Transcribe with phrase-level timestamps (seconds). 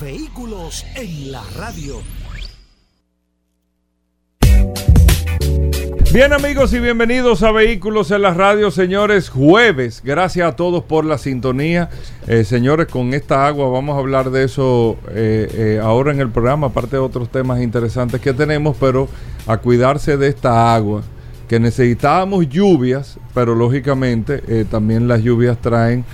[0.00, 2.00] Vehículos en la radio.
[6.12, 10.02] Bien amigos y bienvenidos a Vehículos en la Radio, señores, jueves.
[10.04, 11.90] Gracias a todos por la sintonía.
[12.26, 16.30] Eh, señores, con esta agua vamos a hablar de eso eh, eh, ahora en el
[16.30, 19.08] programa, aparte de otros temas interesantes que tenemos, pero
[19.46, 21.02] a cuidarse de esta agua,
[21.48, 26.04] que necesitábamos lluvias, pero lógicamente también las lluvias traen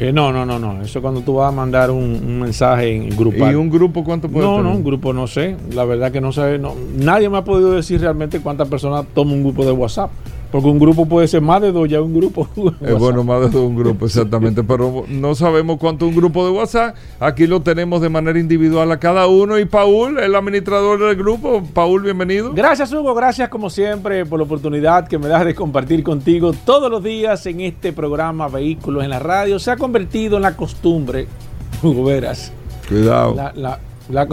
[0.00, 0.82] Eh, no, no, no, no.
[0.82, 3.48] Eso cuando tú vas a mandar un, mensaje en grupo.
[3.50, 5.56] ¿Y un grupo cuánto puede No, no, un grupo no sé.
[5.72, 6.58] La verdad que no sé.
[6.58, 10.10] No, nadie me ha podido decir realmente cuántas personas toma un grupo de WhatsApp.
[10.54, 12.46] Porque un grupo puede ser más de dos, ya un grupo.
[12.80, 14.62] Es bueno, más de dos, un grupo, exactamente.
[14.62, 16.94] pero no sabemos cuánto un grupo de WhatsApp.
[17.18, 19.58] Aquí lo tenemos de manera individual a cada uno.
[19.58, 21.64] Y Paul, el administrador del grupo.
[21.74, 22.52] Paul, bienvenido.
[22.54, 23.16] Gracias, Hugo.
[23.16, 27.44] Gracias, como siempre, por la oportunidad que me das de compartir contigo todos los días
[27.46, 29.58] en este programa Vehículos en la Radio.
[29.58, 31.26] Se ha convertido en la costumbre,
[31.82, 32.52] Hugo Veras.
[32.88, 33.34] Cuidado.
[33.34, 34.28] La, la, la,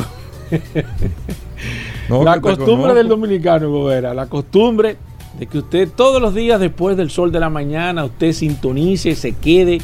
[2.23, 4.15] la costumbre del dominicano, Hugo Veras.
[4.15, 4.97] La costumbre
[5.37, 9.33] de que usted todos los días después del sol de la mañana, usted sintonice, se
[9.33, 9.79] quede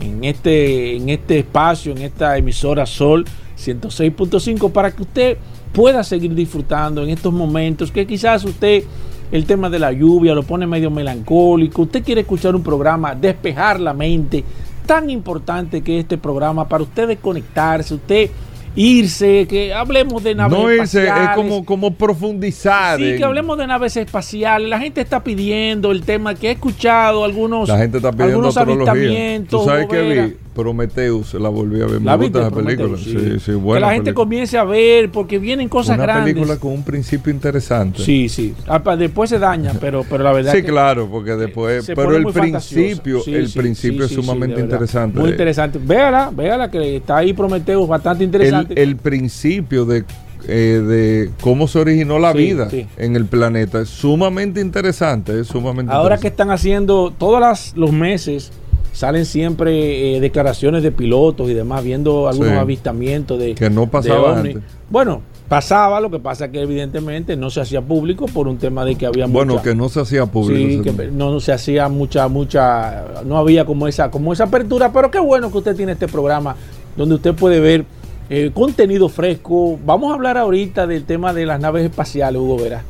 [0.00, 3.24] en este, en este espacio, en esta emisora Sol
[3.58, 5.38] 106.5 para que usted
[5.72, 8.84] pueda seguir disfrutando en estos momentos que quizás usted
[9.30, 13.78] el tema de la lluvia lo pone medio melancólico, usted quiere escuchar un programa, despejar
[13.78, 14.42] la mente,
[14.86, 18.30] tan importante que este programa para usted desconectarse, usted
[18.78, 21.30] irse, que hablemos de naves no espaciales.
[21.30, 22.98] es como, como profundizar.
[22.98, 24.68] Sí, que hablemos de naves espaciales.
[24.68, 28.56] La gente está pidiendo el tema que he escuchado algunos, la gente está pidiendo algunos
[28.56, 29.60] avistamientos.
[29.60, 30.36] ¿Tú sabes qué vi?
[30.58, 32.00] Prometheus, la volví a ver.
[32.00, 32.98] Me gusta esa película.
[32.98, 36.34] Sí, sí, buena Que la gente comience a ver porque vienen cosas Una grandes.
[36.34, 38.02] película con un principio interesante.
[38.02, 38.56] Sí, sí.
[38.66, 41.86] Ah, Después se daña, pero, pero la verdad Sí, claro, porque después.
[41.86, 45.20] Pero el principio, sí, el sí, principio sí, es sumamente interesante.
[45.20, 45.78] Muy interesante.
[45.80, 48.72] Véala, véala que está ahí Prometheus, bastante interesante.
[48.74, 50.04] El, el principio de
[50.48, 52.84] eh, de cómo se originó la Sí, vida sí.
[52.96, 53.80] en el planeta.
[53.82, 58.50] Es sumamente interesante, es sumamente Ahora que están haciendo todos los meses
[58.98, 62.58] salen siempre eh, declaraciones de pilotos y demás viendo algunos Sí.
[62.58, 64.56] avistamientos de Que no pasaba antes.
[64.90, 68.84] Bueno, pasaba, lo que pasa es que evidentemente no se hacía público por un tema
[68.84, 70.82] de que había Bueno, mucha- que no se hacía público.
[70.82, 74.90] Sí, que no, no se hacía mucha, mucha, no había como esa, como esa apertura,
[74.92, 76.56] pero qué bueno que usted tiene este programa
[76.96, 77.84] donde usted puede ver
[78.30, 79.78] eh, contenido fresco.
[79.86, 82.82] Vamos a hablar ahorita del tema de las naves espaciales, Hugo Vera.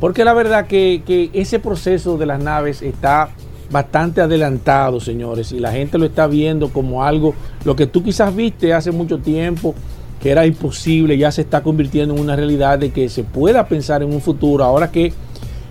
[0.00, 3.30] Porque la verdad que, que ese proceso de las naves está
[3.70, 7.34] bastante adelantado, señores, y la gente lo está viendo como algo,
[7.64, 9.74] lo que tú quizás viste hace mucho tiempo,
[10.22, 14.02] que era imposible, ya se está convirtiendo en una realidad de que se pueda pensar
[14.02, 15.12] en un futuro, ahora que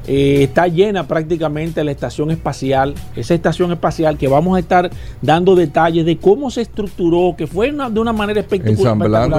[0.07, 5.55] eh, está llena prácticamente la estación espacial, esa estación espacial que vamos a estar dando
[5.55, 8.83] detalles de cómo se estructuró, que fue una- de una manera espectacular,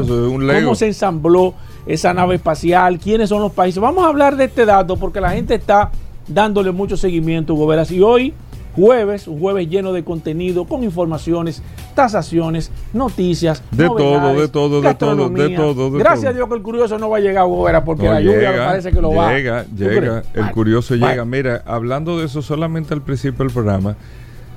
[0.03, 1.55] un cómo se ensambló
[1.87, 3.81] esa nave espacial, quiénes son los países.
[3.81, 5.93] Vamos a hablar de este dato porque la gente está
[6.27, 7.93] dándole mucho seguimiento, Hugo Veras.
[7.93, 8.35] Y hoy
[8.77, 11.63] jueves, un jueves lleno de contenido, con informaciones,
[11.95, 16.31] tasaciones, noticias, De todo, de todo, de todo, de todo, de Gracias todo.
[16.31, 18.67] a Dios que el curioso no va a llegar ahora porque No, la lluvia llega,
[18.67, 19.33] parece que lo va.
[19.33, 20.25] llega, ¿Tú llega, crees?
[20.35, 21.13] el Vale, curioso vale.
[21.13, 21.25] llega.
[21.25, 23.97] Mira, hablando de eso solamente al principio del programa,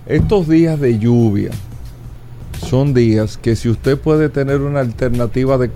[0.06, 1.51] estos días de lluvia
[2.68, 5.71] son días que si usted puede tener una alternativa de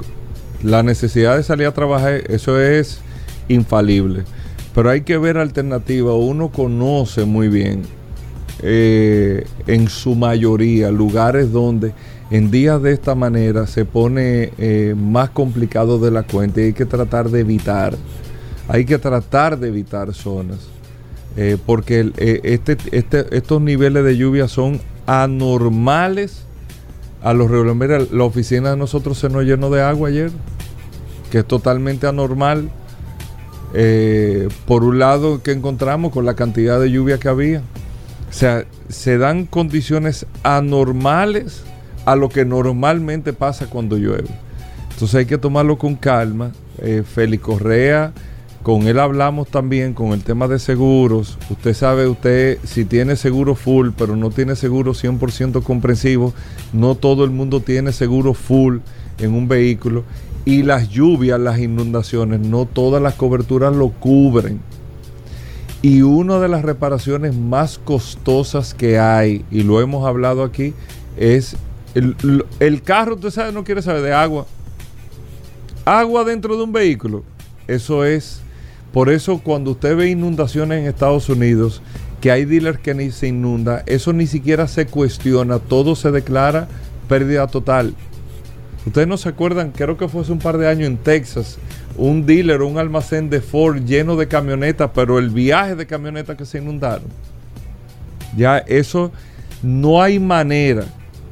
[0.63, 2.99] la necesidad de salir a trabajar, eso es
[3.47, 4.23] infalible.
[4.75, 6.13] Pero hay que ver alternativa.
[6.15, 7.83] Uno conoce muy bien,
[8.65, 11.91] eh, en su mayoría, lugares donde
[12.31, 16.73] en días de esta manera se pone eh, más complicado de la cuenta y hay
[16.73, 17.93] que tratar de evitar.
[18.69, 20.59] Hay que tratar de evitar zonas.
[21.35, 26.43] eh, porque este, este- estos niveles de lluvia son anormales
[27.23, 27.75] a los regulares.
[27.79, 30.31] Mira, la oficina de nosotros se nos llenó de agua ayer,
[31.31, 32.69] que es totalmente anormal.
[34.67, 37.61] Por un lado, que encontramos con la cantidad de lluvia que había.
[38.33, 41.61] O sea, se dan condiciones anormales
[42.03, 44.29] a lo que normalmente pasa cuando llueve.
[44.89, 46.51] Entonces hay que tomarlo con calma.
[46.79, 48.11] Eh, Félix Correa,
[48.63, 51.37] con él hablamos también con el tema de seguros.
[51.51, 56.33] Usted sabe, usted si tiene seguro full, pero no tiene seguro 100% comprensivo,
[56.73, 58.79] no todo el mundo tiene seguro full
[59.19, 60.05] en un vehículo.
[60.43, 64.59] Y las lluvias, las inundaciones, no todas las coberturas lo cubren.
[65.83, 70.73] Y una de las reparaciones más costosas que hay, y lo hemos hablado aquí,
[71.17, 71.57] es
[71.93, 74.47] el, carro, usted sabe, no quiere saber de agua.
[75.83, 77.25] Agua dentro de un vehículo.
[77.67, 78.39] Eso es,
[78.93, 81.81] por eso cuando usted ve inundaciones en Estados Unidos,
[82.21, 86.69] que hay dealers que ni se inunda, eso ni siquiera se cuestiona, todo se declara
[87.09, 87.93] pérdida total.
[88.85, 91.57] Ustedes no se acuerdan, creo que fue hace un par de años en Texas,
[91.97, 96.45] un dealer, un almacén de Ford lleno de camionetas, pero el viaje de camionetas que
[96.45, 97.07] se inundaron.
[98.35, 99.11] Ya eso
[99.61, 100.85] no hay manera.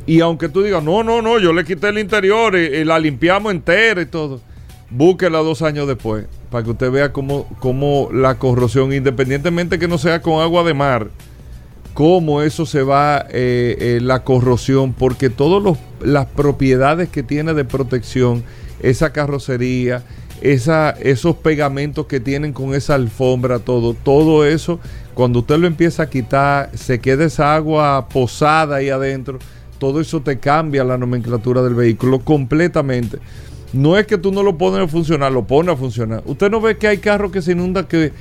[0.05, 3.51] Y aunque tú digas, no, no, no, yo le quité el interior y, la limpiamos
[3.51, 4.41] entera y todo,
[4.89, 9.97] búsquela dos años después para que usted vea cómo, cómo la corrosión, independientemente que no
[9.97, 11.07] sea con agua de mar,
[11.93, 17.63] cómo eso se va, eh, eh, la corrosión, porque todas las propiedades que tiene de
[17.63, 18.43] protección,
[18.81, 20.03] esa carrocería,
[20.41, 24.79] esa, esos pegamentos que tienen con esa alfombra, todo, todo eso,
[25.13, 29.39] cuando usted lo empieza a quitar, se queda esa agua posada ahí adentro,
[29.77, 33.19] todo eso te cambia la nomenclatura del vehículo completamente.
[33.73, 36.21] No es que tú no lo pones a funcionar, lo pones a funcionar.
[36.25, 38.11] Usted no ve que hay carros que se inundan que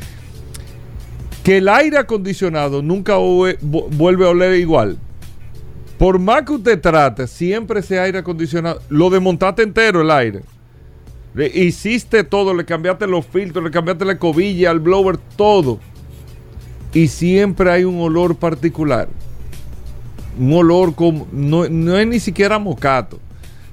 [1.42, 4.98] que el aire acondicionado nunca vuelve a oler igual.
[5.98, 10.40] Por más que usted trate, siempre ese aire acondicionado, lo desmontaste entero el aire.
[11.34, 15.78] Le hiciste todo, le cambiaste los filtros, le cambiaste la cobilla, el blower, todo.
[16.92, 19.08] Y siempre hay un olor particular.
[20.38, 23.20] Un olor como, no, no es ni siquiera mocato,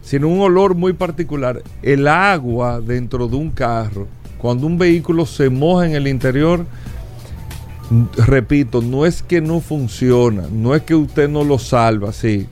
[0.01, 1.63] sino un olor muy particular.
[1.81, 4.07] El agua dentro de un carro,
[4.37, 6.65] cuando un vehículo se moja en el interior,
[8.17, 12.47] repito, no es que no funciona, no es que usted no lo salva, sí.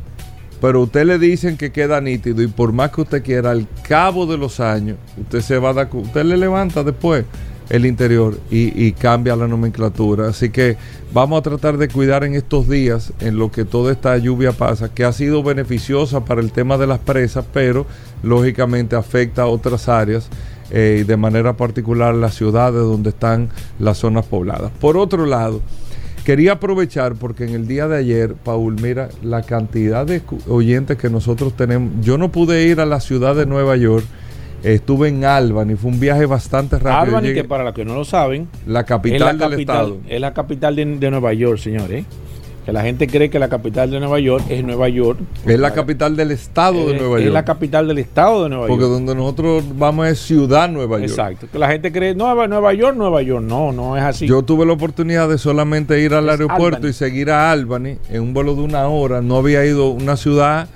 [0.62, 4.26] Pero usted le dicen que queda nítido y por más que usted quiera, al cabo
[4.26, 7.26] de los años, usted se va a dar, usted le levanta después
[7.70, 10.30] el interior y, y cambia la nomenclatura.
[10.30, 10.78] Así que
[11.14, 14.94] vamos a tratar de cuidar en estos días, en lo que toda esta lluvia pasa,
[14.94, 17.86] que ha sido beneficiosa para el tema de las presas, pero
[18.24, 20.30] lógicamente afecta a otras áreas
[20.72, 24.72] eh, y de manera particular las ciudades donde están las zonas pobladas.
[24.80, 25.62] Por otro lado,
[26.26, 31.10] quería aprovechar porque en el día de ayer, Paul, mira la cantidad de oyentes que
[31.10, 31.94] nosotros tenemos.
[32.02, 34.04] Yo no pude ir a la ciudad de Nueva York,
[34.64, 37.18] estuve en Albany, fue un viaje bastante rápido.
[37.18, 39.98] Albany, que para los que no lo saben, la es capital la del capital, estado.
[40.10, 42.06] es la capital de, de Nueva York, señores.
[42.66, 45.20] Que la gente cree que la capital de Nueva York es Nueva York.
[45.46, 47.34] Es la capital del estado de Es- Nueva Es York.
[47.36, 48.94] la capital del estado de Nueva porque York.
[48.94, 51.10] donde nosotros vamos es Ciudad Nueva York.
[51.12, 51.48] Exacto.
[51.52, 53.46] Que la gente cree, Nueva, Nueva York, Nueva York.
[53.46, 54.26] No, no es así.
[54.28, 56.90] Yo tuve la oportunidad de solamente ir al Es aeropuerto Albany.
[56.90, 59.22] y seguir a Albany en un vuelo de una hora.
[59.22, 60.68] No había ido una ciudad.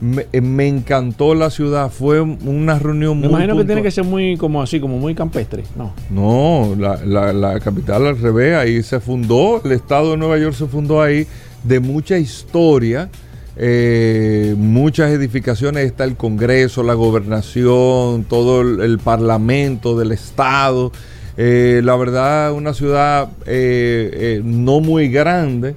[0.00, 1.90] Me, eh, me encantó la ciudad.
[1.90, 5.14] Fue una reunión Me muy imagino que tiene que ser muy como así, como muy
[5.14, 5.64] campestre.
[5.76, 5.92] No.
[6.10, 10.54] No, la, la- la capital al revés, ahí se fundó, el estado de Nueva York
[10.54, 11.26] se fundó ahí,
[11.64, 13.08] de mucha historia,
[13.56, 20.92] eh, muchas edificaciones, está el Congreso, la gobernación, todo el, el parlamento del estado,
[21.36, 25.74] eh, la verdad una ciudad eh, no muy grande,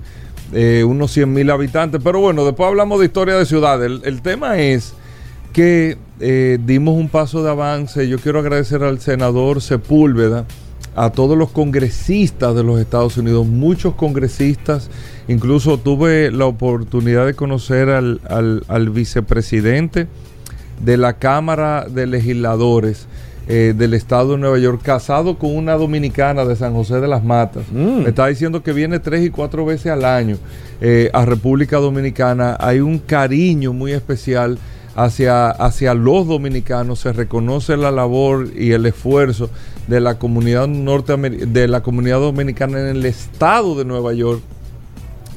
[0.54, 4.60] eh, unos 100 mil habitantes, pero bueno, después hablamos de historia de ciudades, el, tema
[4.60, 4.94] es
[5.54, 8.08] que eh, dimos un paso de avance.
[8.08, 10.46] Yo quiero agradecer al senador Sepúlveda
[10.96, 14.90] a todos los congresistas de los Estados Unidos, muchos congresistas,
[15.28, 20.08] incluso tuve la oportunidad de conocer al, al vicepresidente
[20.84, 23.08] de la Cámara de Legisladores
[23.48, 27.24] eh, del Estado de Nueva York, casado con una dominicana de San José de las
[27.24, 27.64] Matas.
[27.72, 28.04] Mm.
[28.04, 30.38] Me está diciendo que viene tres y cuatro veces al año
[30.80, 32.56] eh, a República Dominicana.
[32.60, 34.58] Hay un cariño muy especial
[34.96, 39.50] hacia, hacia los dominicanos, se reconoce la labor y el esfuerzo
[39.88, 44.42] de la comunidad norteamer- de la comunidad dominicana en el estado de Nueva York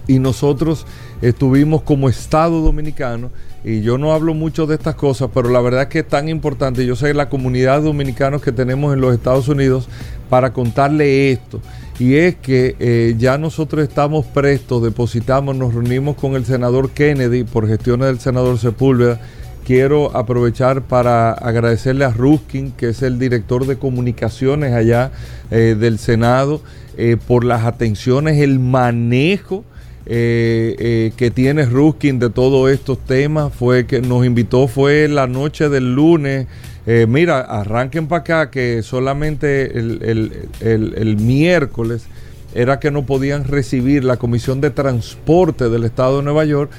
[0.07, 0.87] y nosotros
[1.23, 3.31] estuvimos como Estado Dominicano
[3.65, 6.29] y yo no hablo mucho de estas cosas, pero la verdad es que es tan
[6.29, 9.89] importante, yo sé la comunidad de dominicanos que tenemos en los Estados Unidos
[10.29, 11.61] para contarle esto.
[11.99, 17.45] Y es que eh, ya nosotros estamos prestos, depositamos, nos reunimos con el senador Kennedy
[17.45, 19.21] por gestiones del senador Sepúlveda.
[19.65, 25.11] Quiero aprovechar para agradecerle a Ruskin, que es el director de comunicaciones allá
[25.51, 26.61] eh, del Senado,
[26.99, 29.65] eh, por las atenciones, el manejo
[30.07, 33.53] eh, eh, que tiene Ruskin de todos estos temas.
[33.55, 36.47] Fue que nos invitó, fue la noche del lunes.
[36.87, 42.05] Eh, mira, arranquen para acá que solamente el, el- el- miércoles
[42.55, 46.71] era que no podían recibir la Comisión de Transporte del Estado de Nueva York.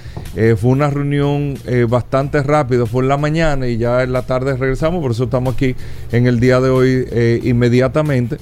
[0.58, 1.56] Fue una reunión
[1.90, 5.56] bastante rápida, fue en la mañana y ya en la tarde regresamos, por eso estamos
[5.56, 5.76] aquí
[6.14, 8.38] en el día de hoy inmediatamente,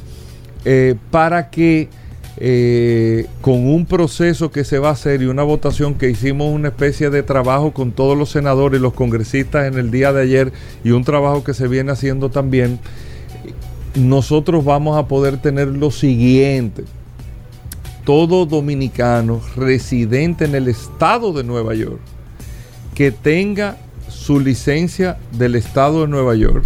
[1.10, 1.90] para que
[2.38, 6.70] eh, con un proceso que se va a hacer y una votación que hicimos una
[6.70, 10.54] especie de trabajo con todos los senadores y los congresistas en el día de ayer
[10.84, 12.80] y un trabajo que se viene haciendo también,
[13.96, 16.84] nosotros vamos a poder tener lo siguiente.
[18.04, 22.00] Todo dominicano residente en el estado de Nueva York
[22.96, 23.78] que tenga
[24.10, 26.64] su licencia del estado de Nueva York,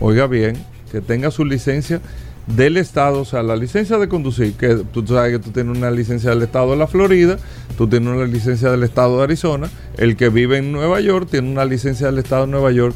[0.00, 0.56] oiga bien,
[0.90, 2.00] que tenga su licencia
[2.46, 5.90] del estado, o sea, la licencia de conducir, que tú sabes que tú tienes una
[5.90, 7.38] licencia del estado de la Florida,
[7.76, 11.50] tú tienes una licencia del estado de Arizona, el que vive en Nueva York tiene
[11.50, 12.94] una licencia del estado de Nueva York,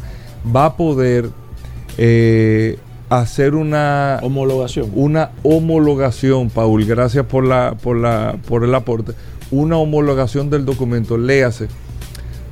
[0.54, 1.30] va a poder
[1.96, 4.90] eh, hacer una Homologación.
[4.94, 9.12] una homologación, Paul, gracias por la, por la, por el aporte,
[9.50, 11.16] una homologación del documento.
[11.16, 11.68] Léase,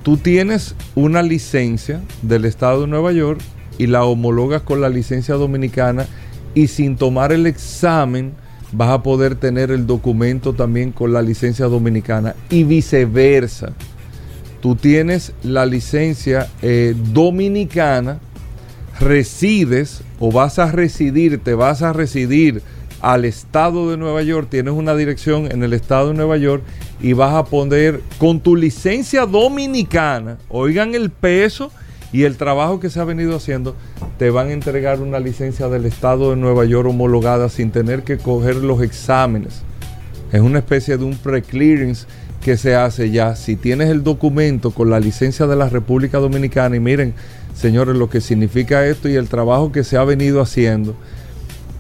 [0.05, 3.41] tú tienes una licencia del estado de Nueva York
[3.79, 6.07] y la homologas con la licencia dominicana
[6.55, 8.33] y sin tomar el examen
[8.73, 13.73] vas a poder tener el documento también con la licencia dominicana y viceversa.
[14.61, 18.19] Tú tienes la licencia eh, dominicana,
[18.99, 22.63] resides o vas a residir, te vas a residir
[23.01, 26.63] al estado de Nueva York, tienes una dirección en el estado de Nueva York
[27.01, 31.71] y vas a poner con tu licencia dominicana, oigan el peso
[32.15, 33.75] y el trabajo que se ha venido haciendo,
[34.21, 38.19] te van a entregar una licencia del estado de Nueva York homologada sin tener que
[38.19, 39.63] coger los exámenes.
[40.31, 42.07] Es una especie de un pre-clearance
[42.41, 43.35] que se hace ya.
[43.35, 47.15] Si tienes el documento con la licencia de la República Dominicana y miren,
[47.53, 50.95] señores, lo que significa esto y el trabajo que se ha venido haciendo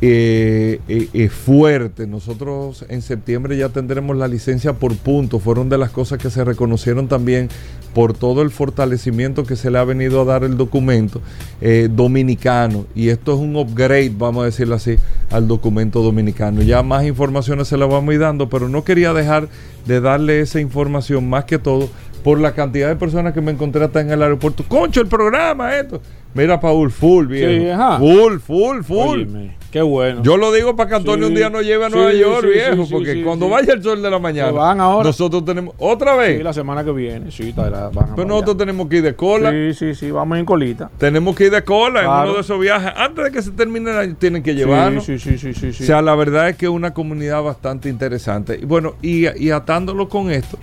[0.00, 2.08] eh, eh, es fuerte.
[2.08, 5.40] Nosotros en septiembre ya tendremos la licencia por puntos.
[5.40, 7.48] Fueron de las cosas que se reconocieron también
[7.94, 11.22] por todo el fortalecimiento que se le ha venido a dar el documento
[11.60, 12.86] eh, dominicano.
[12.94, 14.96] Y esto es un upgrade, vamos a decirlo así,
[15.30, 16.62] al documento dominicano.
[16.62, 19.48] Ya más informaciones se las vamos a ir dando, pero no quería dejar
[19.86, 21.88] de darle esa información más que todo
[22.24, 24.64] por la cantidad de personas que me encontré hasta en el aeropuerto.
[24.66, 26.00] Concho, el programa, esto.
[26.32, 27.50] Mira, Paul, full, viejo.
[27.50, 27.98] Sí.
[27.98, 29.20] Full, full, full.
[29.20, 30.23] Óyeme, qué bueno.
[30.23, 32.43] Yo lo digo para que Antonio Sí, un día nos lleve a sí, Nueva York,
[32.47, 35.02] sí, viejo, porque cuando vaya el sol de la mañana, Se van ahora.
[35.04, 36.37] nosotros tenemos otra vez.
[36.38, 38.59] Sí, la semana que viene, sí, la- van a Pero nosotros allá.
[38.59, 39.50] tenemos que ir de cola.
[39.50, 40.90] Sí, sí, sí, vamos en colita.
[40.97, 42.93] Tenemos que ir de cola en uno de esos viajes.
[42.97, 45.04] Antes de que se termine el año, tienen que llevarnos.
[45.07, 45.83] Sí, sí, sí, sí, sí.
[45.83, 48.57] O sea, la verdad es que es una comunidad bastante interesante.
[48.62, 50.57] Y bueno, y, y atándolo con esto,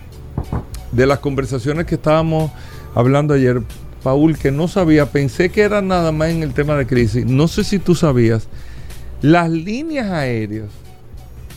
[0.93, 2.49] de las conversaciones que estábamos
[2.95, 3.61] hablando ayer,
[4.03, 7.25] Paul, que no sabía, pensé que era nada más en el tema de crisis.
[7.25, 8.47] No sé si tú sabías,
[9.21, 10.67] las líneas aéreas,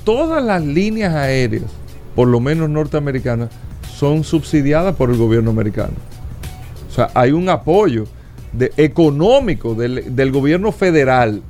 [0.05, 1.71] todas las líneas aéreas,
[2.15, 3.51] por lo menos norteamericanas,
[3.97, 5.95] son subsidiadas por el gobierno americano.
[6.89, 8.07] O sea, hay un apoyo
[8.77, 11.43] económico del, del gobierno federal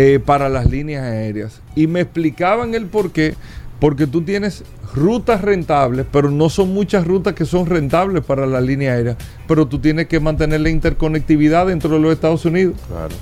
[0.00, 1.60] eh, para las líneas aéreas.
[1.74, 3.34] Y me explicaban el por qué.
[3.80, 4.62] Porque tú tienes
[4.94, 9.16] rutas rentables, pero no son muchas rutas que son rentables para la línea aérea.
[9.48, 12.76] Pero tú tienes que mantener la interconectividad dentro de los Estados Unidos.
[12.86, 13.14] Claro.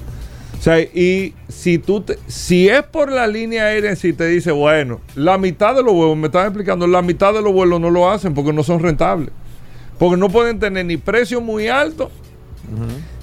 [0.67, 5.01] Sea, y si tú te- si es por la línea aérea, si te dice, bueno,
[5.15, 8.11] la mitad de los vuelos, me están explicando, la mitad de los vuelos no lo
[8.11, 9.29] hacen porque no son rentables.
[9.97, 12.11] Porque no pueden tener ni precio muy alto,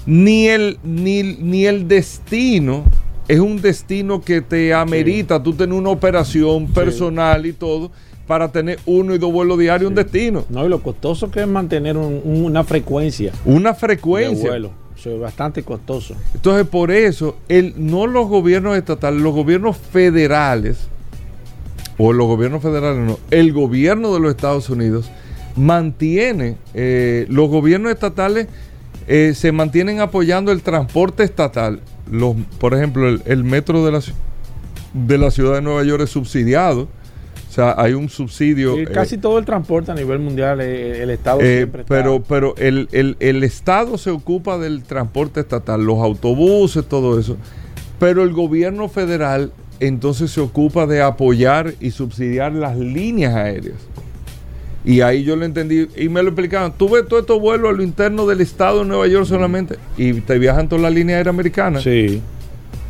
[0.06, 2.84] ni, el, ni, ni el destino
[3.28, 7.90] es un destino que te amerita tú tener una operación personal y todo
[8.26, 10.46] para tener uno y dos vuelos diarios un destino.
[10.48, 14.48] No, y lo costoso que es mantener un- un- una frecuencia Una de frecuencia.
[14.48, 14.70] vuelo.
[15.10, 16.14] Es bastante costoso.
[16.34, 20.88] Entonces, por eso, el, no los gobiernos estatales, los gobiernos federales,
[21.98, 25.10] o los gobiernos federales no, el gobierno de los Estados Unidos
[25.56, 28.48] mantiene, eh, los gobiernos estatales
[29.06, 31.80] eh, se mantienen apoyando el transporte estatal.
[32.10, 34.00] Los, por ejemplo, el, el metro de la,
[34.92, 36.88] de la ciudad de Nueva York es subsidiado.
[37.54, 38.74] O sea, hay un subsidio.
[38.74, 41.94] Sí, eh, casi todo el transporte a nivel mundial, eh, el Estado eh, siempre está-
[41.94, 47.36] pero pero el, el- el Estado se ocupa del transporte estatal, los autobuses, todo eso.
[48.00, 53.76] Pero el gobierno federal entonces se ocupa de apoyar y subsidiar las líneas aéreas.
[54.84, 56.72] Y ahí yo lo entendí y me lo explicaban.
[56.76, 60.14] Tú ves todos estos vuelos a lo interno del estado de Nueva York solamente y
[60.22, 61.84] te viajan todas las líneas aéreas americanas.
[61.84, 62.20] Sí.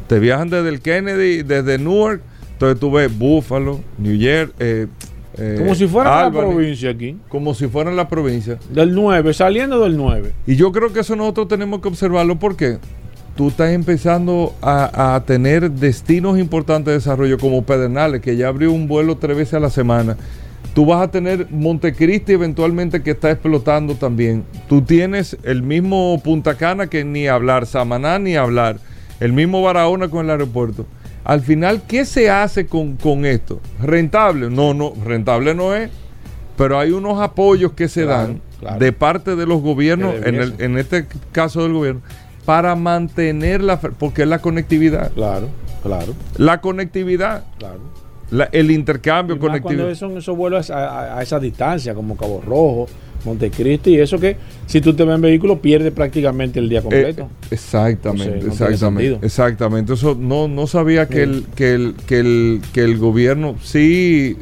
[0.09, 2.23] Te viajan desde el Kennedy, desde Newark.
[2.55, 4.55] Entonces tú ves Buffalo, New York.
[4.59, 4.87] eh,
[5.37, 7.17] eh, Como si fuera la Albany, provincia aquí.
[7.29, 8.59] Como si fueran la provincia.
[8.71, 10.33] Del 9, saliendo del 9.
[10.47, 12.79] Y yo creo que eso nosotros tenemos que observarlo porque
[13.37, 18.71] tú estás empezando a, a tener destinos importantes de desarrollo como Pedernales, que ya abrió
[18.71, 20.17] un vuelo tres veces a la semana.
[20.73, 24.45] Tú vas a tener Montecristi eventualmente que está explotando también.
[24.69, 28.79] Tú tienes el mismo Punta Cana que ni hablar, Samaná ni hablar,
[29.21, 30.87] el mismo Barahona con el aeropuerto.
[31.25, 33.61] Al final, ¿qué se hace con, con esto?
[33.81, 34.51] ¿Rentable?
[34.51, 35.91] No, no, rentable no es.
[36.57, 38.79] Pero hay unos apoyos que se Claro, dan claro.
[38.79, 42.03] de parte de los gobiernos, en, el- en este caso del gobierno,
[42.45, 45.11] para mantener la, porque es la conectividad.
[45.13, 45.49] Claro,
[45.83, 47.81] claro, La conectividad, claro.
[48.31, 49.83] La- el intercambio Y más conectividad.
[49.85, 52.87] cuando son esos vuelos a, a- a esa distancia, como Cabo Rojo,
[53.25, 57.23] Montecristi, y eso que si tú te vas en vehículo, pierdes prácticamente el día completo.
[57.23, 59.19] Eh, exactamente, no tiene exactamente, sentido.
[59.27, 59.93] exactamente.
[59.95, 61.21] Eso no, no sabía que Sí.
[61.23, 64.37] el, que el, que el, que el gobierno sí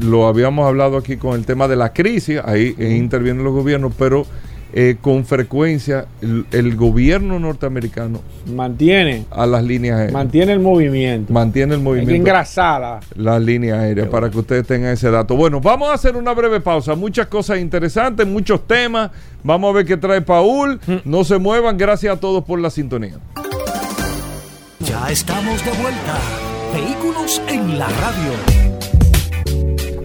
[0.00, 3.92] lo habíamos hablado aquí con el tema de la crisis, ahí eh, intervienen los gobiernos,
[3.96, 4.26] pero
[4.74, 11.32] eh, con frecuencia el, el gobierno norteamericano mantiene, a las líneas aéreas mantiene el movimiento.
[11.32, 13.00] mantiene el movimiento engrasarla.
[13.16, 15.36] las líneas aéreas para que ustedes tengan ese dato.
[15.36, 16.94] Bueno, vamos a hacer una breve pausa.
[16.94, 19.10] Muchas cosas interesantes, muchos temas.
[19.44, 20.80] Vamos a ver qué trae Paul.
[21.04, 21.76] No se muevan.
[21.76, 23.18] Gracias a todos por la sintonía.
[24.80, 26.18] Ya estamos de vuelta.
[26.72, 28.61] Vehículos en la radio.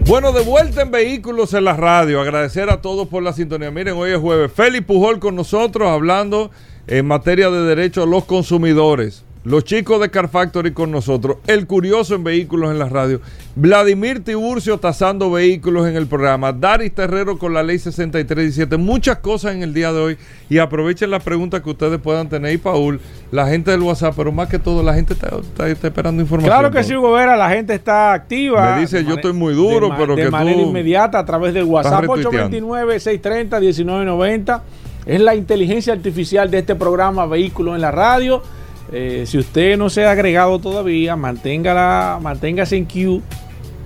[0.07, 2.21] Bueno, de vuelta en Vehículos en la Radio.
[2.21, 3.71] Agradecer a todos por la sintonía.
[3.71, 4.49] Miren, hoy es jueves.
[4.53, 6.49] Félix Pujol con nosotros hablando
[6.87, 9.25] en materia de derechos a los consumidores.
[9.43, 11.37] Los chicos de Car Factory con nosotros.
[11.47, 13.21] El curioso en Vehículos en la Radio.
[13.55, 16.51] Vladimir Tiburcio tasando vehículos en el programa.
[16.51, 18.75] Daris Terrero con la ley 6317.
[18.75, 20.17] Muchas cosas en el día de hoy.
[20.49, 22.51] Y aprovechen las preguntas que ustedes puedan tener.
[22.53, 22.99] Y Paul,
[23.31, 26.53] la gente del WhatsApp, pero más que todo, la gente está, está- está esperando información.
[26.53, 26.85] Claro que Paul.
[26.85, 28.75] sí, Hugo Vera, la gente está activa.
[28.75, 31.25] Me dice, De yo estoy muy duro, de pero de que manera tú inmediata a
[31.25, 32.49] través del WhatsApp retuiteando.
[33.47, 34.61] 829-630-1990.
[35.05, 38.41] Es la inteligencia artificial de este programa Vehículos en la Radio.
[38.91, 43.21] Eh, si usted no se ha agregado todavía, manténgala, manténgase en queue,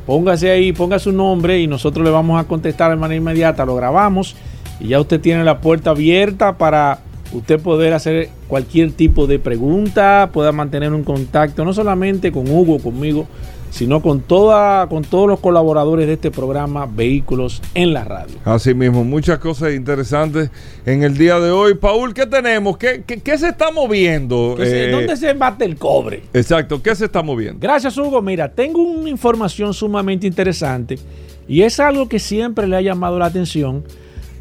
[0.06, 3.66] póngase ahí, ponga su nombre y nosotros le vamos a contestar de manera inmediata.
[3.66, 4.36] Lo grabamos
[4.80, 7.00] y ya usted tiene la puerta abierta para
[7.34, 12.80] usted poder hacer cualquier tipo de pregunta, pueda mantener un contacto, no solamente con Hugo,
[12.80, 13.26] conmigo,
[13.72, 18.36] sino con, toda, con todos los colaboradores de este programa Vehículos en la Radio.
[18.46, 20.52] Así mismo, muchas cosas interesantes
[20.86, 21.74] en el día de hoy.
[21.74, 22.78] Paul, ¿qué tenemos?
[22.78, 24.56] ¿Qué, qué- qué se está moviendo?
[24.58, 26.22] ¿Qué se- Eh, ¿Dónde se bate el cobre?
[26.34, 27.60] Exacto, ¿qué se está moviendo?
[27.62, 28.22] Gracias, Hugo.
[28.22, 31.00] Mira, tengo una información sumamente interesante
[31.48, 33.84] y es algo que siempre le ha llamado la atención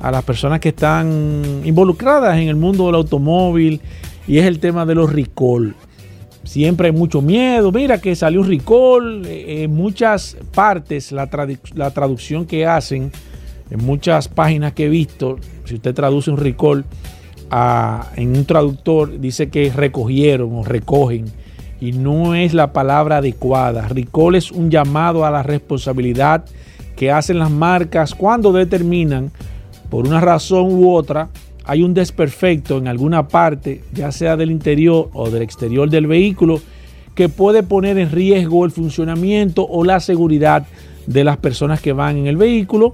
[0.01, 3.81] a las personas que están involucradas en el mundo del automóvil
[4.27, 5.75] y es el tema de los recall.
[6.45, 7.71] Siempre hay mucho miedo.
[7.71, 9.25] Mira que salió un recall.
[9.27, 13.13] eh, En muchas partes, la, tradu- la traducción que hacen,
[13.71, 16.85] en muchas páginas que he visto, si usted traduce un recall
[18.17, 21.25] en un traductor, dice que recogieron o recogen.
[21.81, 23.89] Y no es la palabra adecuada.
[23.89, 26.45] Recall es un llamado a la responsabilidad
[26.97, 29.31] que hacen las marcas cuando determinan,
[29.89, 31.29] por una razón u otra,
[31.71, 36.61] hay un desperfecto en alguna parte, ya sea del interior o del exterior del vehículo,
[37.15, 40.67] que puede poner en riesgo el funcionamiento o la seguridad
[41.07, 42.91] de las personas que van en el vehículo.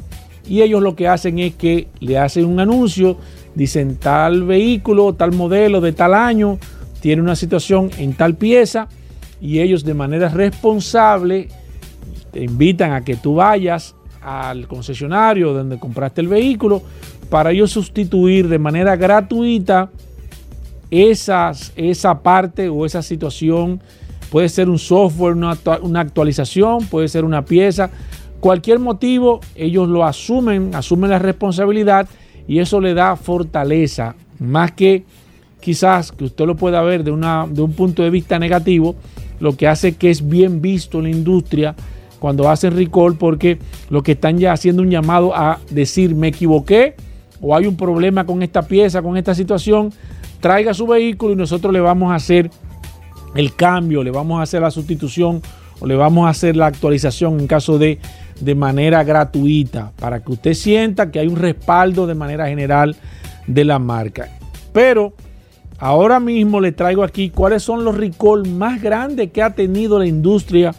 [0.46, 3.16] Y ellos lo que hacen es que le hacen un anuncio,
[3.54, 6.58] dicen tal vehículo, tal modelo de tal año,
[7.00, 8.88] tiene una situación en tal pieza,
[9.40, 11.48] y ellos de manera responsable
[12.30, 16.82] te invitan a que tú vayas al concesionario donde compraste el vehículo
[17.28, 19.90] para ellos sustituir de manera gratuita
[20.90, 21.52] esa
[22.22, 23.80] parte o esa situación.
[24.30, 27.90] Puede ser un software, una, una actualización, puede ser una pieza,
[28.40, 32.08] cualquier motivo, ellos lo asumen, asumen la responsabilidad
[32.48, 35.04] y eso le da fortaleza, más que
[35.60, 38.94] quizás que usted lo pueda ver de, una, de un punto de vista negativo,
[39.40, 41.74] lo que hace que es bien visto en la industria
[42.18, 43.58] cuando hacen recall porque
[43.90, 46.94] lo que están ya haciendo un llamado a decir me equivoqué
[47.46, 49.92] o hay un problema con esta pieza, con esta situación,
[50.40, 52.50] traiga su vehículo y nosotros le vamos a hacer
[53.34, 55.42] el cambio, le vamos a hacer la sustitución
[55.78, 58.00] o le vamos a hacer la actualización en caso de
[58.40, 62.96] de manera gratuita para que usted sienta que hay un respaldo de manera general
[63.46, 64.28] de la marca.
[64.72, 65.14] Pero
[65.78, 70.06] ahora mismo le traigo aquí cuáles son los recall más grandes que ha tenido la
[70.06, 70.74] industria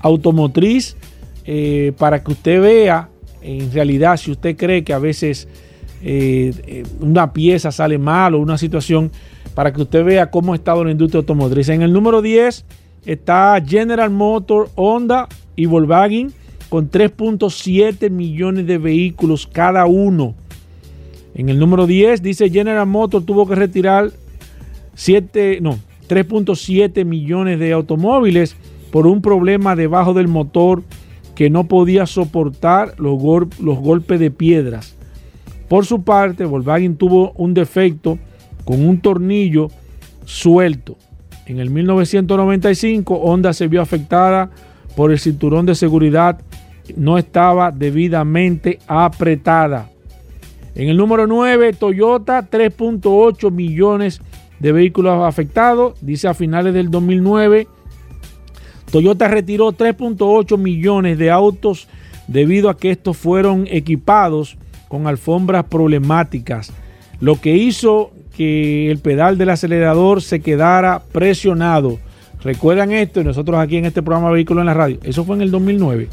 [0.00, 0.96] automotriz
[1.44, 3.08] eh, para que usted vea
[3.42, 5.48] en realidad si usted cree que a veces
[6.06, 9.10] eh, eh, una pieza sale mal o una situación
[9.54, 11.70] para que usted vea cómo ha estado la industria automotriz.
[11.70, 12.66] En el número 10
[13.06, 16.32] está General Motor, Honda y Volkswagen
[16.68, 20.34] con 3.7 millones de vehículos cada uno.
[21.34, 24.10] En el número 10 dice General Motors tuvo que retirar
[24.94, 28.56] 7, no, 3.7 millones de automóviles
[28.92, 30.82] por un problema debajo del motor
[31.34, 34.96] que no podía soportar los golpes de piedras.
[35.68, 38.18] Por su parte, Volkswagen tuvo un defecto
[38.64, 39.68] con un tornillo
[40.24, 40.96] suelto.
[41.46, 44.50] En el 1995, Honda se vio afectada
[44.96, 46.40] por el cinturón de seguridad
[46.96, 49.90] no estaba debidamente apretada.
[50.74, 54.20] En el número 9, Toyota, 3.8 millones
[54.58, 57.68] de vehículos afectados, dice a finales del 2009.
[58.90, 61.88] Toyota retiró 3.8 millones de autos
[62.26, 64.56] debido a que estos fueron equipados
[64.88, 66.72] con alfombras problemáticas,
[67.20, 71.98] lo que hizo que el pedal del acelerador se quedara presionado.
[72.42, 73.20] ¿Recuerdan esto?
[73.20, 74.98] Y nosotros aquí en este programa Vehículo en la Radio.
[75.02, 76.08] Eso fue en el 2009.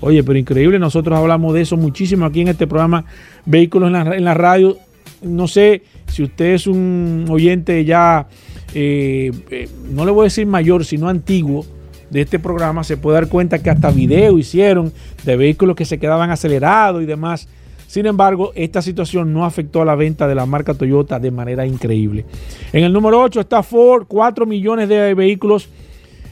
[0.00, 3.04] Oye, pero increíble, nosotros hablamos de eso muchísimo aquí en este programa
[3.44, 4.76] Vehículos en la, radio.
[5.22, 8.26] No sé si usted es un oyente ya,
[8.74, 11.64] eh, eh, no le voy a decir mayor, sino antiguo
[12.10, 14.92] de este programa, se puede dar cuenta que hasta video hicieron
[15.24, 17.48] de vehículos que se quedaban acelerados y demás.
[17.86, 21.66] Sin embargo, esta situación no afectó a la venta de la marca Toyota de manera
[21.66, 22.24] increíble.
[22.72, 25.68] En el número 8 está Ford, 4 millones de vehículos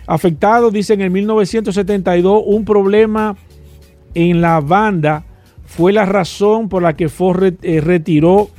[0.07, 3.37] afectados, dice en el 1972, un problema
[4.15, 5.25] en la banda
[5.65, 8.51] fue la razón por la que Ford eh, retiró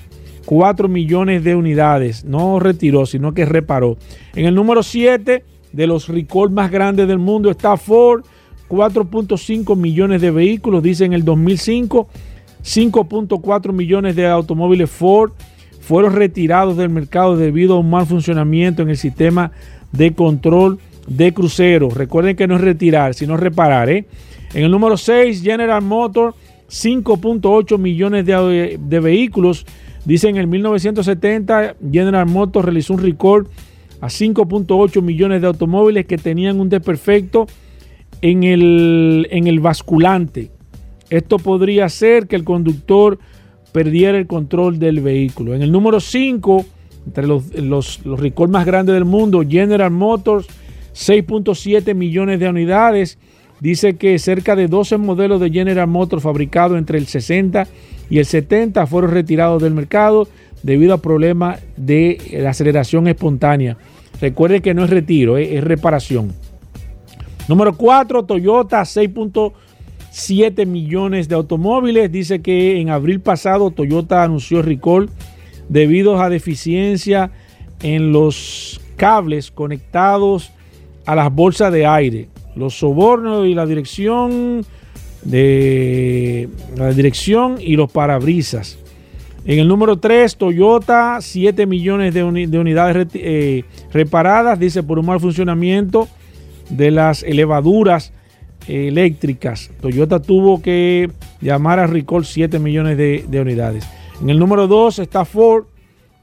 [0.46, 2.26] 4 millones de unidades.
[2.26, 3.98] No retiró, sino que reparó.
[4.36, 8.24] En el número 7 de los recall más grandes del mundo está Ford.
[8.68, 12.08] 4.5 millones de vehículos, dice en el 2005.
[12.66, 15.32] 5.4 millones de automóviles Ford
[15.82, 19.52] fueron retirados del mercado debido a un mal funcionamiento en el sistema
[19.92, 21.94] de control de cruceros.
[21.94, 23.92] Recuerden que no es retirar, sino reparar.
[23.92, 24.06] ¿eh?
[24.56, 26.36] En el número 6, General Motors,
[26.68, 29.64] 5.8 millones de, vehículos.
[30.04, 33.46] Dice en el 1970, General Motors realizó un record
[34.02, 37.46] a 5.8 millones de automóviles que tenían un desperfecto
[38.22, 40.55] en el, en el basculante.
[41.10, 43.20] Esto podría ser que el conductor
[43.72, 45.54] perdiera el control del vehículo.
[45.54, 46.66] En el número 5,
[47.08, 50.48] entre los, los, los más grandes del mundo, General Motors,
[50.94, 53.18] 6.7 millones de unidades
[53.60, 57.68] dice que cerca de 12 modelos de General Motors fabricados entre el 60
[58.10, 60.28] y el 70 fueron retirados del mercado
[60.64, 63.78] debido a problemas de la aceleración espontánea.
[64.22, 66.34] Recuerde que no es retiro, es, reparación.
[67.48, 69.52] Número 4, Toyota, 6.7
[70.66, 72.12] millones de automóviles.
[72.12, 75.10] Dice que en abril pasado Toyota anunció recall
[75.70, 77.32] debido a deficiencia
[77.82, 80.52] en los cables conectados
[81.06, 84.66] a las bolsas de aire los sobornos y la dirección
[85.24, 88.78] de la dirección y los parabrisas.
[89.46, 95.20] En el número 3, Toyota, 7 millones de, unidades eh, reparadas, dice por un mal
[95.20, 96.08] funcionamiento
[96.70, 98.12] de las elevaduras
[98.68, 99.72] eléctricas.
[99.82, 101.10] Toyota tuvo que
[101.42, 103.88] llamar a recall 7 millones de, de unidades.
[104.22, 105.66] En el número 2 está Ford,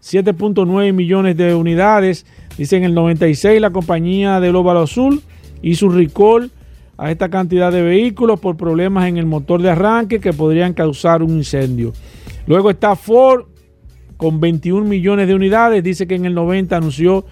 [0.03, 2.27] 7.9 millones de unidades.
[2.57, 5.23] Dice en el 96 la compañía del Óvalo Azul
[5.63, 6.51] hizo un recall
[6.99, 11.23] a esta cantidad de vehículos por problemas en el motor de arranque que podrían causar
[11.23, 11.93] un incendio.
[12.47, 13.47] Luego está Ford
[14.17, 15.83] con 21 millones de unidades.
[15.83, 17.25] Dice que en el 90 anunció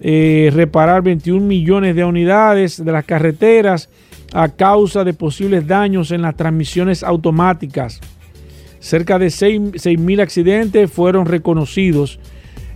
[0.00, 3.88] eh, reparar 21 millones de unidades de las carreteras
[4.32, 8.00] a causa de posibles daños en las transmisiones automáticas.
[8.80, 12.18] Cerca de 6 mil accidentes fueron reconocidos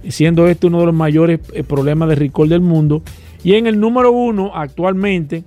[0.09, 3.03] siendo este uno de los mayores eh, problemas de recall del mundo.
[3.43, 5.45] Y en el número uno actualmente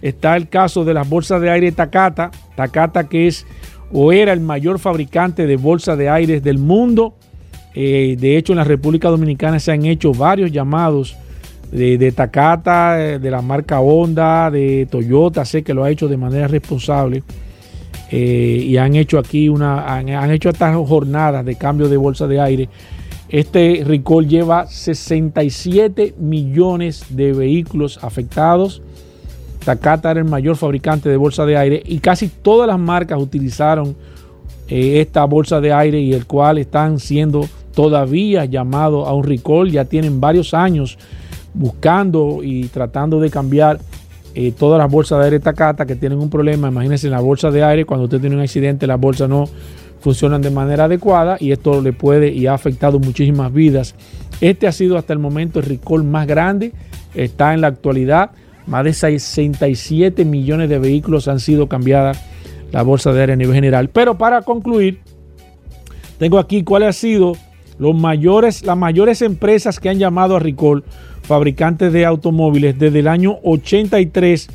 [0.00, 3.46] está el caso de las bolsas de aire Takata, Takata que es
[3.92, 7.14] o era el mayor fabricante de bolsas de aire del mundo.
[7.74, 11.16] Eh, de hecho, en la República Dominicana se han hecho varios llamados
[11.72, 16.46] de, Takata, de la marca Honda, de Toyota, sé que lo ha hecho de manera
[16.46, 17.22] responsable.
[18.10, 22.26] Eh, y han hecho aquí una, han, han, hecho estas jornadas de cambio de bolsa
[22.26, 22.68] de aire.
[23.30, 28.82] Este recall lleva 67 millones de vehículos afectados.
[29.64, 33.96] Takata era el mayor fabricante de bolsa de aire y casi todas las marcas utilizaron
[34.68, 39.70] eh, esta bolsa de aire y el cual están siendo todavía llamados a un recall.
[39.70, 40.98] Ya tienen varios años
[41.54, 43.78] buscando y tratando de cambiar
[44.34, 46.68] eh, todas las bolsas de aire Takata que tienen un problema.
[46.68, 49.44] Imagínense en la bolsa de aire, cuando usted tiene un accidente, las bolsas no
[50.00, 53.94] funcionan de manera adecuada y esto le puede y ha afectado muchísimas vidas.
[54.40, 56.72] Este ha sido hasta el momento el recall más grande.
[57.14, 58.30] Está en la actualidad.
[58.66, 62.20] Más de 67 millones de vehículos han sido cambiadas
[62.72, 63.90] la bolsa de aire a nivel general.
[63.90, 65.00] Pero para concluir,
[66.18, 67.32] tengo aquí cuáles han sido
[67.82, 70.84] los mayores, las mayores empresas que han llamado a recall
[71.22, 74.48] fabricantes de automóviles desde el año 83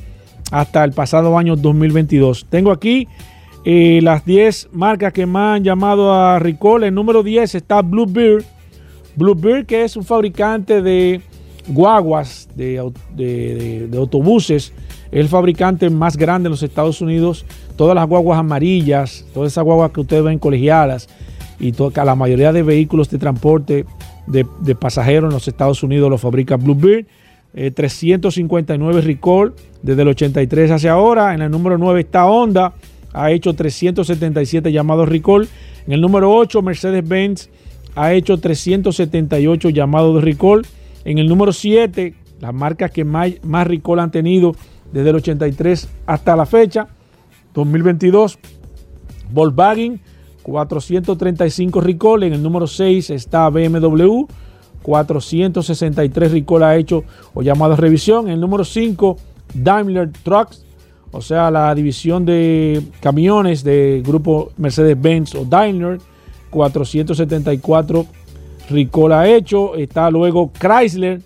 [0.50, 2.46] hasta el pasado año 2022.
[2.50, 3.10] Tengo aquí
[3.66, 6.86] eh, las 10 marcas que más han llamado a recall.
[6.86, 8.46] El número 10 está Bluebird.
[9.18, 11.20] Bluebird que es un fabricante de
[11.68, 12.80] guaguas, de,
[13.98, 14.72] autobuses.
[15.12, 17.46] Es el fabricante más grande en los Estados Unidos.
[17.76, 21.10] Todas las guaguas amarillas, todas esas guaguas que ustedes ven colegialas
[21.60, 23.86] y la mayoría de vehículos de transporte
[24.28, 27.06] de, pasajeros en los Estados Unidos lo fabrica Bluebird.
[27.54, 31.34] 359 eh, recall desde el 83 hacia ahora.
[31.34, 32.74] En el número 9 está Honda,
[33.14, 35.48] ha hecho 377 llamados recall.
[35.88, 37.50] En el número 8 Mercedes-Benz
[37.96, 40.66] ha hecho 378 llamados de recall.
[41.04, 44.56] En el número 7, las marcas que más, más recall han tenido
[44.92, 46.88] desde el 83 hasta la fecha,
[47.54, 48.38] 2022,
[49.32, 50.00] Volkswagen
[50.48, 52.24] 435 recall.
[52.24, 54.26] En el número 6 está BMW.
[54.82, 58.28] 463 recall ha hecho o llamado a revisión.
[58.28, 59.18] En el número 5,
[59.54, 60.64] Daimler Trucks,
[61.12, 66.00] o sea, la división de camiones del grupo Mercedes-Benz o Daimler.
[66.50, 68.06] 474
[68.70, 69.76] recall ha hecho.
[69.76, 71.22] Está luego Chrysler.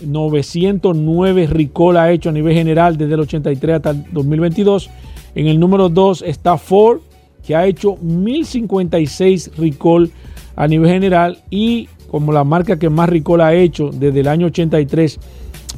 [0.00, 4.90] 909 recall ha hecho a nivel general desde el 83 hasta el 2022.
[5.34, 7.00] En el número 2 está Ford
[7.48, 10.12] que ha hecho 1056 recall
[10.54, 14.48] a nivel general y como la marca que más recall ha hecho desde el año
[14.48, 15.18] 83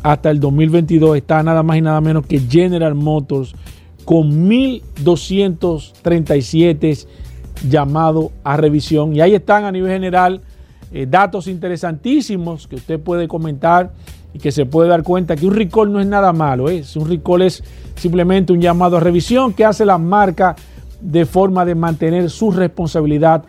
[0.02, 3.54] hasta el 2022 está nada más y nada menos que General Motors
[4.04, 6.98] con 1237
[7.68, 9.14] llamado a revisión.
[9.14, 10.40] Y ahí están a nivel general
[10.92, 13.92] eh, datos interesantísimos que usted puede comentar
[14.34, 16.68] y que se puede dar cuenta que un recall no es nada malo.
[16.68, 16.82] ¿eh?
[16.96, 17.62] Un recall es
[17.94, 20.56] simplemente un llamado a revisión que hace la marca
[21.00, 23.44] de forma de mantener su responsabilidad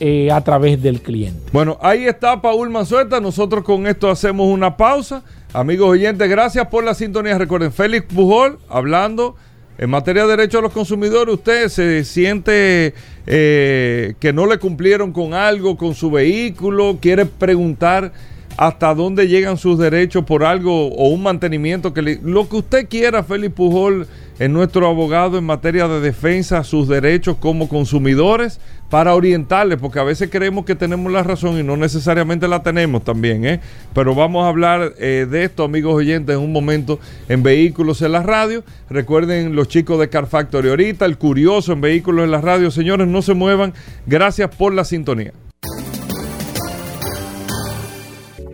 [0.00, 1.50] eh, a través del cliente.
[1.52, 3.20] Bueno, ahí está Paul Manzueta.
[3.20, 5.22] Nosotros con esto hacemos una pausa.
[5.52, 7.38] Amigos oyentes, gracias por la sintonía.
[7.38, 9.36] Recuerden, Félix Pujol hablando
[9.78, 11.34] en materia de derechos a los consumidores.
[11.34, 12.94] Usted se siente
[13.26, 18.12] eh, que no le cumplieron con algo, con su vehículo, quiere preguntar
[18.56, 23.22] hasta dónde llegan sus derechos por algo o un mantenimiento que lo que usted quiera,
[23.22, 24.06] Félix Pujol
[24.38, 30.04] es nuestro abogado en materia de defensa, sus derechos como consumidores, para orientarles, porque a
[30.04, 33.60] veces creemos que tenemos la razón y no necesariamente la tenemos también, ¿eh?
[33.94, 38.12] Pero vamos a hablar eh, de esto, amigos oyentes, en un momento en Vehículos en
[38.12, 38.64] la Radio.
[38.90, 42.70] Recuerden los chicos de Car Factory ahorita, el curioso en Vehículos en la Radio.
[42.70, 43.72] Señores, no se muevan.
[44.06, 45.32] Gracias por la sintonía.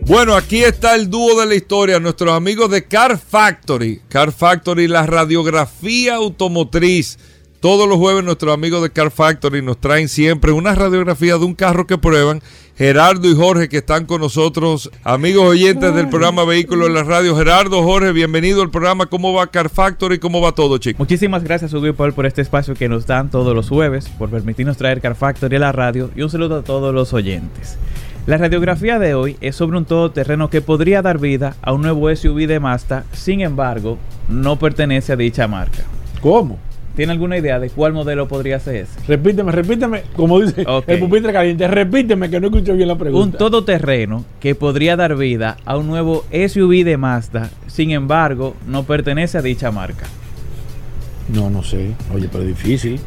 [0.09, 4.01] Bueno, aquí está el dúo de la historia, nuestros amigos de Car Factory.
[4.09, 7.19] Car Factory, la radiografía automotriz.
[7.59, 11.53] Todos los jueves nuestros amigos de Car Factory nos traen siempre una radiografía de un
[11.53, 12.41] carro que prueban.
[12.75, 17.35] Gerardo y Jorge que están con nosotros, amigos oyentes del programa Vehículos en la Radio.
[17.35, 19.05] Gerardo, Jorge, bienvenido al programa.
[19.05, 20.17] ¿Cómo va Car Factory?
[20.17, 20.97] ¿Cómo va todo, chicos?
[20.97, 24.75] Muchísimas gracias, Hugo Paul, por este espacio que nos dan todos los jueves, por permitirnos
[24.75, 27.77] traer Car Factory a la radio y un saludo a todos los oyentes.
[28.29, 32.15] La radiografía de hoy es sobre un todoterreno que podría dar vida a un nuevo
[32.15, 33.97] SUV de Mazda, sin embargo,
[34.29, 35.79] no pertenece a dicha marca.
[36.21, 36.59] ¿Cómo?
[36.95, 38.99] ¿Tiene alguna idea de cuál modelo podría ser ese?
[39.07, 43.25] Repíteme, repíteme, como dice el pupitre caliente, repíteme que no escucho bien la pregunta.
[43.25, 48.83] Un todoterreno que podría dar vida a un nuevo SUV de Mazda, sin embargo, no
[48.83, 50.05] pertenece a dicha marca.
[51.33, 51.93] No, no sé.
[52.13, 52.99] Oye, pero difícil.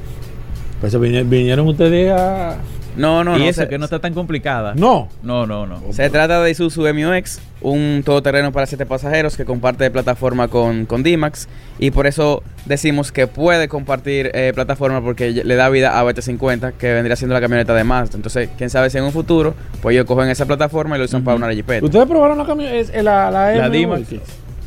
[0.81, 2.57] Pues vinieron ustedes a
[2.96, 3.44] No, no, y no.
[3.46, 4.74] eso se, que no está tan complicada.
[4.74, 5.09] No.
[5.22, 5.81] No, no, no.
[5.92, 11.02] se trata de Isuzu MUX, un todoterreno para siete pasajeros que comparte plataforma con, con
[11.02, 11.48] D-Max.
[11.78, 16.74] Y por eso decimos que puede compartir eh, plataforma porque le da vida a BT50,
[16.74, 18.16] que vendría siendo la camioneta de Mazda.
[18.16, 21.24] Entonces, quién sabe si en un futuro, pues ellos cogen esa plataforma y lo usan
[21.24, 21.85] para una Jeepeta.
[21.85, 23.02] ¿Ustedes probaron la camioneta?
[23.02, 23.68] La, la, La?
[23.68, 24.09] D-Max.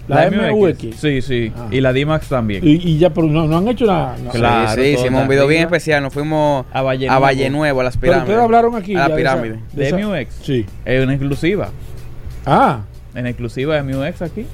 [0.08, 0.78] La, MUX.
[0.98, 1.52] Sí, sí.
[1.58, 1.68] Ah.
[1.72, 2.65] Y la D-Max también.
[2.65, 4.15] Y, y ya, pero no, no han hecho nada.
[4.24, 4.32] no.
[4.32, 6.04] Sí, Claro, sí, toda hicimos un video bien especial.
[6.04, 7.18] Nos fuimos A Valle a.
[7.20, 8.30] Valle Nuevo, a las Pero pirámides.
[8.30, 8.96] ustedes hablaron aquí.
[8.96, 9.60] A la de esa- pirámide.
[9.74, 10.36] De esa- MUX.
[10.44, 10.65] Sí.
[10.86, 11.70] Es una exclusiva.
[12.46, 12.82] Ah.
[13.15, 14.46] En exclusiva de MUX aquí.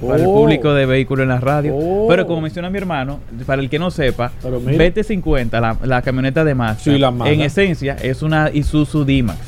[0.00, 0.32] Para el Oh.
[0.34, 1.74] público de vehículos en la radio.
[1.76, 2.06] Oh.
[2.08, 4.78] Pero como menciona mi hermano, para el que no sepa, Pero mira.
[4.84, 7.32] BT50, la, la camioneta de Mazda, Sí, la Mazda.
[7.32, 9.38] en esencia es una Isuzu D-Max.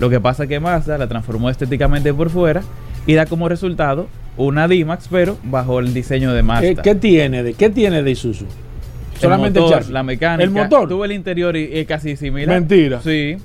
[0.00, 2.62] Lo que pasa es que Mazda la transformó estéticamente por fuera
[3.06, 4.06] y da como resultado
[4.38, 6.62] una D-Max, pero bajo el diseño de Mazda.
[6.62, 8.44] ¿Qué, qué tiene de qué tiene de Isuzu?
[9.14, 9.92] El Solamente motor, el chasis.
[9.92, 10.44] la mecánica.
[10.44, 10.88] El motor.
[10.88, 12.54] Tuve el interior y es casi similar.
[12.60, 13.00] Mentira.
[13.02, 13.36] Sí.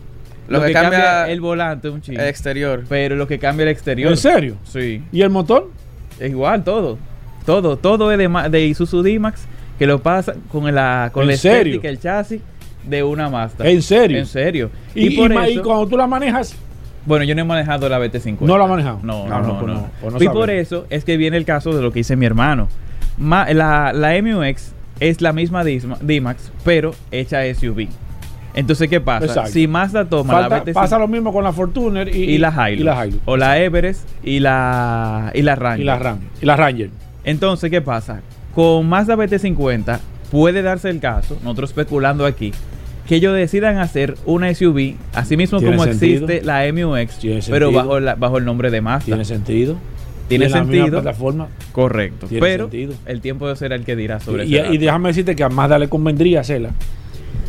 [0.48, 2.22] Lo que cambia el volante un chingo.
[2.22, 2.84] El exterior.
[2.88, 4.12] Pero lo que cambia el exterior.
[4.12, 4.56] ¿En serio?
[4.64, 5.02] Sí.
[5.12, 5.72] ¿Y el motor?
[6.20, 6.98] Es igual todo.
[7.46, 9.46] Todo, todo es de, ma- de Isuzu D-Max
[9.80, 11.58] que lo pasa con la, con ¿En la serio?
[11.76, 12.42] estética, el chasis
[12.88, 13.68] de una Mazda.
[13.68, 14.20] ¿En serio?
[14.20, 14.70] En serio.
[14.94, 16.56] Y, Y, por y y cuando tú la manejas,
[17.06, 18.38] bueno, yo no he manejado la BT50.
[18.42, 19.00] ¿No la has manejado?
[19.04, 19.60] No, no, no, no.
[19.60, 19.74] pues no.
[19.82, 22.16] no, pues no y por eso es que viene el caso de lo que dice
[22.16, 22.68] mi hermano.
[23.18, 27.88] Ma- la, la MUX es la misma D-Max, pero hecha SUV.
[28.56, 29.26] Entonces, ¿qué pasa?
[29.26, 29.52] Exacto.
[29.52, 32.50] Si Mazda toma falta- la BT50 pasa lo mismo con la Fortuner y, y la
[32.70, 33.22] Hilux, Y la Hilux.
[33.26, 35.80] o la Everest y la y la Ranger.
[35.82, 36.20] Y la Ram.
[36.42, 36.90] Y la Ranger.
[37.24, 38.22] Entonces, ¿qué pasa?
[38.54, 40.00] Con Mazda BT50
[40.32, 42.52] puede darse el caso, nosotros especulando aquí,
[43.08, 46.26] que ellos decidan hacer una SUV, así mismo como sentido.
[46.26, 47.72] existe la MUX, pero sentido.
[47.72, 49.06] bajo, la- bajo el nombre de Mazda.
[49.06, 49.76] Tiene sentido.
[50.30, 51.02] Tiene en la misma sentido.
[51.02, 51.48] plataforma.
[51.74, 52.28] Correcto.
[52.28, 52.94] Tiene pero sentido.
[53.06, 55.78] el tiempo será el que dirá sobre Y, ese y déjame decirte que a Mazda
[55.80, 56.70] le convendría hacerla.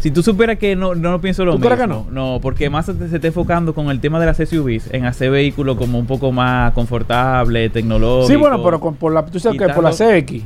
[0.00, 1.70] Si tú supieras que no, no pienso lo ¿Tú mismo.
[1.70, 2.06] crees que no?
[2.10, 5.30] No, porque Mazda te- se está enfocando con el tema de las SUVs en hacer
[5.30, 8.28] vehículos como un poco más confortable, tecnológico.
[8.28, 10.42] Sí, bueno, pero con, por la, tú sabes que por la CX.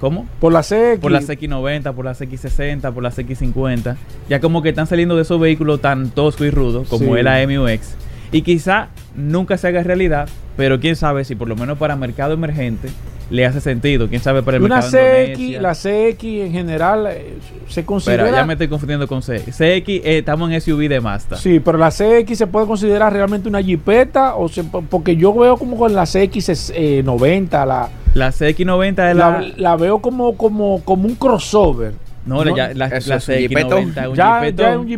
[0.00, 0.26] ¿Cómo?
[0.40, 1.00] Por la CX.
[1.00, 3.96] por las X90, por las X60, por las X50.
[4.28, 7.18] Ya como que están saliendo de esos vehículos tan toscos y rudos como Sí.
[7.18, 7.94] es la MUX.
[8.30, 12.34] Y quizá nunca se haga realidad, pero quién sabe si por lo menos para mercado
[12.34, 12.88] emergente
[13.30, 14.08] le hace sentido.
[14.08, 14.96] Quién sabe para el Una mercado
[15.34, 17.34] CX, la CX en general eh,
[17.68, 18.22] se considera.
[18.24, 19.56] Espera, ya me estoy confundiendo con CX.
[19.56, 21.36] CX, eh, estamos en SUV de Mazda.
[21.38, 25.56] Sí, pero la CX se puede considerar realmente una jipeta o se- porque yo veo
[25.56, 29.44] como con la CX eh, 90 la, La CX90 es la, la...
[29.56, 31.92] la veo como como como un crossover.
[32.26, 33.94] no, no, ya, la, la es un jipetón.
[33.94, 34.88] CX90, un ya, ya es un.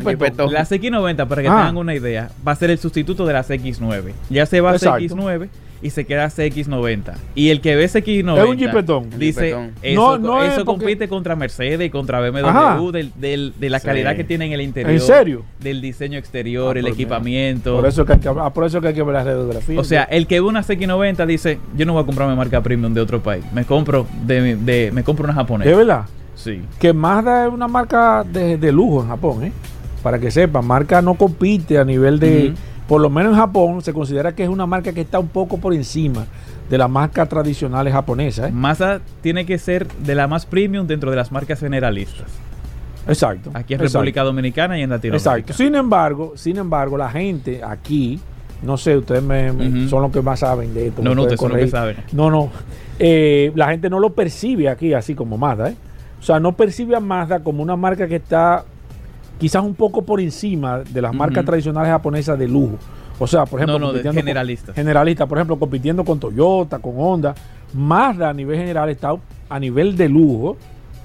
[0.53, 1.57] La CX90, para que Ah.
[1.59, 4.13] tengan una idea, va a ser el sustituto de la CX9.
[4.31, 4.99] Ya se va a Exacto.
[5.05, 5.49] CX9
[5.83, 7.15] y se queda CX90.
[7.35, 9.11] Y el que ve CX90 Es un jipetón.
[9.19, 9.71] dice, Jipetón.
[9.83, 13.71] eso, No, no es eso porque- compite contra Mercedes y contra BMW del, del- de
[13.71, 13.87] la Sí.
[13.87, 14.93] calidad que tiene en el interior.
[14.93, 15.43] ¿En serio?
[15.61, 17.77] Del diseño exterior, Ah, el por- equipamiento.
[17.77, 19.81] Por eso que hay que, ah, por eso que hay que ver la radiografía.
[19.81, 22.93] o sea, el que ve una CX90 dice, yo no voy a comprarme marca premium
[22.93, 23.45] de otro país.
[23.55, 25.77] Me compro de, de- me compro una es japonesa.
[25.77, 26.61] verdad Sí.
[26.79, 29.53] que Mazda es una marca de, de lujo en Japón, ¿eh?
[30.03, 32.55] Para que sepan, marca no compite a nivel de.
[32.91, 35.59] Por lo menos en Japón se considera que es una marca que está un poco
[35.59, 36.27] por encima
[36.69, 38.53] de las marcas tradicionales japonesas, ¿eh?
[38.53, 42.27] Mazda tiene que ser de la más premium dentro de las marcas generalistas.
[43.07, 43.51] Exacto.
[43.55, 43.99] Aquí en exacto.
[43.99, 45.37] República Dominicana y en Latinoamérica.
[45.37, 45.53] Exacto.
[45.53, 48.19] Sin embargo, sin embargo, la gente aquí,
[48.61, 51.01] no sé, ustedes me, son los que más saben de esto.
[51.01, 51.97] No, no, ustedes son los que saben.
[52.11, 52.51] No, no.
[52.99, 55.77] Eh, la gente no lo percibe aquí así como Mazda, ¿eh?
[56.19, 58.65] O sea, no percibe a Mazda como una marca que está
[59.41, 62.77] quizás un poco por encima de las marcas tradicionales japonesas de lujo.
[63.19, 64.75] O sea, por ejemplo, No, no, generalistas.
[64.75, 67.35] generalistas, por ejemplo, compitiendo con Toyota, con Honda.
[67.75, 69.15] Mazda a nivel general está
[69.49, 70.57] a nivel de lujo,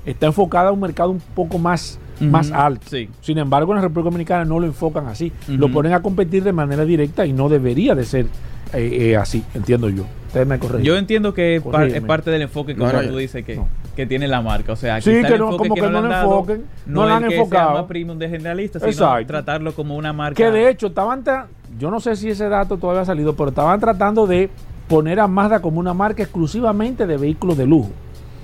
[0.06, 2.86] está enfocada a un mercado un poco más, más alto.
[2.90, 3.10] Sí.
[3.22, 5.32] Sin embargo, en la República Dominicana no lo enfocan así.
[5.48, 8.26] Lo ponen a competir de manera directa y no debería de ser
[8.74, 10.06] eh, eh, así, entiendo yo.
[10.28, 10.84] Ustedes me corrigen.
[10.84, 11.98] Yo entiendo que es par- Corrígeme.
[11.98, 13.68] es parte del enfoque, como No, no, tú dices, que, no.
[13.96, 14.74] Que tiene la marca.
[14.74, 17.10] O sea, Sí, que el no- como que le no lo dado enfoquen, no es
[17.10, 17.70] lo han que enfocado.
[17.72, 19.28] sea más premium de generalista, sino Exacto.
[19.28, 20.36] tratarlo como una marca.
[20.36, 21.46] Que de hecho estaban, tra-
[21.80, 24.50] yo no sé si ese dato todavía ha salido, pero estaban tratando de
[24.88, 27.90] poner a Mazda como una marca exclusivamente de vehículos de lujo.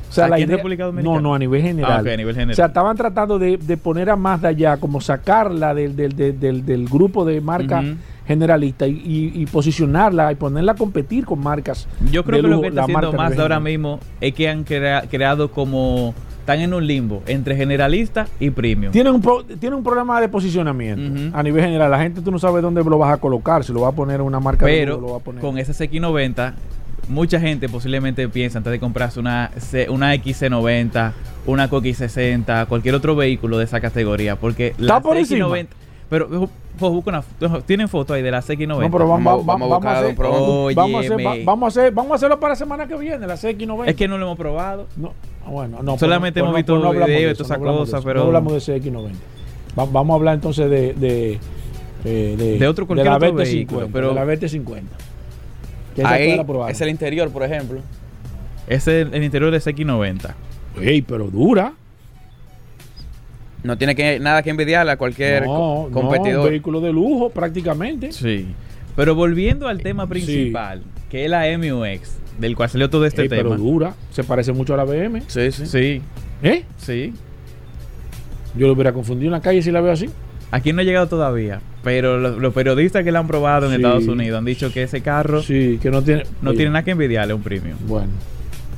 [0.09, 1.15] O sea, ¿Aquí la en idea, República Dominicana?
[1.15, 2.05] No, no, a nivel general.
[2.05, 2.51] Ah, a nivel general.
[2.51, 6.37] O sea, estaban tratando de, de poner a Mazda ya, como sacarla del, del, del,
[6.39, 7.95] del- del grupo de marcas Ujú.
[8.31, 11.87] Generalistas y, y- y posicionarla y ponerla a competir con marcas.
[12.11, 15.51] Yo creo que lo que está haciendo más ahora mismo es que han crea- creado
[15.51, 16.13] como.
[16.41, 18.91] Están en un limbo entre generalista y premium.
[18.91, 21.91] Tiene un, pro- tiene un problema de posicionamiento a nivel general.
[21.91, 24.15] La gente tú no sabes dónde lo vas a colocar, si lo vas a poner
[24.15, 25.39] en una marca Pero lujo, lo vas a poner.
[25.41, 26.53] con esa CX90,
[27.09, 31.11] mucha gente posiblemente piensa antes de comprarse una, C- una XC90,
[31.45, 34.35] una Coqui 60, cualquier otro vehículo de esa categoría.
[34.35, 35.47] Porque la por encima.
[35.47, 35.67] CX90.
[36.09, 37.61] Pero ojo, pues, busca una foto.
[37.63, 38.67] Tienen foto ahí de la CX90.
[38.67, 41.43] No, pero vamos, Vamos- vamos, vamos a vamos, a hacer, vamos, a hacer, va- Óyeme.
[41.45, 43.89] vamos, a hacer, vamos a hacerlo para la semana que viene, la CX90.
[43.89, 44.87] Es que no lo hemos probado.
[44.95, 45.13] No,
[45.45, 47.57] ah, bueno, no, Solamente pues hemos visto pues no videos de y todas no esas
[47.57, 49.15] hablamos de cosas, pero- No hablamos de CX90.
[49.77, 50.93] Va- vamos a hablar entonces de.
[50.93, 51.39] De,
[52.03, 54.83] eh, de, De otro- cualquier la otro BT50, vehículo, pero- de la BT50.
[55.95, 56.71] Que esa Ahí toda la probaron.
[56.71, 57.79] es el interior, por ejemplo.
[58.67, 60.33] Es el interior de CX90.
[60.81, 61.73] Ey, pero dura.
[63.63, 66.45] No tiene que, nada que envidiarle a cualquier no, co- no, competidor.
[66.45, 68.11] un vehículo de lujo prácticamente.
[68.11, 68.47] Sí.
[68.95, 73.29] Pero volviendo al tema principal, que es la MUX, del cual salió todo este Ey,
[73.29, 73.43] tema.
[73.43, 73.93] pero dura.
[74.11, 75.21] Se parece mucho a la BM.
[75.27, 75.65] sí, sí.
[75.67, 76.01] Sí,
[76.43, 76.63] ¿Eh?
[76.77, 77.13] sí.
[78.55, 80.09] Yo lo hubiera confundido en la calle si la veo así.
[80.51, 83.75] Aquí no ha llegado todavía, pero los, los periodistas que la han probado en Sí.
[83.77, 86.23] Estados Unidos han dicho que ese carro Sí, que no tiene.
[86.41, 87.77] no Oye, tiene nada que envidiarle a un premium.
[87.87, 88.09] Bueno.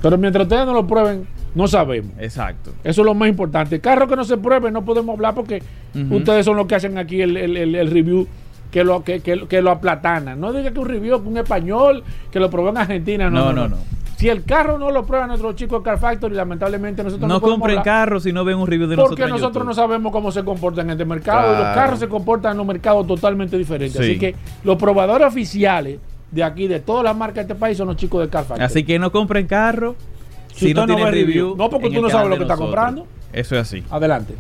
[0.04, 1.26] Pero mientras ustedes no lo prueben,
[1.56, 2.12] no sabemos.
[2.20, 2.72] Exacto.
[2.84, 3.80] Eso es lo más importante.
[3.80, 5.62] Carro que no se pruebe no podemos hablar porque
[6.12, 8.28] ustedes son los que hacen aquí el, el- el- el review
[8.72, 10.40] que lo, que, que- que lo aplatanan.
[10.40, 13.30] No diga que un review que un español que lo probó en Argentina.
[13.30, 13.78] No, No, no, no.
[14.18, 17.42] Si el carro no lo prueba nuestros chicos de Car Factory, lamentablemente nosotros no, No
[17.42, 19.28] podemos compren carros si no ven un review de porque nosotros.
[19.30, 22.52] en nosotros no sabemos cómo se comportan en este mercado y los carros se comportan
[22.54, 23.98] en los mercados totalmente diferentes.
[23.98, 24.12] Sí.
[24.12, 24.34] Así que
[24.64, 26.00] los probadores oficiales
[26.32, 28.64] de aquí, de todas las marcas de este país, son los chicos de Car Factory.
[28.66, 29.96] Así que no compren carro
[30.54, 31.26] si, Si no usted no review.
[31.28, 31.56] review.
[31.58, 33.08] No, porque tú no sabes lo que está comprando.
[33.32, 33.84] Eso es así.
[33.90, 34.36] Adelante.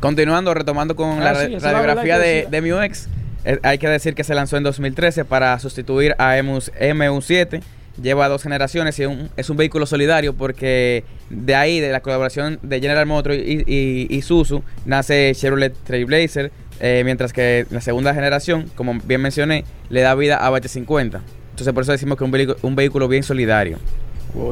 [0.00, 3.08] Continuando, retomando con Ah, la sí, radiografía de, de MUX,
[3.44, 7.60] eh, hay que decir que se lanzó en 2013 para sustituir a MU- MU7.
[8.00, 12.58] Lleva dos generaciones y un- es un vehículo solidario porque de ahí, de la colaboración
[12.62, 18.14] de General Motors y, y, y Isuzu, nace Chevrolet Trailblazer, eh, mientras que la segunda
[18.14, 21.20] generación, como bien mencioné, le da vida a BT50.
[21.50, 23.76] Entonces por eso decimos que es un, vehículo- un vehículo bien solidario.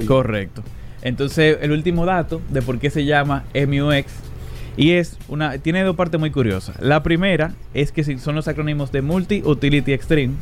[0.06, 0.62] Correcto.
[1.02, 4.12] Entonces, el último dato de por qué se llama MUX
[4.76, 6.80] y es una tiene dos partes muy curiosas.
[6.80, 10.34] La primera es que son los acrónimos de Multi Utility Extreme,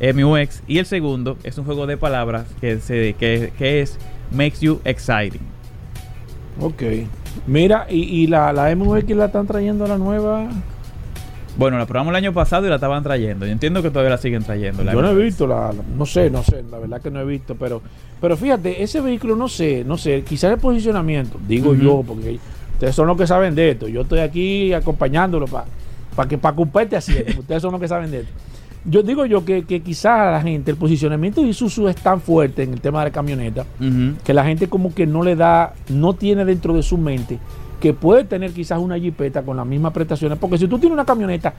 [0.00, 3.98] MUX, y el segundo es un juego de palabras que, se, que, que es
[4.30, 5.42] Makes You Exciting.
[6.60, 6.82] Ok.
[7.46, 10.48] Mira, y, y la, la MX la están trayendo la nueva.
[11.56, 13.44] Bueno, la probamos el año pasado y la estaban trayendo.
[13.46, 14.82] Yo entiendo que todavía la siguen trayendo.
[14.84, 17.20] la Yo no he visto la, la- no sé, no sé, la verdad que no
[17.20, 17.82] he visto, pero,
[18.20, 22.38] pero fíjate, ese vehículo no sé, no sé, quizás el posicionamiento, digo yo, porque
[22.74, 23.86] ustedes son los que saben de esto.
[23.88, 27.40] Yo estoy aquí acompañándolo para que para que usted esté haciendo.
[27.40, 28.32] ustedes son los que saben de esto.
[28.84, 32.64] Yo digo yo que, que quizás la gente, el posicionamiento de Isuzu es tan fuerte
[32.64, 33.64] en el tema de la camioneta
[34.24, 37.38] que la gente como que no le da, no tiene dentro de su mente
[37.82, 40.38] que puede tener quizás una jipeta con las mismas prestaciones.
[40.38, 41.52] Porque si tú tienes una camioneta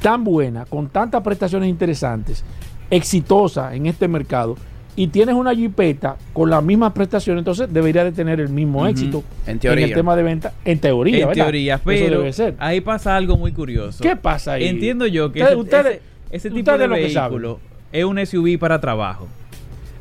[0.00, 2.44] tan buena, con tantas prestaciones interesantes,
[2.90, 4.56] exitosa en este mercado,
[4.96, 9.24] y tienes una jipeta con las mismas prestaciones, entonces debería de tener el mismo éxito
[9.48, 9.86] En teoría.
[9.86, 10.52] el tema de venta.
[10.64, 11.44] En teoría, En ¿verdad?
[11.46, 12.54] teoría, Eso pero debe ser.
[12.60, 13.98] ahí pasa algo muy curioso.
[14.00, 14.68] ¿Qué pasa ahí?
[14.68, 15.86] Entiendo yo que Ustedes- ese, ustedes-
[16.30, 17.58] ese- ese tipo de lo vehículo
[17.90, 19.26] es un SUV para trabajo.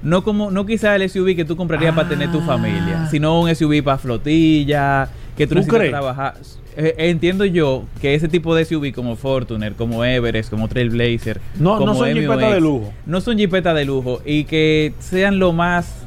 [0.04, 2.46] No como no quizás el SUV que tú comprarías para tener tu Ah.
[2.46, 5.92] familia, sino un SUV para flotilla, que tú, ¿Tú necesitas crees?
[5.92, 6.36] trabajar.
[6.76, 11.80] Eh, entiendo yo que ese tipo de SUV como Fortuner, como Everest, como Trailblazer, No-
[11.86, 12.92] no son jipetas de lujo.
[13.06, 16.06] No son jipetas de lujo y que sean lo más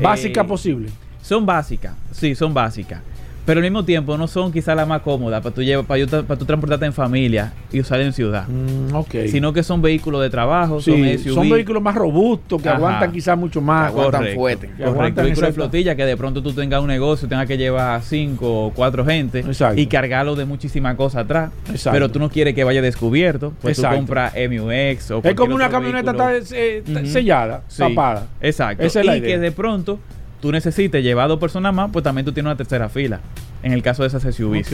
[0.00, 0.90] Básica eh, posible.
[1.22, 3.00] son básicas, sí, son básicas.
[3.48, 6.06] Pero al mismo tiempo no son quizás las más cómodas para tú, llevar, para, yo-
[6.06, 8.46] para tú transportarte en familia y usar en ciudad.
[8.46, 8.90] Mm.
[9.28, 11.34] Sino que son vehículos de trabajo, Sí, son SUV.
[11.34, 12.76] son vehículos más robustos, que Ajá.
[12.76, 13.88] aguantan quizás mucho más.
[13.88, 14.66] Aguantan Correcto, fuerte.
[14.66, 17.56] Que Correcto, aguantan vehículos de flotilla que de pronto tú tengas un negocio, tengas que
[17.56, 19.80] llevar cinco o cuatro gente Exacto.
[19.80, 21.50] y cargarlo de muchísimas cosas atrás.
[21.70, 21.94] Exacto.
[21.96, 23.96] Pero tú no quieres que vaya descubierto, pues Exacto.
[23.96, 27.06] tú compras MUX o Es como una camioneta está, eh, está Ujú.
[27.08, 28.26] sellada, Sí, tapada.
[28.42, 28.82] Exacto.
[28.84, 29.28] Esa es la y idea.
[29.36, 29.98] que de pronto
[30.40, 33.20] tú necesites llevar dos personas más, pues también tú tienes una tercera fila.
[33.62, 34.68] En el caso de esas SUVs.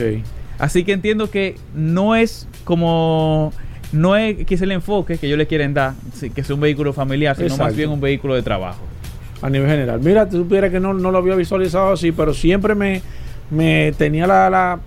[0.59, 3.51] Así que entiendo que no es como.
[3.91, 5.93] No es que es el enfoque que ellos le quieren dar,
[6.33, 8.81] que es un vehículo familiar, sino más bien un vehículo de trabajo.
[9.41, 9.99] A nivel general.
[10.01, 13.01] Mira, tú supiera que no, no lo había visualizado así, pero siempre me,
[13.51, 14.79] me tenía la, la-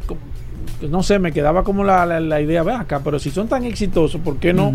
[0.90, 3.64] No sé, me quedaba como la, la, la idea, ve acá, pero si son tan
[3.64, 4.72] exitosos, ¿por qué no.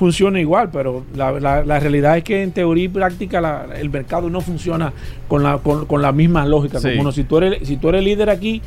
[0.00, 0.70] Funciona igual?
[0.72, 4.40] Pero la, la- la realidad es que en teoría y práctica la- el mercado no
[4.40, 4.92] funciona
[5.28, 6.80] con la, con, con la misma lógica.
[6.80, 6.92] Sí.
[6.92, 8.62] Como no, si, tú eres, si tú eres líder aquí,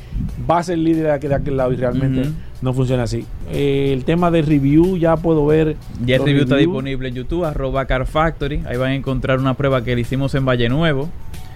[0.48, 2.30] vas a ser líder de aquel, de aquel lado y realmente
[2.62, 3.26] no funciona así.
[3.52, 5.76] Eh, el tema de review ya puedo ver.
[6.06, 8.62] Ya el los review está disponible en YouTube, arroba Car Factory.
[8.68, 11.10] Ahí van a encontrar una prueba que le hicimos en Valle Nuevo.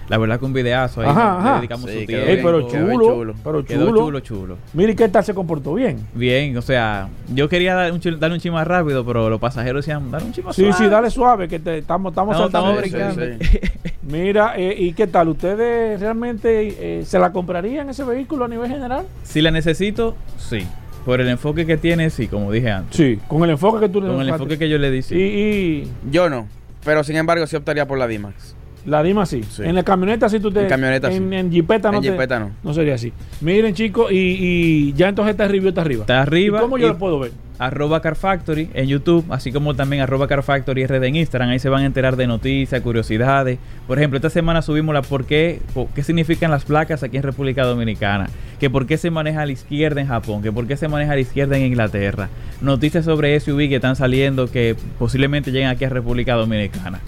[0.08, 1.08] La verdad que un videazo ahí.
[1.08, 1.56] Ajá, le ajá.
[1.58, 2.26] dedicamos Sí, su tiempo.
[2.28, 3.34] Ey, pero chulo, chulo.
[3.44, 4.00] pero Quedó chulo.
[4.00, 4.56] chulo, chulo.
[4.72, 5.98] Mire qué tal se comportó bien.
[6.14, 9.84] Bien, o sea, yo quería dar un, darle un ching más rápido, pero los pasajeros
[9.84, 10.76] decían, dar un ching más Sí, suave".
[10.78, 12.80] sí, dale suave, que te, estamos, estamos No, saltando.
[12.80, 13.44] estamos Sí, brincando.
[13.44, 13.60] sí,
[14.02, 15.28] Mira, eh, ¿y qué tal?
[15.28, 19.04] ¿Ustedes realmente eh, se la comprarían ese vehículo a nivel general?
[19.24, 20.66] Si la necesito, sí.
[21.04, 22.96] Por el enfoque que tiene, sí, como dije antes.
[22.96, 25.14] Sí, con el enfoque que tú le Con el enfoque que yo le di, sí.
[25.14, 26.46] Y, y Yo no,
[26.84, 28.54] pero sin embargo sí optaría por la D-Max.
[28.88, 29.42] La Dima sí.
[29.48, 29.62] Sí.
[29.64, 30.62] En la camioneta sí tú te.
[30.62, 31.36] En camioneta en, sí.
[31.36, 32.50] en Jeepeta no En te- Jeepeta no.
[32.62, 33.12] No sería así.
[33.40, 36.00] Miren, chicos, y, y ya entonces está review está arriba.
[36.02, 37.32] Está arriba ¿Y ¿Cómo yo lo puedo ver?
[37.60, 41.50] arroba Car Factory en YouTube, así como también arroba Car Factory RD en Instagram.
[41.50, 43.58] Ahí se van a enterar de noticias, curiosidades.
[43.88, 45.58] Por ejemplo, esta semana subimos la por qué,
[45.92, 48.30] qué significan las placas aquí en República Dominicana,
[48.60, 51.10] que por qué se maneja a la izquierda en Japón, que por qué se maneja
[51.12, 52.28] a la izquierda en Inglaterra.
[52.60, 57.00] Noticias sobre SUV que están saliendo que posiblemente lleguen aquí a República Dominicana.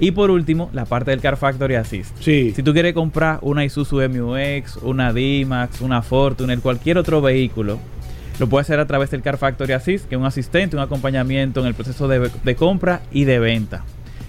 [0.00, 2.16] Y por último, la parte del Car Factory Assist.
[2.20, 2.52] Sí.
[2.54, 7.78] Si tú quieres comprar una Isuzu MUX, una D-Max, una Fortuner, cualquier otro vehículo,
[8.38, 11.60] lo puedes hacer a través del Car Factory Assist, que es un asistente, un acompañamiento
[11.60, 13.84] en el proceso de, de compra y de venta.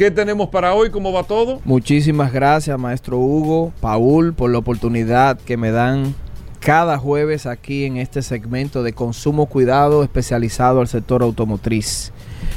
[0.00, 0.88] ¿Qué tenemos para hoy?
[0.88, 1.60] ¿Cómo va todo?
[1.62, 6.14] Muchísimas gracias, maestro Hugo, Paul, por la oportunidad que me dan
[6.58, 12.14] cada jueves aquí en este segmento de consumo cuidado especializado al sector automotriz.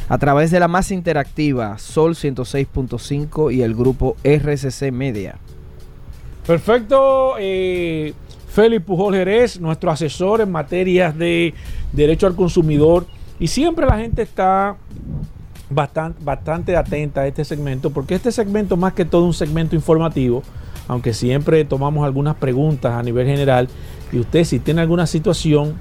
[0.07, 5.35] A través de la más interactiva Sol 106.5 y el grupo RCC Media.
[6.47, 7.33] Perfecto.
[7.39, 8.13] Eh,
[8.47, 11.53] Félix Pujol Jerez, nuestro asesor en materias de
[11.91, 13.05] derecho al consumidor.
[13.37, 14.77] Y siempre la gente está
[15.69, 20.41] bastante, bastante atenta a este segmento, porque este segmento, más que todo un segmento informativo,
[20.87, 23.67] aunque siempre tomamos algunas preguntas a nivel general,
[24.11, 25.75] y usted si tiene alguna situación,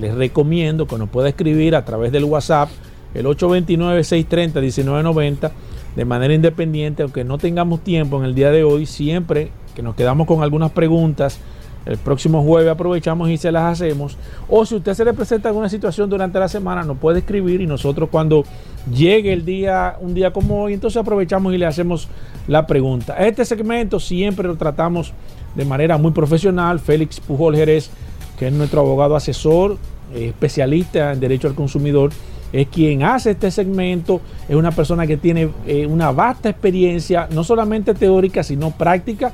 [0.00, 2.68] les recomiendo que nos pueda escribir a través del WhatsApp,
[3.14, 5.50] el 829-630-1990,
[5.96, 9.94] de manera independiente, aunque no tengamos tiempo en el día de hoy, siempre que nos
[9.94, 11.38] quedamos con algunas preguntas,
[11.86, 14.18] el próximo jueves aprovechamos y se las hacemos.
[14.48, 17.66] O si usted se le presenta alguna situación durante la semana, nos puede escribir y
[17.66, 18.44] nosotros cuando
[18.92, 22.08] llegue el día, un día como hoy, entonces aprovechamos y le hacemos
[22.48, 23.14] la pregunta.
[23.18, 25.12] Este segmento siempre lo tratamos
[25.54, 26.80] de manera muy profesional.
[26.80, 27.90] Félix Pujol Jerez,
[28.38, 29.78] que es nuestro abogado asesor,
[30.12, 32.10] eh, especialista en derecho al consumidor,
[32.52, 37.44] es quien hace este segmento, es una persona que tiene eh, una vasta experiencia, no
[37.44, 39.32] solamente teórica, sino práctica,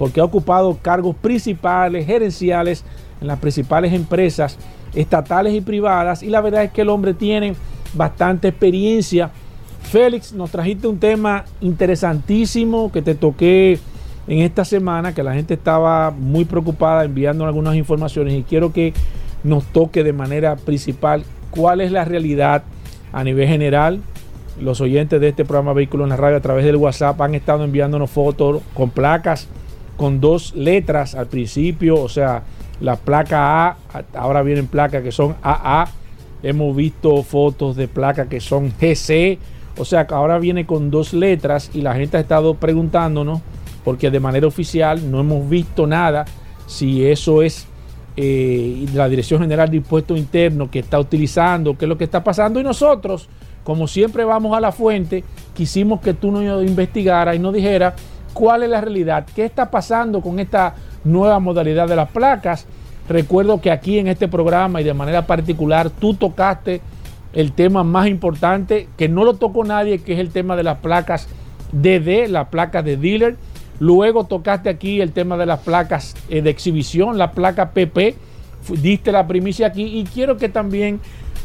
[0.00, 2.86] porque ha ocupado cargos principales, gerenciales
[3.20, 4.56] en las principales empresas
[4.94, 7.54] estatales y privadas, y la verdad es que el hombre tiene
[7.92, 9.30] bastante experiencia.
[9.82, 13.78] Félix, nos trajiste un tema interesantísimo que te toqué
[14.26, 18.94] en esta semana, que la gente estaba muy preocupada enviando algunas informaciones y quiero que
[19.44, 22.62] nos toque de manera principal cuál es la realidad
[23.12, 24.00] a nivel general
[24.58, 27.64] los oyentes de este programa Vehículos en la Radio a través del WhatsApp han estado
[27.64, 29.48] enviándonos fotos con placas
[30.00, 32.42] con dos letras al principio, o sea,
[32.80, 33.76] la placa A,
[34.14, 35.90] ahora vienen placas que son AA,
[36.42, 39.38] hemos visto fotos de placas que son GC,
[39.76, 43.42] o sea, ahora viene con dos letras y la gente ha estado preguntándonos,
[43.84, 46.24] porque de manera oficial no hemos visto nada,
[46.66, 47.66] si eso es
[48.16, 52.24] eh, la Dirección General de Impuestos Internos que está utilizando, qué es lo que está
[52.24, 52.58] pasando.
[52.58, 53.28] Y nosotros
[53.64, 55.22] como siempre vamos a la fuente,
[55.54, 57.94] quisimos que tú nos investigaras y nos dijeras
[58.32, 60.74] cuál es la realidad, qué está pasando con esta
[61.04, 62.66] nueva modalidad de las placas.
[63.08, 66.80] Recuerdo que aquí en este programa y de manera particular tú tocaste
[67.32, 70.78] el tema más importante, que no lo tocó nadie, que es el tema de las
[70.78, 71.28] placas
[71.72, 73.36] DD, las placas de dealer.
[73.78, 78.14] Luego tocaste aquí el tema de las placas eh, de exhibición, la placa PP.
[78.82, 81.00] Diste la primicia aquí y quiero que también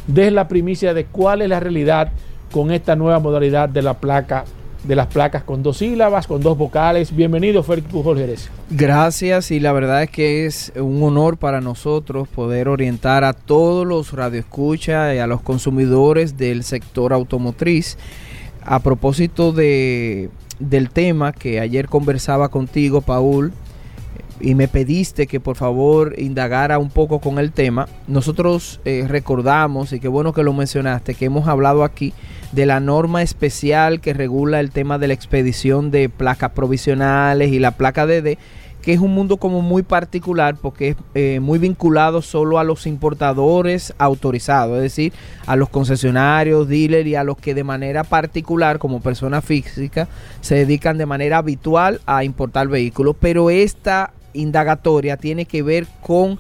[0.08, 2.12] des la primicia de cuál es la realidad
[2.52, 4.44] con esta nueva modalidad de la placa
[4.88, 7.16] de las placas con dos sílabas, con dos vocales.
[7.16, 8.50] Bienvenido, Félix Pujol Jerez.
[8.70, 13.86] Gracias y la verdad es que es un honor para nosotros poder orientar a todos
[13.86, 17.98] los radioescuchas y a los consumidores del sector automotriz.
[18.64, 20.30] A propósito de,
[20.60, 23.54] del tema que ayer conversaba contigo, Paul,
[24.40, 29.94] y me pediste que por favor indagara un poco con el tema, nosotros eh, recordamos,
[29.94, 32.14] y qué bueno que lo mencionaste, que hemos hablado aquí
[32.56, 37.60] de la norma especial que regula el tema de la expedición de placas provisionales y
[37.60, 38.38] la placa DD,
[38.82, 42.88] que es un mundo como muy particular porque es eh, muy vinculado solo a los
[42.88, 45.12] importadores autorizados, es decir,
[45.46, 50.08] a los concesionarios, dealers y a los que de manera particular como persona física
[50.40, 56.40] se dedican de manera habitual a importar vehículos, pero esta indagatoria tiene que ver con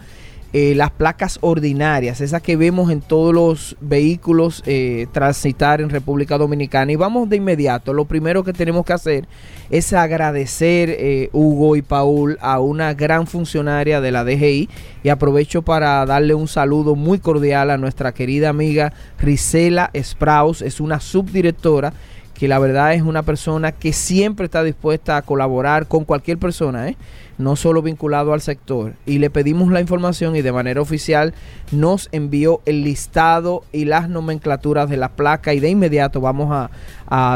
[0.58, 6.38] eh, las placas ordinarias, esas que vemos en todos los vehículos eh, transitar en República
[6.38, 6.93] Dominicana.
[6.93, 7.91] Y vamos de inmediato.
[7.91, 9.28] Lo primero que tenemos que hacer
[9.70, 14.70] es agradecer, eh, Hugo y Paul, a una gran funcionaria de la DGI.
[15.03, 20.80] Y aprovecho para darle un saludo muy cordial a nuestra querida amiga Risela Spraus, es
[20.80, 21.91] una subdirectora
[22.34, 26.89] que la verdad es una persona que siempre está dispuesta a colaborar con cualquier persona,
[26.89, 26.97] ¿eh?
[27.38, 28.93] No solo vinculado al sector.
[29.05, 31.33] Y le pedimos la información y de manera oficial
[31.71, 36.69] nos envió el listado y las nomenclaturas de la placa y de inmediato vamos a,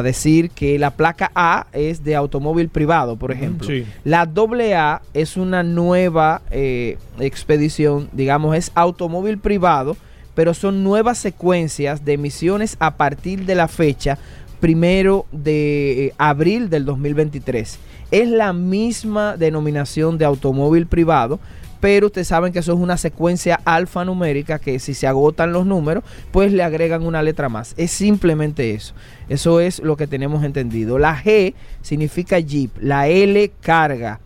[0.03, 3.67] decir que la placa A es de automóvil privado, por ejemplo.
[4.03, 9.95] La doble A es una nueva eh, expedición, digamos, es automóvil privado,
[10.39, 14.17] pero son nuevas secuencias de emisiones a partir de la fecha
[14.59, 17.79] primero de eh, abril del 2023.
[18.11, 21.39] Es la misma denominación de automóvil privado,
[21.79, 26.03] pero ustedes saben que eso es una secuencia alfanumérica que si se agotan los números,
[26.31, 27.73] pues le agregan una letra más.
[27.77, 28.93] Es simplemente eso.
[29.29, 30.99] Eso es lo que tenemos entendido.
[30.99, 34.19] La G significa Jeep, la L carga,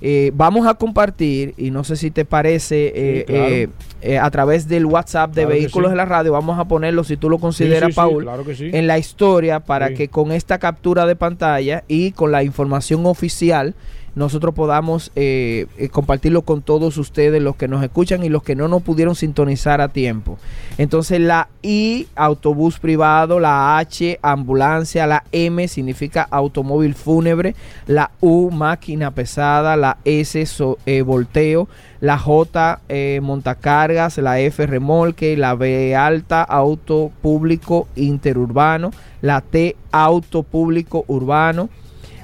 [0.00, 3.68] eh, vamos a compartir, y no sé si te parece, eh,
[4.00, 7.28] eh, a través del WhatsApp de Vehículos de la Radio, vamos a ponerlo, si tú
[7.28, 8.28] lo consideras, Paul,
[8.60, 13.74] en la historia para que con esta captura de pantalla y con la información oficial
[14.14, 18.56] nosotros podamos eh, eh, compartirlo con todos ustedes, los que nos escuchan y los que
[18.56, 20.38] no nos pudieron sintonizar a tiempo.
[20.76, 27.54] Entonces la I, autobús privado, la H, ambulancia, la M significa automóvil fúnebre,
[27.86, 30.44] la U, máquina pesada, la S,
[30.86, 31.68] eh, volteo,
[32.00, 32.80] la J,
[33.22, 38.90] montacargas, la F, remolque, la B, alta, auto público interurbano,
[39.20, 41.68] la T, auto público urbano,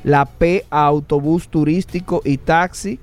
[0.05, 3.01] la P autobús turístico y taxi.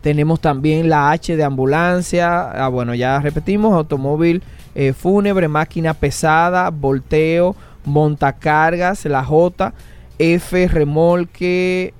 [0.00, 4.42] Tenemos también la H de ambulancia, ah, bueno, ya repetimos, automóvil
[4.74, 7.54] eh, fúnebre, máquina pesada, volteo,
[7.84, 9.72] montacargas, la J,
[10.18, 11.94] F remolque,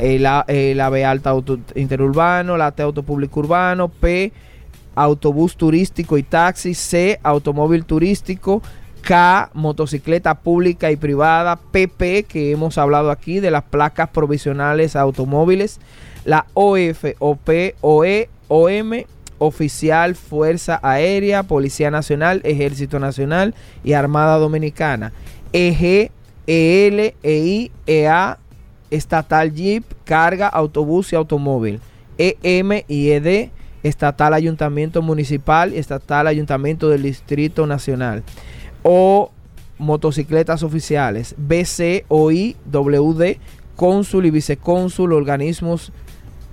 [0.00, 4.32] la, la, B alta auto interurbano, la T auto público urbano, P
[4.94, 8.62] autobús turístico y taxi, C automóvil turístico,
[9.02, 15.80] K, motocicleta pública y privada, PP, que hemos hablado aquí de las placas provisionales automóviles,
[16.24, 17.48] la OF, OP,
[17.80, 19.04] OE, OM,
[19.38, 25.12] oficial Fuerza Aérea, Policía Nacional, Ejército Nacional y Armada Dominicana,
[25.52, 26.10] EG,
[26.46, 28.38] EL, EI, EA,
[28.90, 31.80] estatal Jeep, carga, autobús y automóvil,
[32.18, 33.50] EM y ED,
[33.82, 38.24] estatal Ayuntamiento Municipal y estatal Ayuntamiento del Distrito Nacional
[38.90, 39.30] o
[39.76, 43.36] motocicletas oficiales, BC, OI, WD,
[43.76, 45.92] cónsul y vicecónsul, organismos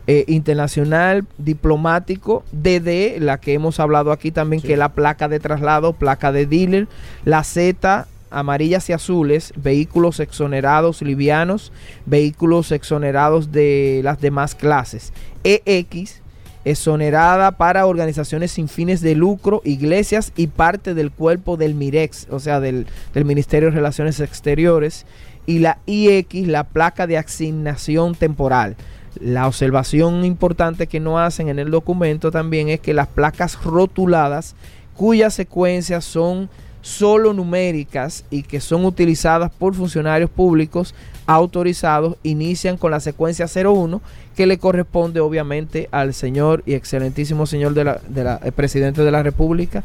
[0.05, 5.39] eh, internacional, diplomático, DD, la que hemos hablado aquí también, que es la placa de
[5.39, 6.89] traslado, placa de dealer,
[7.23, 11.71] la Z, amarillas y azules, vehículos exonerados livianos,
[12.05, 15.13] vehículos exonerados de las demás clases.
[15.45, 16.21] EX,
[16.65, 22.39] exonerada para organizaciones sin fines de lucro, iglesias y parte del cuerpo del MIREX, o
[22.39, 25.05] sea, del, Ministerio de Relaciones Exteriores.
[25.45, 28.75] Y la IX, la placa de asignación temporal.
[29.21, 34.55] La observación importante que no hacen en el documento también es que las placas rotuladas,
[34.95, 36.49] cuyas secuencias son
[36.81, 40.95] solo numéricas y que son utilizadas por funcionarios públicos
[41.27, 44.01] autorizados, inician con la secuencia 01
[44.35, 49.01] que le corresponde obviamente al señor y excelentísimo señor de la, de la el presidente
[49.01, 49.83] de la República,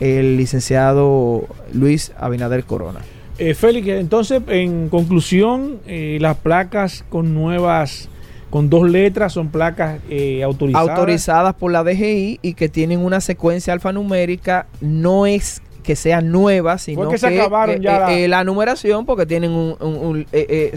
[0.00, 3.00] el licenciado Luis Abinader Corona.
[3.38, 8.08] Eh, Félix, entonces, en conclusión, eh, las placas con nuevas,
[8.50, 10.88] con dos letras, son placas eh, autorizadas.
[10.90, 16.82] autorizadas por la DGI y que tienen una secuencia alfanumérica, no es que sean nuevas,
[16.82, 19.96] sino que se acabaron eh, ya eh, la- eh, la numeración, porque tienen un, un-
[19.96, 20.26] un-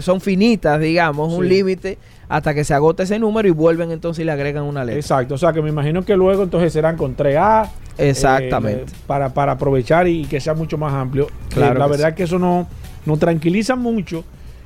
[0.02, 1.98] son finitas, digamos, un límite
[2.30, 4.98] hasta que se agote ese número y vuelven entonces y le agregan una letra.
[4.98, 7.68] Exacto, o sea que me imagino que luego entonces serán con 3A.
[7.98, 8.84] Exactamente.
[8.90, 11.26] eh, para, para aprovechar y, que sea mucho más amplio.
[11.50, 12.14] Claro Eh, la que verdad sí.
[12.14, 12.66] que eso no,
[13.04, 14.24] nos tranquiliza mucho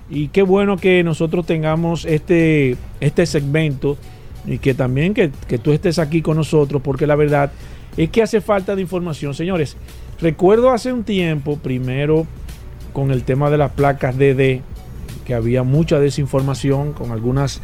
[0.08, 3.96] y qué bueno que nosotros tengamos este, este segmento
[4.46, 7.50] y que también que, que tú estés aquí con nosotros porque la verdad
[7.96, 9.34] es que hace falta de información.
[9.34, 9.76] Señores,
[10.20, 12.26] recuerdo hace un tiempo, primero
[12.92, 14.60] con el tema de las placas DD,
[15.24, 17.60] que había mucha desinformación con algunas,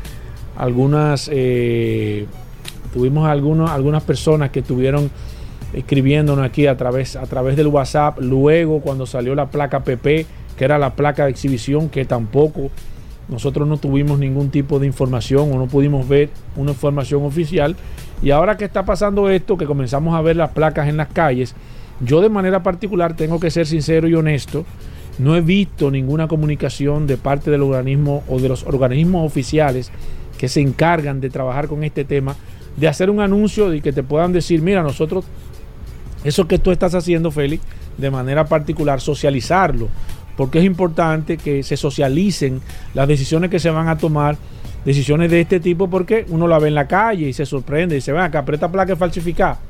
[0.57, 2.27] algunas, eh,
[2.93, 5.11] tuvimos algunos, algunas personas que estuvieron
[5.73, 10.27] escribiéndonos aquí a través, a través del WhatsApp, luego cuando salió la placa PP,
[10.57, 12.71] que era la placa de exhibición, que tampoco
[13.29, 17.77] nosotros no tuvimos ningún tipo de información o no pudimos ver una información oficial.
[18.23, 21.55] Y ahora que está pasando esto, que comenzamos a ver las placas en las calles,
[22.01, 24.65] yo de manera particular tengo que ser sincero y honesto,
[25.19, 29.91] no he visto ninguna comunicación de parte del organismo o de los organismos oficiales
[30.39, 32.35] que se encargan de trabajar con este tema,
[32.77, 35.25] de hacer un anuncio y que te puedan decir, mira, nosotros,
[36.25, 37.63] eso que tú estás haciendo, Félix,
[37.99, 39.89] de manera particular, socializarlo,
[40.37, 42.61] porque es importante que se socialicen
[42.95, 44.37] las decisiones que se van a tomar,
[44.85, 47.99] decisiones de este tipo, porque uno la ve en la calle y se sorprende y
[47.99, 49.61] dice, ven acá, pero esta placa es falsificada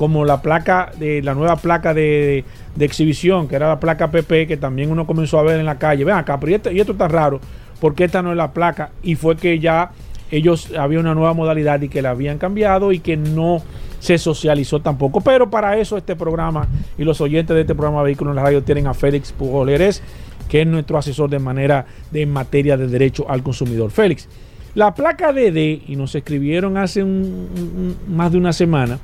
[0.00, 2.42] como la placa de la nueva placa de,
[2.78, 6.04] exhibición, que era la placa PP, que también uno comenzó a ver en la calle.
[6.06, 7.38] Ven acá, pero y esto, y esto está raro,
[7.82, 8.92] porque esta no es la placa.
[9.02, 9.90] Y fue que ya
[10.30, 13.60] ellos había una nueva modalidad y que la habían cambiado y que no
[13.98, 15.20] se socializó tampoco.
[15.20, 18.62] Pero para eso este programa y los oyentes de este programa Vehículos en la Radio
[18.62, 20.02] tienen a Félix Pujoleres,
[20.48, 23.90] que es nuestro asesor de manera de materia de derecho al consumidor.
[23.90, 24.30] Félix,
[24.74, 28.98] la placa DD, y nos escribieron hace un- más de una semana,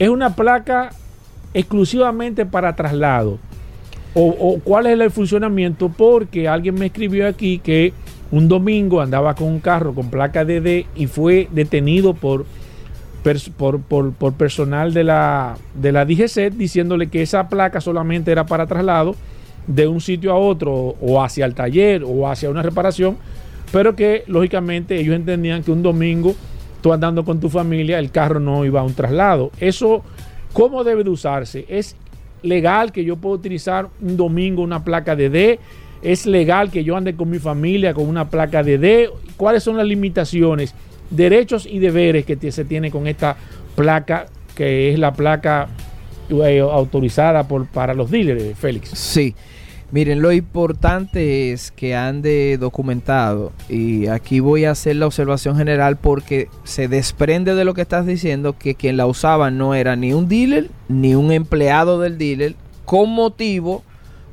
[0.00, 0.90] es una placa
[1.54, 3.38] exclusivamente para traslado.
[4.14, 7.92] O, cuál es el funcionamiento, porque alguien me escribió aquí que
[8.32, 12.44] un domingo andaba con un carro con placa DD y fue detenido por,
[13.80, 18.66] por- por personal de la, de la DGC diciéndole que esa placa solamente era para
[18.66, 19.14] traslado
[19.66, 23.16] de un sitio a otro o hacia el taller o hacia una reparación,
[23.72, 26.34] pero que lógicamente ellos entendían que un domingo
[26.80, 29.50] tú andando con tu familia, el carro no iba a un traslado.
[29.60, 30.02] Eso,
[30.52, 31.66] ¿cómo debe de usarse?
[31.68, 31.96] ¿Es
[32.42, 35.58] legal que yo pueda utilizar un domingo una placa de D?
[36.02, 39.10] ¿Es legal que yo ande con mi familia con una placa de D?
[39.36, 40.74] ¿Cuáles son las limitaciones,
[41.10, 43.36] derechos y deberes que se tiene con esta
[43.76, 45.68] placa, que es la placa
[46.30, 48.90] eh, autorizada por, para los dealers, Félix?
[48.90, 49.34] Sí.
[49.92, 53.52] Miren, lo importante es que ande documentado.
[53.68, 58.06] Y aquí voy a hacer la observación general porque se desprende de lo que estás
[58.06, 62.54] diciendo que quien la usaba no era ni un dealer ni un empleado del dealer
[62.84, 63.82] con motivo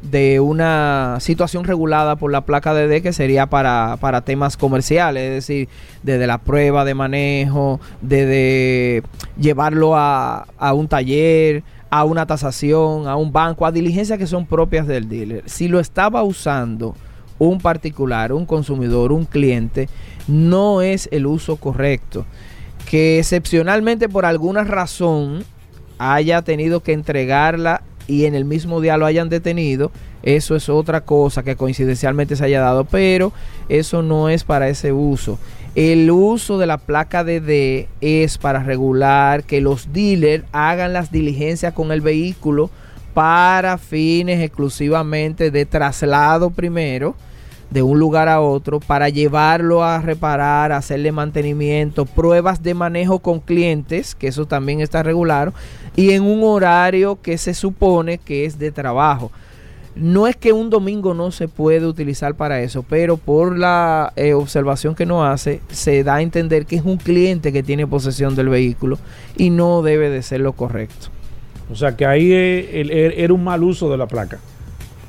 [0.01, 5.31] de una situación regulada por la placa DD que sería para, para temas comerciales, es
[5.31, 5.69] decir,
[6.03, 9.01] desde la prueba de manejo, desde
[9.39, 14.45] llevarlo a, a un taller, a una tasación, a un banco, a diligencias que son
[14.45, 15.43] propias del dealer.
[15.45, 16.95] Si lo estaba usando
[17.39, 19.89] un particular, un consumidor, un cliente,
[20.27, 22.25] no es el uso correcto.
[22.89, 25.43] Que excepcionalmente por alguna razón
[25.97, 29.91] haya tenido que entregarla y en el mismo día lo hayan detenido,
[30.23, 33.33] eso es otra cosa que coincidencialmente se haya dado, pero
[33.69, 35.37] eso no es para ese uso.
[35.75, 41.73] El uso de la placa DD es para regular que los dealers hagan las diligencias
[41.73, 42.69] con el vehículo
[43.13, 47.15] para fines exclusivamente de traslado primero
[47.69, 53.39] de un lugar a otro para llevarlo a reparar, hacerle mantenimiento, pruebas de manejo con
[53.39, 55.53] clientes, que eso también está regulado,
[55.95, 59.31] y en un horario que se supone que es de trabajo.
[59.99, 64.33] No es que un domingo no se puede utilizar para eso, pero por la eh,
[64.33, 68.35] observación que nos hace, se da a entender que es un cliente que tiene posesión
[68.35, 68.97] del vehículo
[69.35, 71.07] y no debe de ser lo correcto.
[71.71, 74.39] O sea que ahí el- era un mal uso de la placa.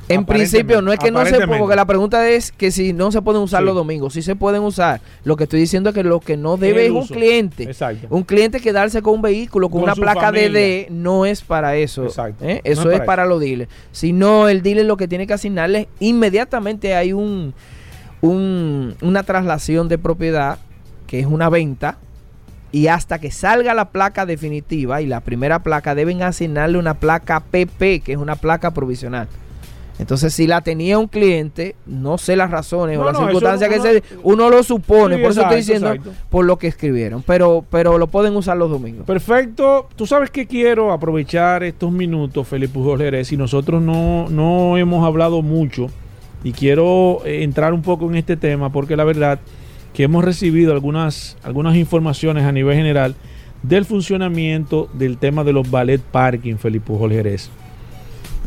[0.09, 3.21] En principio, no es que no se porque la pregunta es que si no se
[3.23, 3.67] pueden usar Sí.
[3.67, 5.01] los domingos, sí se pueden usar.
[5.25, 7.65] Lo que estoy diciendo es que lo que no debe es un cliente.
[7.65, 8.07] Exacto.
[8.11, 10.33] Un cliente quedarse con un vehículo con, Con una placa.
[10.33, 12.05] DD no es para eso.
[12.05, 12.45] Exacto.
[12.45, 12.61] ¿eh?
[12.65, 13.71] Eso es es para para, los dealers.
[13.93, 17.53] Si no, el dealer lo que tiene que asignarle, inmediatamente hay un,
[18.21, 20.59] un- una traslación de propiedad,
[21.07, 21.99] que es una venta,
[22.71, 27.41] y hasta que salga la placa definitiva y la primera placa deben asignarle una placa
[27.41, 29.27] PP, que es una placa provisional.
[29.99, 33.69] Entonces, si la tenía un cliente, no sé las razones No, o las no, circunstancias
[33.71, 36.13] uno- que se uno lo supone, Sí, por eso estoy diciendo exacto.
[36.31, 39.05] por lo que escribieron, pero pero lo pueden usar los domingos.
[39.07, 39.89] Perfecto.
[39.97, 45.05] Tú sabes que quiero aprovechar estos minutos, Felipe Pujol Jerez, y nosotros no, no hemos
[45.05, 45.89] hablado mucho
[46.45, 49.41] y quiero eh, entrar un poco en este tema porque la verdad
[49.93, 53.17] que hemos recibido algunas, algunas informaciones a nivel general
[53.65, 57.51] del funcionamiento del tema de los ballet parking, Felipe Pujol Jerez.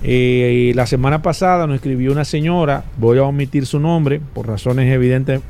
[0.03, 4.91] Eh, la semana pasada nos escribió una señora, voy a omitir su nombre por razones
[4.91, 5.41] evidentes,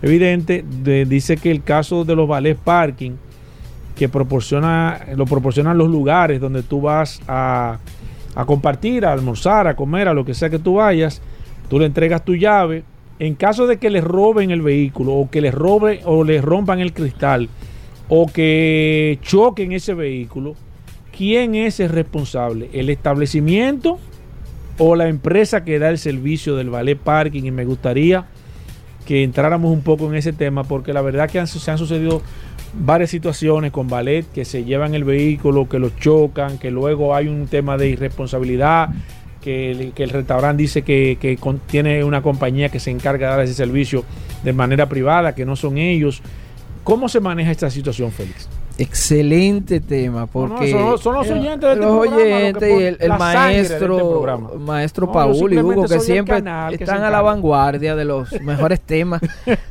[0.00, 3.12] evidente, de- dice que el caso de los ballet parking
[3.94, 7.78] que proporciona, lo proporcionan los lugares donde tú vas a,
[8.34, 11.20] a compartir, a almorzar, a comer, a lo que sea que tú vayas,
[11.68, 12.84] tú le entregas tu llave.
[13.18, 16.78] En caso de que les roben el vehículo o que les roben o les rompan
[16.78, 17.48] el cristal
[18.08, 20.54] o que choquen ese vehículo,
[21.18, 22.70] ¿quién es el responsable?
[22.72, 23.98] ¿El establecimiento
[24.78, 27.42] o la empresa que da el servicio del ballet parking?
[27.42, 28.26] Y me gustaría
[29.04, 32.22] que entráramos un poco en ese tema porque la verdad que se han sucedido
[32.72, 37.26] varias situaciones con ballet que se llevan el vehículo, que los chocan, que luego hay
[37.26, 38.90] un tema de irresponsabilidad,
[39.42, 44.04] que el, restaurante dice que, tiene una compañía que se encarga de dar ese servicio
[44.44, 46.22] de manera privada, que no son ellos.
[46.84, 48.48] ¿Cómo se maneja esta situación, Félix?
[48.80, 52.72] Excelente tema, no, porque son los- son los oyentes de este los lo oyentes y
[52.74, 57.02] el, el este maestro, maestro No, Paul y Hugo, que siempre canal que se están
[57.02, 59.20] a la vanguardia de los mejores temas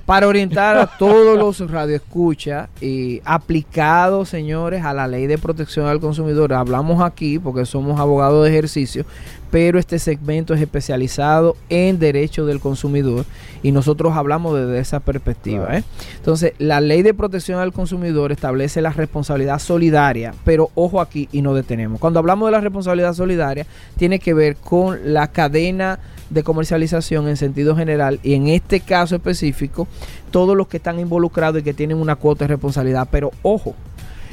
[0.05, 5.99] para orientar a todos los radioescuchas y aplicados, señores, a la ley de protección al
[6.01, 6.53] consumidor.
[6.53, 9.05] Hablamos aquí porque somos abogados de ejercicio,
[9.51, 13.25] pero este segmento es especializado en derecho del consumidor
[13.63, 15.65] y nosotros hablamos desde esa perspectiva.
[15.65, 15.79] Claro.
[15.79, 15.83] ¿eh?
[16.17, 21.41] Entonces, la ley de protección al consumidor establece la responsabilidad solidaria, pero ojo aquí y
[21.41, 21.99] no detenemos.
[21.99, 23.65] Cuando hablamos de la responsabilidad solidaria,
[23.97, 29.15] tiene que ver con la cadena de comercialización en sentido general y en este caso
[29.15, 29.87] específico,
[30.31, 33.07] todos los que están involucrados y que tienen una cuota de responsabilidad.
[33.09, 33.75] Pero ojo,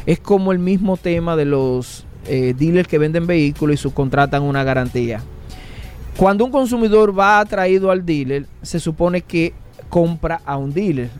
[0.06, 4.64] es como el mismo tema de los eh, dealers que venden vehículos y subcontratan una
[4.64, 5.22] garantía.
[6.16, 9.52] Cuando un consumidor va atraído al dealer, se supone que
[9.88, 11.10] compra a un dealer.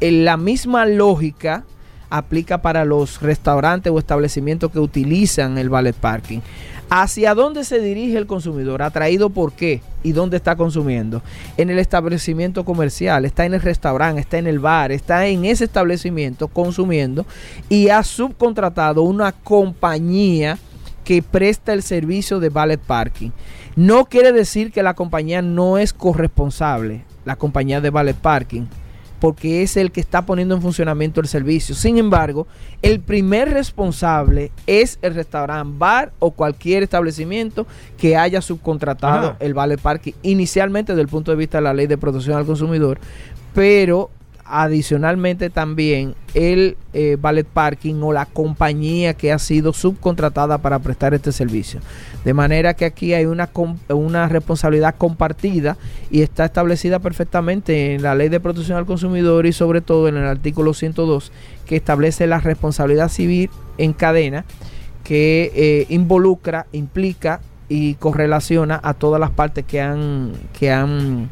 [0.00, 1.64] En la misma lógica
[2.10, 6.40] aplica para los restaurantes o establecimientos que utilizan el valet parking.
[6.94, 8.82] ¿Hacia dónde se dirige el consumidor?
[8.82, 9.80] ¿Atraído por qué?
[10.02, 11.22] ¿Y dónde está consumiendo?
[11.56, 15.64] En el establecimiento comercial, está en el restaurante, está en el bar, está en ese
[15.64, 17.24] establecimiento consumiendo
[17.70, 20.58] y ha subcontratado una compañía
[21.02, 23.30] que presta el servicio de valet parking.
[23.74, 28.66] No quiere decir que la compañía no es corresponsable, la compañía de valet parking,
[29.22, 31.76] porque es el que está poniendo en funcionamiento el servicio.
[31.76, 32.48] Sin embargo,
[32.82, 37.64] el primer responsable es el restaurante, bar o cualquier establecimiento
[37.96, 39.36] que haya subcontratado Ajá.
[39.38, 42.46] el valet parking, inicialmente desde el punto de vista de la ley de protección al
[42.46, 42.98] consumidor,
[43.54, 44.10] pero
[44.54, 51.14] adicionalmente también el eh, valet parking o la compañía que ha sido subcontratada para prestar
[51.14, 51.80] este servicio.
[52.22, 53.48] De manera que aquí hay una,
[53.88, 55.78] una responsabilidad compartida
[56.10, 60.18] y está establecida perfectamente en la ley de protección al consumidor y sobre todo en
[60.18, 61.32] el artículo 102
[61.64, 63.48] que establece la responsabilidad civil
[63.78, 64.44] en cadena
[65.02, 67.40] que eh, involucra, implica
[67.70, 71.30] y correlaciona a todas las partes que han, que han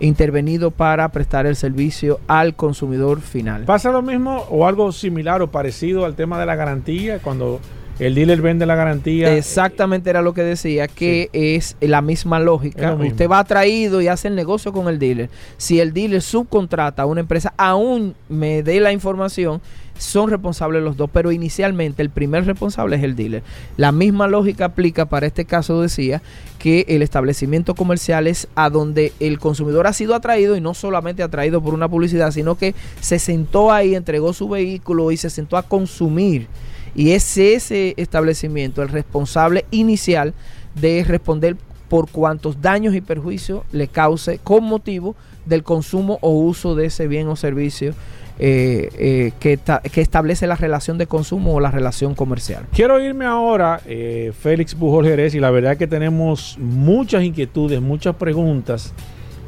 [0.00, 3.64] intervenido para prestar el servicio al consumidor final.
[3.64, 7.18] ¿Pasa lo mismo o algo similar o parecido al tema de la garantía?
[7.18, 7.60] Cuando
[8.00, 9.36] el dealer vende la garantía.
[9.36, 12.94] Exactamente era lo que decía, que es la misma lógica.
[12.94, 15.28] Usted va atraído y hace el negocio con el dealer.
[15.58, 19.60] Si el dealer subcontrata a una empresa, aún me dé la información,
[20.00, 23.42] son responsables los dos, pero inicialmente el primer responsable es el dealer.
[23.76, 26.22] La misma lógica aplica para este caso, decía,
[26.58, 31.22] que el establecimiento comercial es a donde el consumidor ha sido atraído y no solamente
[31.22, 35.56] atraído por una publicidad, sino que se sentó ahí, entregó su vehículo y se sentó
[35.56, 36.48] a consumir.
[36.94, 40.34] Y es ese establecimiento el responsable inicial
[40.74, 41.56] de responder
[41.88, 47.08] por cuantos daños y perjuicios le cause con motivo del consumo o uso de ese
[47.08, 47.94] bien o servicio
[48.42, 52.64] eh, eh, que, ta- que establece la relación de consumo o la relación comercial.
[52.72, 58.16] Quiero irme ahora, eh, Félix Pujol Jerez, y la verdad que tenemos muchas inquietudes, muchas
[58.16, 58.94] preguntas,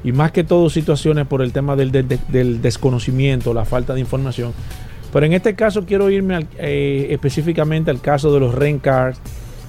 [0.04, 1.90] y más que todo situaciones por el tema del,
[2.60, 4.52] desconocimiento, la falta de información.
[5.10, 9.18] Pero en este caso quiero irme específicamente al caso de los rent cars,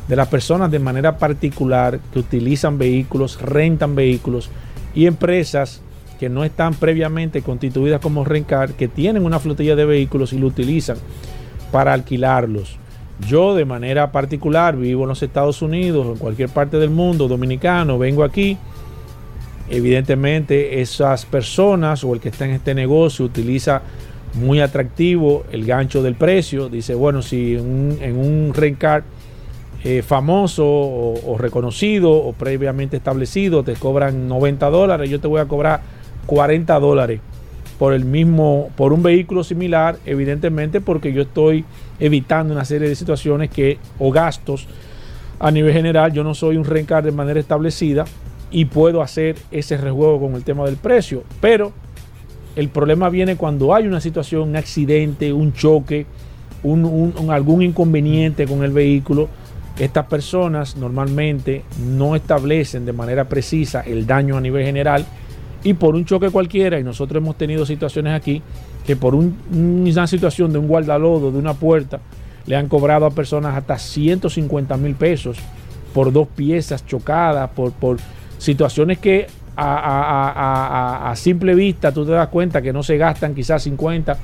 [0.10, 4.50] de las personas de manera particular que utilizan vehículos, rentan vehículos,
[4.94, 5.82] y empresas
[6.24, 10.38] que no están previamente constituidas como rent car, que tienen una flotilla de vehículos y
[10.38, 10.96] lo utilizan
[11.70, 12.78] para alquilarlos.
[13.28, 18.00] Yo de manera particular vivo en los Estados Unidos, en cualquier parte del mundo, dominicano,
[18.00, 18.58] vengo aquí.
[19.70, 23.82] Evidentemente esas personas o el que está en este negocio utiliza
[24.36, 26.70] muy atractivo el gancho del precio.
[26.70, 29.04] Dice, bueno, si en un, en un rent car
[29.84, 35.46] eh, famoso o reconocido o previamente establecido te cobran 90 dólares, yo te voy a
[35.50, 35.82] cobrar
[36.26, 37.20] 40 dólares
[37.80, 41.66] por el mismo, por un vehículo similar, evidentemente porque yo estoy
[42.00, 44.68] evitando una serie de situaciones que, o gastos
[45.40, 48.06] a nivel general, yo no soy un rencar de manera establecida
[48.52, 51.24] y puedo hacer ese rejuego con el tema del precio.
[51.42, 51.74] Pero
[52.56, 56.06] el problema viene cuando hay una situación, un accidente, un choque,
[56.62, 59.28] un- algún inconveniente con el vehículo.
[59.80, 65.04] Estas personas normalmente no establecen de manera precisa el daño a nivel general
[65.64, 68.42] y por un choque cualquiera, y nosotros hemos tenido situaciones aquí,
[68.86, 69.38] que por un-
[69.88, 72.00] una situación de un guardalodo, de una puerta,
[72.46, 75.38] le han cobrado a personas hasta 150 mil pesos
[75.94, 77.98] por dos piezas chocadas, por,
[78.38, 84.18] situaciones que a simple vista tú te das cuenta que no se gastan quizás 50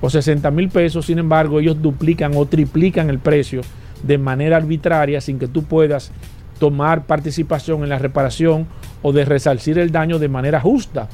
[0.00, 3.60] o 60 mil pesos, sin embargo ellos duplican o triplican el precio
[4.02, 6.10] de manera arbitraria sin que tú puedas
[6.58, 8.66] tomar participación en la reparación
[9.02, 11.08] o de resarcir el daño de manera justa.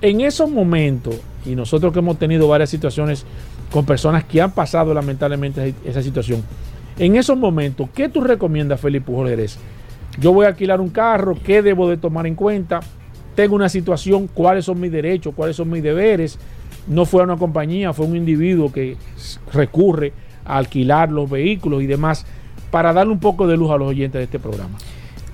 [0.00, 3.24] En esos momentos, y nosotros que hemos tenido varias situaciones
[3.70, 6.42] con personas que han pasado lamentablemente esa situación,
[6.98, 9.36] en esos momentos, ¿qué tú recomiendas, Felipe Pujol?
[10.20, 12.80] Yo voy a alquilar un carro, ¿qué debo de tomar en cuenta?
[13.36, 15.32] Tengo una situación, ¿cuáles son mis derechos?
[15.34, 16.38] ¿Cuáles son mis deberes?
[16.88, 18.96] No fue una compañía, fue un individuo que
[19.52, 20.12] recurre
[20.44, 22.26] a alquilar los vehículos y demás
[22.72, 24.76] para darle un poco de luz a los oyentes de este programa.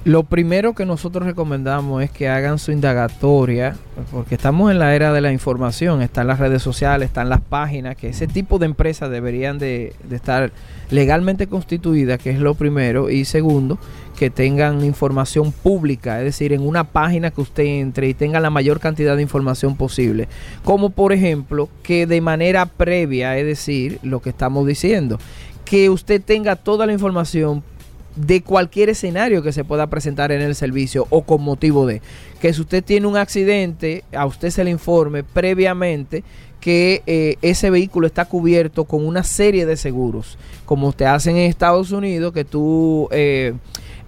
[0.05, 3.75] Lo primero que nosotros recomendamos es que hagan su indagatoria,
[4.13, 7.97] porque estamos en la era de la información, están las redes sociales, están las páginas,
[7.97, 10.53] que ese tipo de empresas deberían de, estar
[10.91, 13.79] legalmente constituidas, que es lo primero, y segundo,
[14.19, 18.51] que tengan información pública, es decir, en una página que usted entre y tenga la
[18.51, 20.29] mayor cantidad de información posible,
[20.65, 25.19] como por ejemplo que de manera previa, es decir, lo que estamos diciendo,
[25.65, 27.65] que usted tenga toda la información
[28.17, 32.01] de cualquier escenario que se pueda presentar en el servicio o con motivo de.
[32.41, 36.23] Que si usted tiene un accidente, a usted se le informe previamente
[36.61, 41.51] que eh, ese vehículo está cubierto con una serie de seguros, como te hacen en
[41.51, 43.53] Estados Unidos, que tú eh,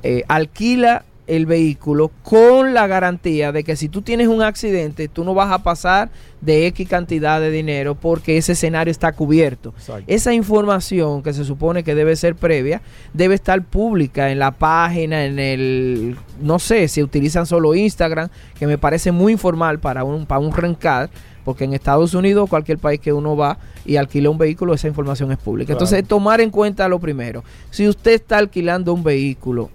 [0.02, 5.24] eh, alquila el vehículo con la garantía de que si tú tienes un accidente, tú
[5.24, 6.10] no vas a pasar
[6.40, 9.74] de X cantidad de dinero porque ese escenario está cubierto.
[10.06, 15.24] Esa información que se supone que debe ser previa debe estar pública en la página,
[15.24, 20.26] en el, no sé, si utilizan solo Instagram, que me parece muy informal para un,
[20.26, 21.10] para un rencar,
[21.44, 25.30] porque en Estados Unidos, cualquier país que uno va y alquila un vehículo, esa información
[25.32, 25.66] es pública.
[25.68, 25.78] Claro.
[25.84, 27.44] Entonces, tomar en cuenta lo primero.
[27.70, 29.70] Si usted está alquilando un vehículo,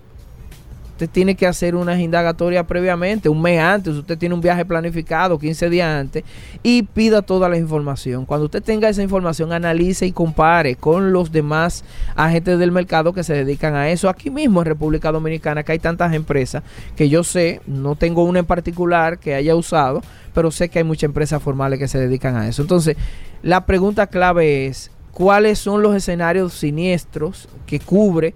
[1.01, 5.39] usted tiene que hacer unas indagatorias previamente, un mes antes, usted tiene un viaje planificado,
[5.39, 6.23] 15 días antes,
[6.61, 8.27] y pida toda la información.
[8.27, 11.83] Cuando usted tenga esa información, analice y compare con los demás
[12.15, 14.09] agentes del mercado que se dedican a eso.
[14.09, 16.61] Aquí mismo en República Dominicana, que hay tantas empresas
[16.95, 20.03] que yo sé, no tengo una en particular que haya usado,
[20.35, 22.61] pero sé que hay muchas empresas formales que se dedican a eso.
[22.61, 22.95] Entonces,
[23.41, 28.35] la pregunta clave es, ¿cuáles son los escenarios siniestros que cubre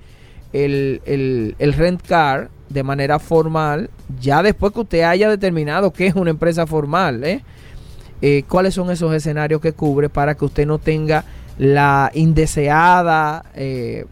[0.56, 3.90] el, el, el rent car de manera formal,
[4.20, 7.44] ya después que usted haya determinado que es una empresa formal, ¿eh?
[8.22, 11.26] Eh, cuáles son esos escenarios que cubre para que usted no tenga
[11.58, 14.06] la indeseada eh,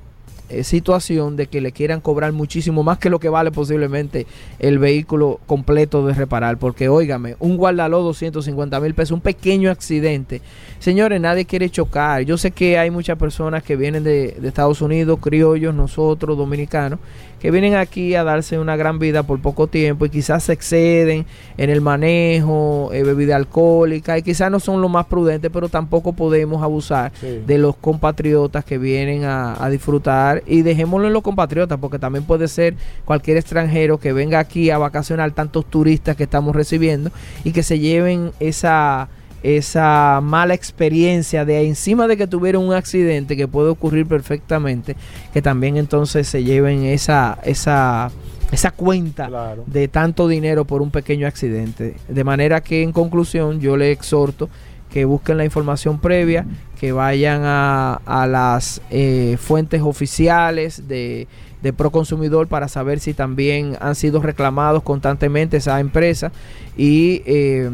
[0.49, 4.27] eh, situación de que le quieran cobrar muchísimo más que lo que vale posiblemente
[4.59, 6.57] el vehículo completo de reparar.
[6.57, 10.41] Porque, óigame, un guardalodo 250 mil pesos, un pequeño accidente.
[10.79, 12.21] Señores, nadie quiere chocar.
[12.23, 16.99] Yo sé que hay muchas personas que vienen de, de Estados Unidos, criollos, nosotros, dominicanos,
[17.39, 21.25] que vienen aquí a darse una gran vida por poco tiempo y quizás se exceden
[21.57, 26.13] en el manejo, eh, bebida alcohólica y quizás no son lo más prudentes, pero tampoco
[26.13, 27.41] podemos abusar Sí.
[27.45, 32.23] de los compatriotas que vienen a, a disfrutar y dejémoslo en los compatriotas, porque también
[32.23, 32.75] puede ser
[33.05, 37.11] cualquier extranjero que venga aquí a vacacionar, tantos turistas que estamos recibiendo
[37.43, 39.09] y que se lleven esa
[39.43, 44.95] esa mala experiencia de encima de que tuvieron un accidente que puede ocurrir perfectamente,
[45.33, 48.09] que también entonces se lleven esa, esa,
[48.53, 49.65] esa cuenta Claro.
[49.67, 51.95] de tanto dinero por un pequeño accidente.
[52.07, 54.49] De manera que en conclusión yo le exhorto
[54.89, 56.45] que busquen la información previa,
[56.83, 61.29] que vayan a, a las eh, fuentes oficiales de,
[61.61, 66.33] de Proconsumidor para saber si también han sido reclamados constantemente esa empresa
[66.75, 67.69] y eh,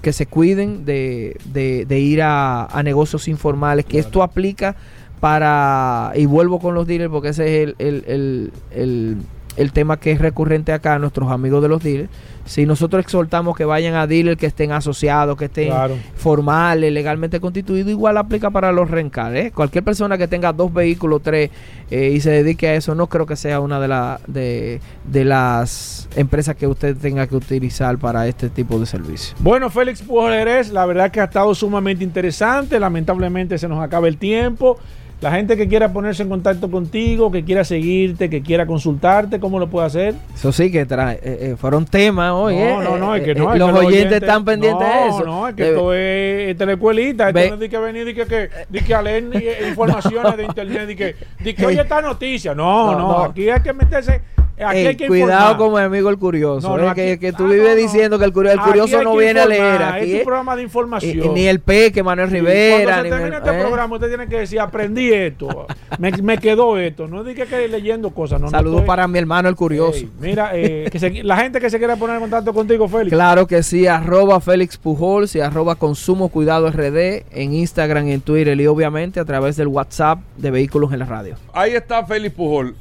[0.00, 4.76] que se cuiden de, de- de ir a, a negocios informales, que esto aplica
[5.20, 9.16] para, y vuelvo con los dealers porque ese es el, el- el- el-
[9.56, 12.10] el tema que es recurrente acá, nuestros amigos de los dealers.
[12.44, 15.96] Si nosotros exhortamos que vayan a dealers que estén asociados, que estén Claro.
[16.14, 19.46] formales, legalmente constituidos, igual aplica para los rencales.
[19.46, 19.50] ¿eh?
[19.50, 21.50] Cualquier persona que tenga dos vehículos, tres,
[21.90, 25.24] eh, y se dedique a eso, no creo que sea una de, la, de, de
[25.24, 29.34] las empresas que usted tenga que utilizar para este tipo de servicio.
[29.38, 32.78] Bueno, Félix Pujolerés, la verdad que ha estado sumamente interesante.
[32.78, 34.78] Lamentablemente se nos acaba el tiempo.
[35.24, 39.58] La gente que quiera ponerse en contacto contigo, que quiera seguirte, que quiera consultarte, ¿cómo
[39.58, 40.14] lo puede hacer?
[40.34, 42.56] Eso sí que trae, eh, eh, fueron temas hoy.
[42.56, 42.84] No, ¿eh?
[42.84, 43.48] no, no, es que Eh, no.
[43.48, 45.24] eh, es los que oyentes están pendientes no, de eso.
[45.24, 47.28] No, es que Debe- esto es teleescuelita.
[47.30, 50.36] Esto no es de que venir de que, que, de que a leer eh, informaciones
[50.36, 52.54] de internet, de que, de que oye esta noticia.
[52.54, 53.18] No, No, no, no.
[53.24, 54.20] aquí hay que meterse.
[54.56, 56.68] Aquí Ey, hay que cuidado mi amigo el curioso.
[56.68, 59.04] No, eh, no, que, aquí- que tú ah, vives no, diciendo que el curioso, el
[59.04, 60.12] no viene a leer informar, aquí.
[60.12, 61.24] Es un programa de Y- información.
[61.24, 62.84] y ni el Peque, Manuel Rivera.
[62.84, 63.60] Cuando se termine este eh.
[63.60, 65.66] programa, usted tiene que decir, aprendí esto,
[65.98, 67.08] me, me quedó esto.
[67.08, 68.40] No diga que leyendo cosas.
[68.40, 69.98] No, Saludos estoy- para mi hermano el curioso.
[69.98, 73.10] Ey, mira, eh, que se- la gente que se quiera poner en contacto contigo, Félix.
[73.10, 78.20] Claro que sí, arroba Félix Pujols y arroba Consumo Cuidado RD en Instagram y en
[78.20, 81.34] Twitter y obviamente a través del WhatsApp de Vehículos en la Radio.
[81.52, 82.76] Ahí está Félix Pujol.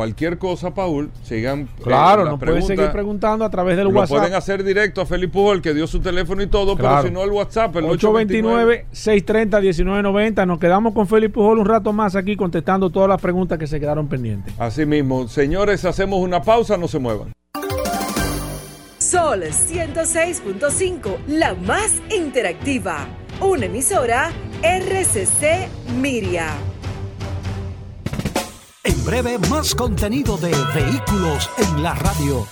[0.00, 1.60] Cualquier cosa, Paul, sigan.
[1.60, 2.76] eh, Claro, las nos pueden preguntas.
[2.76, 4.18] seguir preguntando a través del Lo WhatsApp.
[4.18, 6.96] pueden hacer directo a Félix Pujol, que dio su teléfono y todo, Claro.
[6.96, 8.84] pero si no el WhatsApp, el 829.
[8.92, 10.46] 829-630-1990.
[10.46, 13.80] Nos quedamos con Félix Pujol un rato más aquí contestando todas las preguntas que se
[13.80, 14.52] quedaron pendientes.
[14.58, 17.32] Así mismo, señores, hacemos una pausa, no se muevan.
[18.98, 23.06] Sol 106.5, la más interactiva.
[23.40, 24.30] Una emisora
[24.62, 25.68] RCC
[25.98, 26.48] Miria.
[28.86, 32.46] En breve, más contenido de Vehículos en la Radio.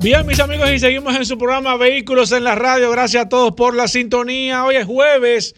[0.00, 2.90] Bien, mis amigos, y seguimos en su programa Vehículos en la Radio.
[2.90, 4.64] Gracias a todos por la sintonía.
[4.64, 5.54] Hoy es jueves,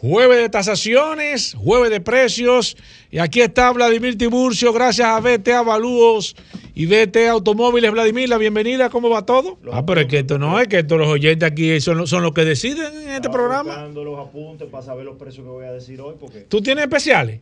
[0.00, 2.76] jueves de tasaciones, jueves de precios.
[3.10, 6.34] Y aquí está Vladimir Tiburcio, gracias a BT Avalúos
[6.74, 7.90] y BT Automóviles.
[7.92, 9.58] Vladimir, la bienvenida, ¿cómo va todo?
[9.72, 12.22] ah, pero es que esto no es que estos los oyentes aquí son, los- son
[12.22, 13.72] los que deciden en este programa.
[13.74, 16.84] buscando los apuntes para saber los precios que voy a decir hoy, porque ¿Tú tienes
[16.84, 17.40] especiales?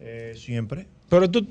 [0.00, 0.86] eh, siempre.
[1.08, 1.46] Pero tú,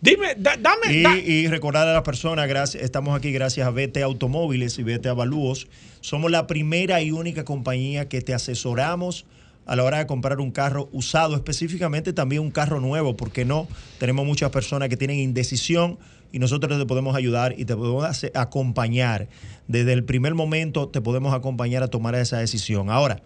[0.00, 0.94] dime, da- dame.
[0.94, 4.84] Y, da- y recordar a las personas, gracias, estamos aquí gracias a BT Automóviles y
[4.84, 5.66] BT Avalúos.
[6.00, 9.26] Somos la primera y única compañía que te asesoramos
[9.66, 13.68] a la hora de comprar un carro usado, específicamente también un carro nuevo, porque no,
[13.98, 15.98] tenemos muchas personas que tienen indecisión
[16.32, 19.28] y nosotros te podemos ayudar y te podemos acompañar.
[19.68, 22.90] Desde el primer momento te podemos acompañar a tomar esa decisión.
[22.90, 23.22] Ahora,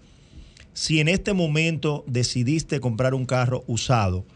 [0.75, 4.27] si en este momento decidiste comprar un carro usado,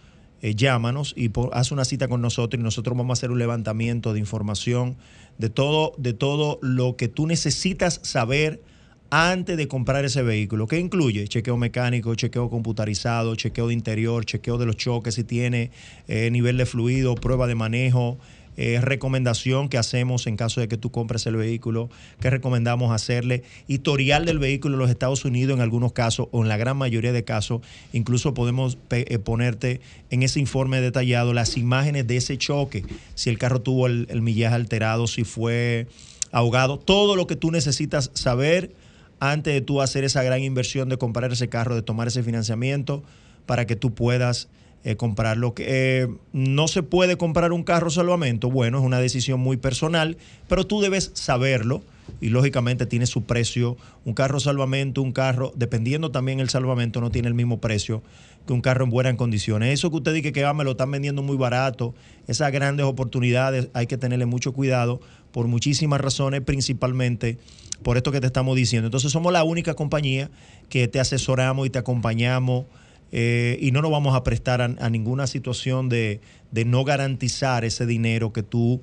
[0.41, 4.15] eh, llámanos y haz una cita con nosotros y nosotros vamos a hacer un levantamiento
[4.15, 4.97] de información
[5.37, 8.63] de todo, de todo lo que tú necesitas saber
[9.11, 10.67] antes de comprar ese vehículo.
[10.67, 11.27] ¿Qué incluye?
[11.27, 15.71] Chequeo mecánico, chequeo computarizado, chequeo de interior, chequeo de los choques si tiene,
[16.09, 18.19] eh, nivel de fluido, prueba de manejo,
[18.57, 21.89] eh, recomendación que hacemos en caso de que tú compres el vehículo,
[22.21, 26.49] que recomendamos hacerle, historial del vehículo en los Estados Unidos en algunos casos o en
[26.49, 27.63] la gran mayoría de casos,
[27.93, 29.81] incluso podemos eh, ponerte
[30.11, 32.85] en ese informe detallado las imágenes de ese choque,
[33.15, 35.87] si el carro tuvo el, el millaje alterado, si fue
[36.31, 38.73] ahogado, todo lo que tú necesitas saber
[39.21, 43.03] antes de tú hacer esa gran inversión de comprar ese carro, de tomar ese financiamiento
[43.47, 44.49] para que tú puedas
[44.83, 45.53] eh, comprarlo.
[45.59, 50.17] Eh, no se puede comprar un carro salvamento, bueno, es una decisión muy personal,
[50.49, 51.83] pero tú debes saberlo
[52.21, 53.77] y lógicamente tiene su precio.
[54.07, 58.03] Un carro salvamento, un carro, dependiendo también el salvamento, no tiene el mismo precio
[58.47, 59.75] que un carro en buenas condiciones.
[59.75, 61.95] Eso que usted dice que ah, me lo están vendiendo muy barato,
[62.27, 65.01] esas grandes oportunidades hay que tenerle mucho cuidado
[65.33, 67.39] por muchísimas razones, principalmente
[67.83, 68.87] por esto que te estamos diciendo.
[68.87, 70.31] Entonces somos la única compañía
[70.69, 72.67] que te asesoramos y te acompañamos
[73.13, 76.21] eh, y no nos vamos a prestar a, ninguna situación de,
[76.51, 78.81] de no garantizar ese dinero que tú,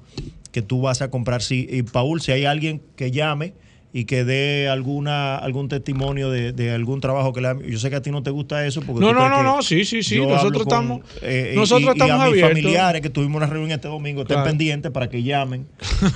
[0.52, 1.42] que tú vas a comprar.
[1.42, 3.54] Si, y Paul, si hay alguien que llame
[4.00, 7.90] y que dé alguna algún testimonio de, de algún trabajo que le ha- yo sé
[7.90, 10.20] que a ti no te gusta eso porque No, no, no, no, sí, sí, sí,
[10.20, 12.50] nosotros con, estamos- eh, nosotros y, y estamos a mis abiertos.
[12.62, 14.50] familiares que tuvimos una reunión este domingo estén Claro.
[14.50, 15.66] pendientes para que llamen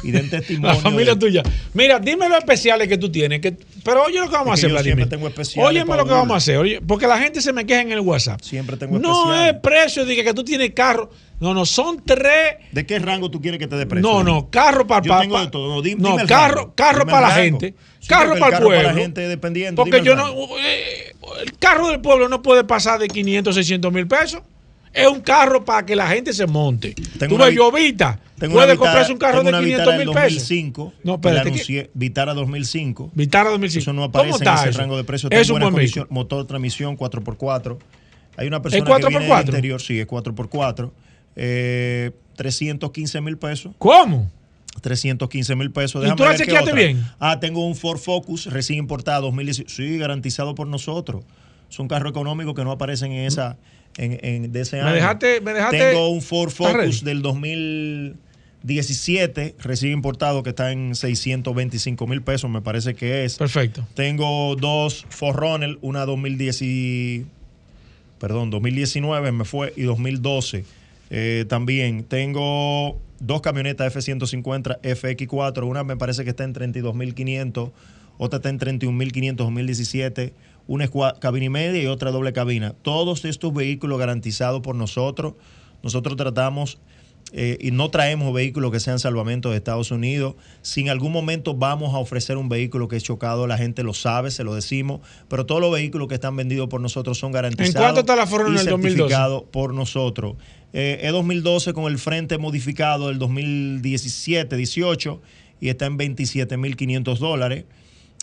[0.03, 1.43] y den testimonio La familia de- tuya.
[1.73, 3.39] Mira, dime los especiales que tú tienes.
[3.41, 5.33] Que, pero oye lo que vamos Es a hacer, yo siempre Vladimir.
[5.33, 6.57] tengo Óyeme lo que vamos a hacer.
[6.57, 8.41] oye, porque la gente se me queja en el WhatsApp.
[8.41, 9.55] siempre tengo No especiales.
[9.55, 11.09] es precio de que, que tú tienes carro.
[11.41, 12.55] No, no, son tres.
[12.71, 14.07] ¿De qué rango tú quieres que te dé precio?
[14.09, 15.67] No, no, carro para Yo tengo de todo.
[15.73, 16.73] No, di- no, dime el carro, rango.
[16.75, 17.75] carro Dime para la gente.
[17.99, 18.83] Sí, carro para el carro pueblo.
[18.83, 19.75] para la gente dependiente.
[19.75, 20.29] Porque yo el no.
[20.59, 21.13] eh,
[21.43, 24.41] el carro del pueblo no puede pasar de 500, 600 mil pesos.
[24.93, 26.93] Es un carro para que la gente se monte.
[27.17, 29.85] Tengo Tú una ves, vi- Jovita Tengo una puede comprarse un carro de una 500
[29.85, 30.33] Vitara mil pesos.
[30.49, 30.93] 2005.
[31.03, 33.09] No, que espérate, que- anuncié, Vitara 2005.
[33.15, 33.81] Vitara 2005.
[33.81, 34.79] Eso no aparece ¿Cómo en ese eso?
[34.79, 35.29] rango de precio.
[35.31, 35.87] Es un buen.
[36.09, 37.77] Motor, transmisión 4x4.
[38.37, 39.09] Hay una persona ¿Es que 4x4?
[39.19, 40.91] viene del interior, sí, es 4x4.
[41.43, 43.73] Eh, 315 mil pesos.
[43.79, 44.29] ¿Cómo?
[44.81, 46.01] 315 mil pesos.
[46.01, 47.03] ¿Y Déjame tú la chequeaste bien?
[47.19, 49.69] Ah, tengo un Ford Focus recién importado 2018.
[49.75, 51.23] Sí, garantizado por nosotros.
[51.69, 53.57] Es un carro económico que no aparecen en esa
[53.97, 54.95] en, en- de ese Me año.
[54.95, 56.51] dejaste- me dejaste- Tengo un Ford.
[56.51, 63.37] Focus del 2017 recién importado que está en 625 mil pesos, me parece que es.
[63.37, 63.85] Perfecto.
[63.95, 67.25] Tengo dos Forerunner, una 2010 y-
[68.19, 70.65] perdón, 2019 me fue y 2012
[71.11, 72.05] eh, también.
[72.05, 77.71] Tengo dos camionetas F-150 FX4, una me parece que está en 32.500,
[78.17, 80.33] otra está en 31.500 2017,
[80.67, 82.73] una es cabina y media y otra doble cabina.
[82.81, 85.33] Todos estos vehículos garantizados por nosotros.
[85.83, 86.79] Nosotros tratamos
[87.33, 90.35] eh, y no traemos vehículos que sean salvamentos de Estados Unidos.
[90.61, 93.93] Si en algún momento vamos a ofrecer un vehículo que es chocado, la gente lo
[93.93, 97.75] sabe, se lo decimos, pero todos los vehículos que están vendidos por nosotros son garantizados.
[97.75, 98.81] ¿En cuánto está la y del 2012?
[98.81, 100.35] certificados por nosotros.
[100.73, 105.19] Eh, es 2012 con el frente modificado del 2017-18
[105.59, 107.65] y está en 27.500 dólares.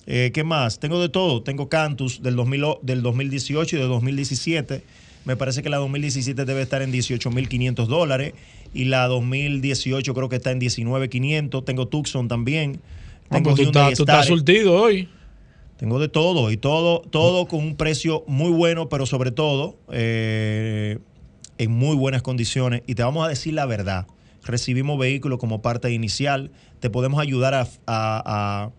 [0.07, 0.81] Eh, ¿Qué más?
[0.81, 1.43] Tengo de todo.
[1.43, 4.83] Tengo Cantus del, 2000 o- del 2018 y del 2017.
[5.25, 8.33] Me parece que la 2017 debe estar en 18.500 dólares
[8.73, 11.65] y la 2018 creo que está en 19.500.
[11.65, 12.81] Tengo Tucson también.
[13.29, 14.37] Ah, Tengo pues tú, estás, tú estás Staria.
[14.37, 15.09] surtido hoy.
[15.77, 20.99] Tengo de todo y todo, todo con un precio muy bueno, pero sobre todo eh,
[21.59, 22.83] en muy buenas condiciones.
[22.87, 24.07] Y te vamos a decir la verdad.
[24.45, 26.51] Recibimos vehículos como parte inicial.
[26.81, 28.71] Te podemos ayudar a, a-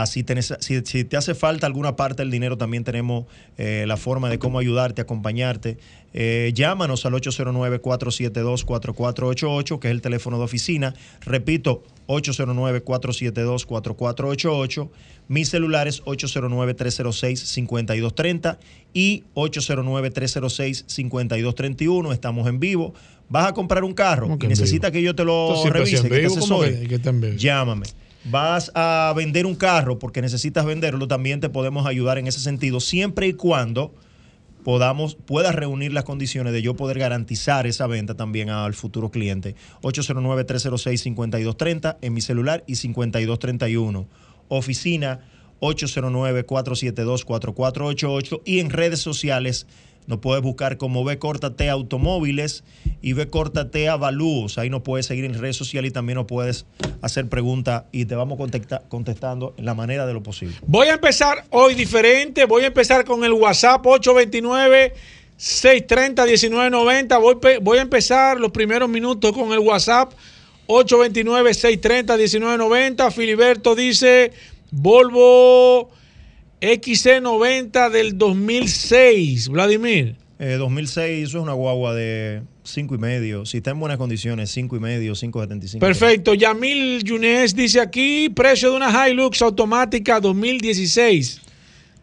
[0.00, 3.24] a si, te, nece- si, si te hace falta alguna parte del dinero, también tenemos
[3.56, 5.76] eh, la forma de cómo ayudarte, acompañarte.
[6.14, 10.94] Eh, llámanos al 809-472-4488, que es el teléfono de oficina.
[11.22, 14.88] Repito, 809-472-4488.
[15.28, 18.58] Mi celular es 809-306-5230
[18.94, 22.12] y 809-306-5231.
[22.12, 22.94] Estamos en vivo.
[23.28, 26.08] Vas a comprar un carro ¿Cómo que y necesitas que yo te lo revise, que
[26.08, 26.88] te en vivo, ¿cómo asesore.
[26.88, 26.98] que-?
[27.36, 27.86] Llámame.
[28.24, 32.80] Vas a vender un carro porque necesitas venderlo, también te podemos ayudar en ese sentido,
[32.80, 33.94] siempre y cuando
[34.64, 39.54] podamos, puedas reunir las condiciones de yo poder garantizar esa venta también al futuro cliente.
[39.82, 44.06] 809-306-5230 en mi celular y 5231.
[44.48, 45.20] Oficina
[45.60, 49.66] 809-472-4488 y en redes sociales
[50.08, 51.18] nos puedes buscar como B
[51.68, 52.64] Automóviles
[53.02, 53.28] y B
[53.70, 54.56] T Avalúos.
[54.56, 56.64] Ahí nos puedes seguir en redes sociales y también nos puedes
[57.02, 58.38] hacer preguntas y te vamos
[58.88, 60.56] contestando en la manera de lo posible.
[60.66, 62.46] Voy a empezar hoy diferente.
[62.46, 64.94] Voy a empezar con el WhatsApp 829
[65.36, 67.18] 630 1990.
[67.18, 70.12] Voy, voy a empezar los primeros minutos con el WhatsApp
[70.68, 73.10] 829 630 1990.
[73.10, 74.32] Filiberto dice
[74.70, 75.90] Volvo
[76.60, 79.48] XC90 del 2006.
[79.48, 80.16] Vladimir.
[80.38, 83.44] Eh, 2006, eso es una guagua de 5 y medio.
[83.44, 85.80] Si está en buenas condiciones, 5 y medio, 5.75.
[85.80, 86.34] Perfecto.
[86.34, 91.40] Yamil Yunes dice aquí, precio de una Hilux automática 2016.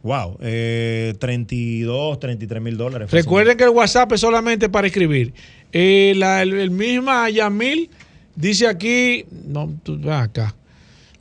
[0.04, 3.10] Wow, eh, 32, 33 mil dólares.
[3.10, 5.34] Recuerden que el WhatsApp es solamente para escribir.
[5.72, 7.90] Eh, la, el, el misma Yamil
[8.36, 10.56] dice aquí, no, tú acá.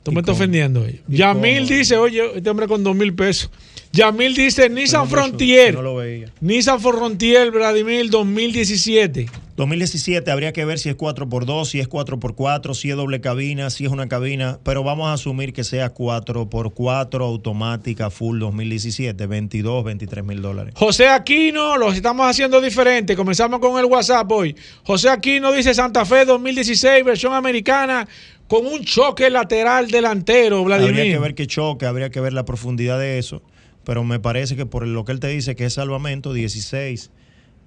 [0.05, 0.85] Tú me estás ofendiendo.
[1.07, 3.49] Yamil dice, oye, este hombre con dos mil pesos.
[3.91, 5.73] Yamil dice Nissan Frontier.
[5.73, 6.31] No lo veía.
[6.41, 9.25] Nissan Frontier, Vladimir, 2017.
[9.55, 13.85] 2017 habría que ver si es 4x2, si es 4x4, si es doble cabina, si
[13.85, 20.25] es una cabina, pero vamos a asumir que sea 4x4 automática full 2017, 22, 23
[20.25, 20.73] mil dólares.
[20.75, 23.15] José Aquino, los estamos haciendo diferente.
[23.15, 24.57] Comenzamos con el WhatsApp hoy.
[24.83, 28.05] José Aquino dice Santa Fe 2016, versión americana,
[28.47, 30.91] con un choque lateral delantero, Vladimir.
[30.99, 33.41] Habría que ver qué choque, habría que ver la profundidad de eso,
[33.83, 37.09] pero me parece que por lo que él te dice que es salvamento, 16,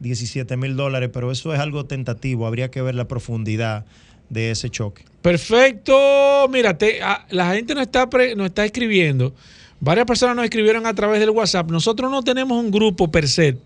[0.00, 3.84] 17 mil dólares, pero eso es algo tentativo, habría que ver la profundidad
[4.28, 5.04] de ese choque.
[5.22, 6.48] Perfecto.
[6.50, 9.34] Mira, te- a- la gente nos está, pre- nos está escribiendo.
[9.80, 11.70] Varias personas nos escribieron a través del WhatsApp.
[11.70, 13.56] Nosotros no tenemos un grupo per se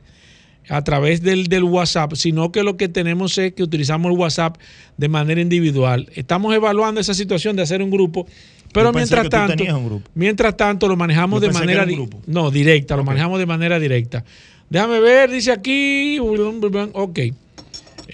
[0.69, 4.57] a través del, del WhatsApp, sino que lo que tenemos es que utilizamos el WhatsApp
[4.97, 6.09] de manera individual.
[6.15, 8.27] Estamos evaluando esa situación de hacer un grupo,
[8.73, 10.09] pero Yo mientras tanto, tenías un grupo.
[10.15, 14.25] mientras tanto lo manejamos Yo de manera di- no directa, lo manejamos de manera directa.
[14.71, 17.19] Déjame ver, dice aquí, ok.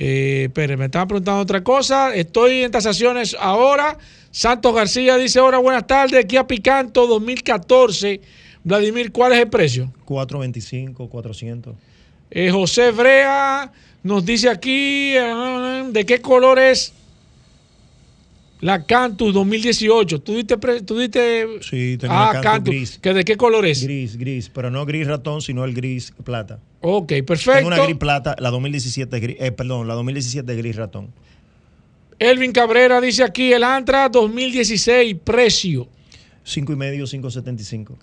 [0.01, 2.15] Eh, espere, me estaban preguntando otra cosa.
[2.15, 3.99] Estoy en tasaciones ahora.
[4.31, 6.25] Santos García dice: Hola, buenas tardes.
[6.25, 8.21] Aquí a Picanto 2014.
[8.65, 9.93] Vladimir, ¿cuál es el precio?
[10.05, 11.75] 425, 400.
[12.31, 13.71] Eh, José Brea
[14.03, 16.93] nos dice aquí: eh, ¿de qué color es
[18.61, 20.21] la Cantus 2018?
[20.21, 20.57] ¿Tú diste.
[20.85, 22.75] tú diste Sí, tengo ah, Cantus Cantus.
[22.75, 22.99] gris.
[22.99, 23.83] ¿Que ¿De qué color es?
[23.83, 26.59] Gris, gris, pero no gris ratón, sino el gris plata.
[26.81, 27.67] Ok, Tengo perfecto.
[27.67, 31.09] una gris plata, la 2017 gris, eh, perdón, la 2017 gris ratón.
[32.19, 35.89] Elvin Cabrera dice aquí: el Antra 2016, precio.
[36.45, 37.95] 5 y medio, 5.75.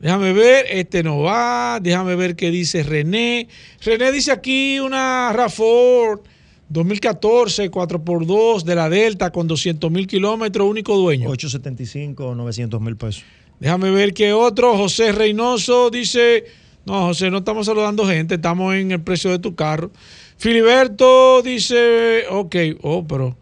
[0.00, 1.80] Déjame ver, este no va.
[1.80, 3.48] Déjame ver qué dice René.
[3.82, 6.22] René dice aquí una RAFOR
[6.68, 11.28] 2014, 4x2 de la Delta con 200 mil kilómetros, único dueño.
[11.30, 13.24] 875, 900 mil pesos.
[13.58, 14.76] Déjame ver qué otro.
[14.76, 16.44] José Reynoso dice:
[16.86, 19.90] No, José, no estamos saludando gente, estamos en el precio de tu carro.
[20.36, 23.36] Filiberto dice: Ok, oh, pero.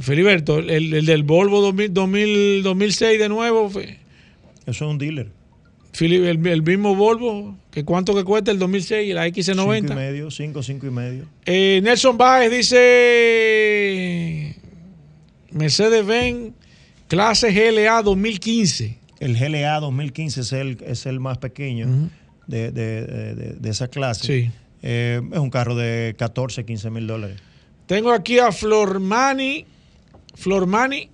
[0.00, 3.68] Filiberto, el, el del Volvo 2000, 2000, 2006 de nuevo.
[3.68, 3.90] Eso
[4.66, 5.41] es un dealer.
[6.00, 9.94] El, el mismo Volvo, que cuánto que cuesta el 2006 y la 5 y XC90.
[9.94, 11.24] medio, 5, 5 y medio.
[11.44, 14.56] Eh, Nelson Báez dice
[15.50, 16.52] Mercedes-Benz
[17.08, 18.98] clase GLA 2015.
[19.20, 22.08] El GLA 2015 es el, es el más pequeño
[22.46, 24.26] de, de- de- de- de esa clase.
[24.26, 24.50] Sí.
[24.82, 27.38] Eh, es un carro de 14, 15 mil dólares.
[27.86, 29.66] Tengo aquí a Flormani,
[30.34, 31.08] Flormani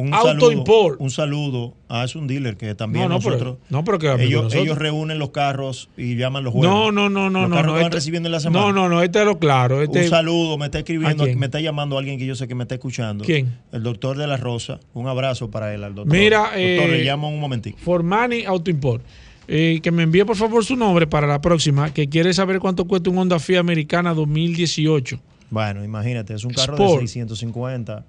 [0.00, 1.00] Un Auto saludo, Import.
[1.00, 3.58] Un saludo a es un dealer que también No, no, pero- nosotros.
[3.68, 4.54] no, pero que ellos, nosotros.
[4.62, 6.70] ellos reúnen los carros y llaman los jueves.
[6.70, 7.62] No, no, no, no, Los no.
[7.64, 8.64] no, este- recibiendo en la semana.
[8.66, 9.82] No, no, no, este es lo claro.
[9.82, 12.62] Este, Un saludo, me está escribiendo, me está llamando alguien que yo sé que me
[12.62, 13.24] está escuchando.
[13.24, 13.58] ¿Quién?
[13.72, 14.78] El doctor de la Rosa.
[14.94, 16.16] Un abrazo para él, al doctor.
[16.16, 17.78] Mira, doctor, eh, le llamo un momentico.
[17.78, 19.02] Formani Auto Import.
[19.48, 22.84] Eh, que me envíe por favor su nombre para la próxima, que quiere saber cuánto
[22.84, 25.18] cuesta un Honda Fiat Americana 2018.
[25.50, 27.00] Bueno, imagínate, es un carro Sport.
[27.00, 28.04] de 650,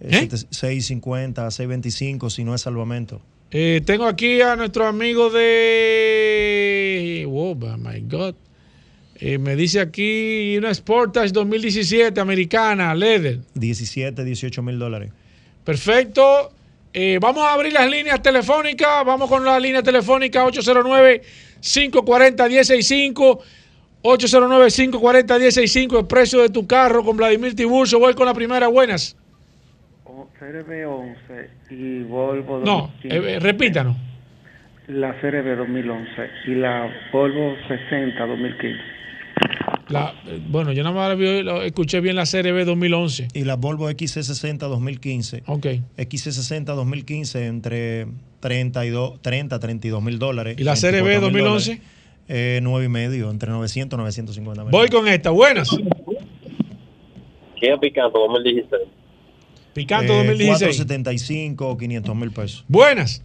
[0.00, 0.16] eh, ¿Eh?
[0.28, 3.20] siete- 650, 625 si no es salvamento.
[3.50, 7.26] Eh, tengo aquí a nuestro amigo de.
[7.30, 8.34] Oh my God.
[9.20, 13.40] Eh, me dice aquí una Sportage 2017 americana, Leather.
[13.54, 15.10] 17, 18 mil dólares.
[15.64, 16.52] Perfecto.
[16.92, 19.04] Eh, vamos a abrir las líneas telefónicas.
[19.04, 23.40] Vamos con la línea telefónica 809-540-165.
[24.02, 25.98] 809-540-165.
[25.98, 27.98] El precio de tu carro con Vladimir Tiburcio.
[27.98, 28.68] Voy con la primera.
[28.68, 29.16] Buenas.
[30.38, 33.08] CRB 11 y Volvo No, 2015.
[33.16, 33.96] eh, eh, repítanos.
[34.88, 36.10] La CRB 2011
[36.46, 38.80] y la Volvo 60 2015.
[39.88, 41.18] La- eh, bueno, yo nada más
[41.64, 43.28] escuché bien la CRB 2011.
[43.34, 45.42] Y la Volvo XC60 2015.
[45.46, 45.66] Ok.
[45.96, 48.06] XC60 2015 entre
[48.40, 50.56] 32, 30, 32 mil dólares.
[50.58, 51.70] ¿Y la CRB 24.000 2011?
[51.70, 51.80] dólares.
[52.30, 54.70] Eh, 9 y medio, entre 900 y 950 mil.
[54.70, 55.30] Voy con esta.
[55.30, 55.70] Buenas.
[57.58, 58.82] Kia Picanto 2016.
[59.78, 60.76] Picanto Eh, 2016.
[60.76, 62.64] 475, 500 mil pesos.
[62.66, 63.22] Buenas.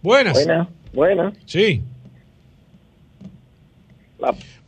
[0.00, 0.32] Buenas.
[0.34, 1.34] Buenas, buenas.
[1.44, 1.82] Sí.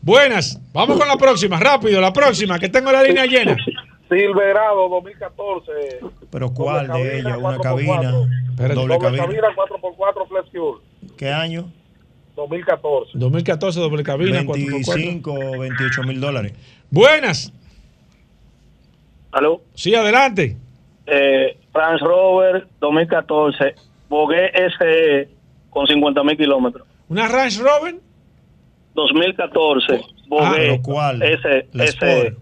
[0.02, 0.60] Buenas.
[0.74, 1.58] Vamos con la próxima.
[1.58, 3.56] Rápido, la próxima, que tengo la línea llena.
[4.10, 5.72] Silverado 2014.
[6.30, 7.32] Pero ¿cuál Doble de ellas?
[7.32, 7.62] cabina, Una 4x4.
[7.62, 8.74] cabina, Espérate.
[8.74, 9.24] doble Doble cabina.
[9.24, 10.74] cabina 4x4 Flex Fuel.
[11.16, 11.70] ¿Qué año?
[12.36, 13.12] 2014.
[13.14, 14.54] 2014, doble cabina, 4x4.
[14.54, 16.52] 25, 28 mil dólares.
[16.90, 17.52] Buenas.
[19.34, 19.62] ¿Aló?
[19.74, 20.56] Sí, adelante.
[21.06, 23.74] Eh, Range Rover 2014.
[24.08, 25.28] Bogué SE
[25.70, 26.86] con 50 mil kilómetros.
[27.08, 27.96] ¿Una Range Rover?
[28.94, 29.94] 2014.
[29.94, 31.22] Ah, Bogué ¿pero cuál?
[31.22, 32.38] S, La S, Sport.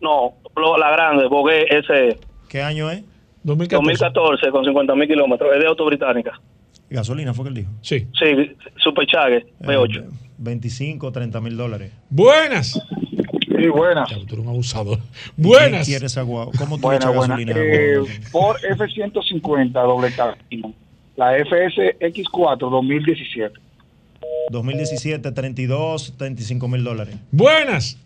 [0.00, 2.18] no, lo- la grande, Bogué SE.
[2.48, 3.02] ¿Qué año es?
[3.42, 3.76] 2014.
[3.76, 5.52] 2014 con 50 mil kilómetros.
[5.54, 6.40] Es de auto británica.
[6.90, 7.70] Gasolina fue que él dijo.
[7.82, 8.06] Sí.
[8.18, 10.00] Sí, Supercharger V8.
[10.02, 11.92] Eh, 25, 30 mil dólares.
[12.10, 12.78] Buenas.
[13.62, 14.10] Sí, buenas.
[14.10, 14.98] Ya, tú eres un abusador.
[15.36, 15.86] Buenas.
[15.86, 16.48] ¿Quién quieres agua?
[16.58, 17.34] ¿Cómo tú Buena, echas buena.
[17.36, 18.08] gasolina Eh, agua?
[18.30, 20.70] Ford F-150 doble cabina.
[21.16, 23.54] La FS X4 2017.
[24.50, 27.16] 2017, 32, 35 mil dólares.
[27.30, 27.98] Buenas.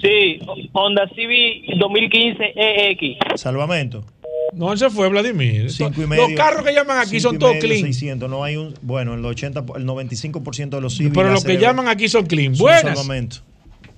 [0.00, 0.38] Sí,
[0.72, 3.18] Honda Civic 2015 EX.
[3.40, 4.04] Salvamento.
[4.52, 5.70] No, él se fue, Vladimir.
[5.70, 6.28] Cinco y medio.
[6.28, 7.82] Los carros que llaman aquí son todos clean.
[7.82, 8.28] 600.
[8.30, 11.14] No hay un, bueno, el 80, el 95% de los civiles.
[11.16, 12.54] Pero los que llaman aquí son clean.
[12.56, 12.82] Buenas.
[12.98, 13.36] Salvamento.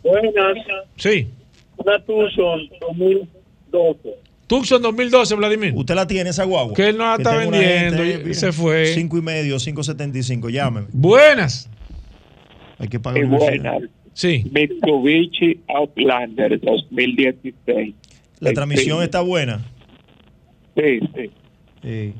[0.08, 0.56] Buenas.
[0.96, 1.28] Sí.
[1.76, 4.28] Una Tucson 2012.
[4.46, 5.72] Tucson 2012, Vladimir.
[5.76, 6.74] ¿Usted la tiene esa guagua?
[6.74, 8.86] Que él no la está vendiendo gente, y se fue.
[8.86, 10.86] Cinco y medio, 5.75, llámeme.
[10.92, 11.68] Buenas.
[12.78, 13.82] Hay que pagar buenas.
[14.14, 14.44] Sí.
[14.50, 17.94] Mitsubishi Outlander 2016.
[18.40, 19.64] La transmisión está buena.
[20.76, 21.30] Sí, sí.
[21.82, 22.14] Sí.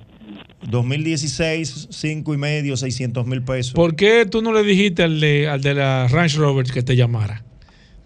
[0.69, 3.73] 2016, 5 y medio, 600 mil pesos.
[3.73, 6.95] ¿Por qué tú no le dijiste al de, al de la Range Rover que te
[6.95, 7.45] llamara?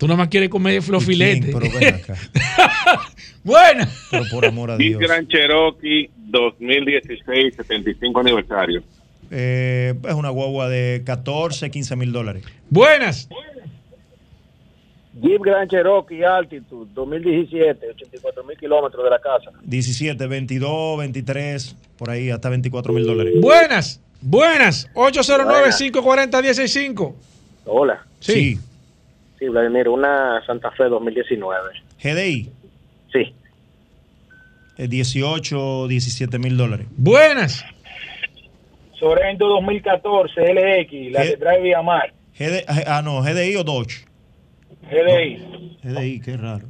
[0.02, 1.54] Tú nada más quieres comer filetes.
[1.54, 2.16] Pero ven acá.
[3.44, 3.88] Buena.
[4.10, 5.00] Pero por amor a Jeep Dios.
[5.00, 8.82] Grand Cherokee 2016, 75 aniversario.
[9.30, 12.42] Eh, es una guagua de 14, 15 mil dólares.
[12.68, 13.28] Buenas.
[15.20, 19.52] Jeep Grand Cherokee Altitude 2017, 84 mil kilómetros de la casa.
[19.62, 23.34] 17, 22, 23, por ahí, hasta 24 mil dólares.
[23.40, 24.00] Buenas.
[24.20, 24.90] Buenas.
[24.94, 27.14] 809-540-165.
[27.66, 28.04] Hola.
[28.18, 28.32] Sí.
[28.32, 28.58] Sí,
[29.48, 31.70] Vladimir, una Santa Fe 2019.
[32.02, 32.50] GDI.
[33.12, 33.34] Sí.
[34.78, 36.86] eh, 18, 17 mil dólares.
[36.96, 37.64] Buenas.
[38.98, 42.12] Sorento 2014 LX, la que trae vía mar.
[42.38, 44.04] GD, ah, no, GDI o Dodge.
[44.90, 45.76] GDI.
[45.82, 46.66] GDI, qué raro.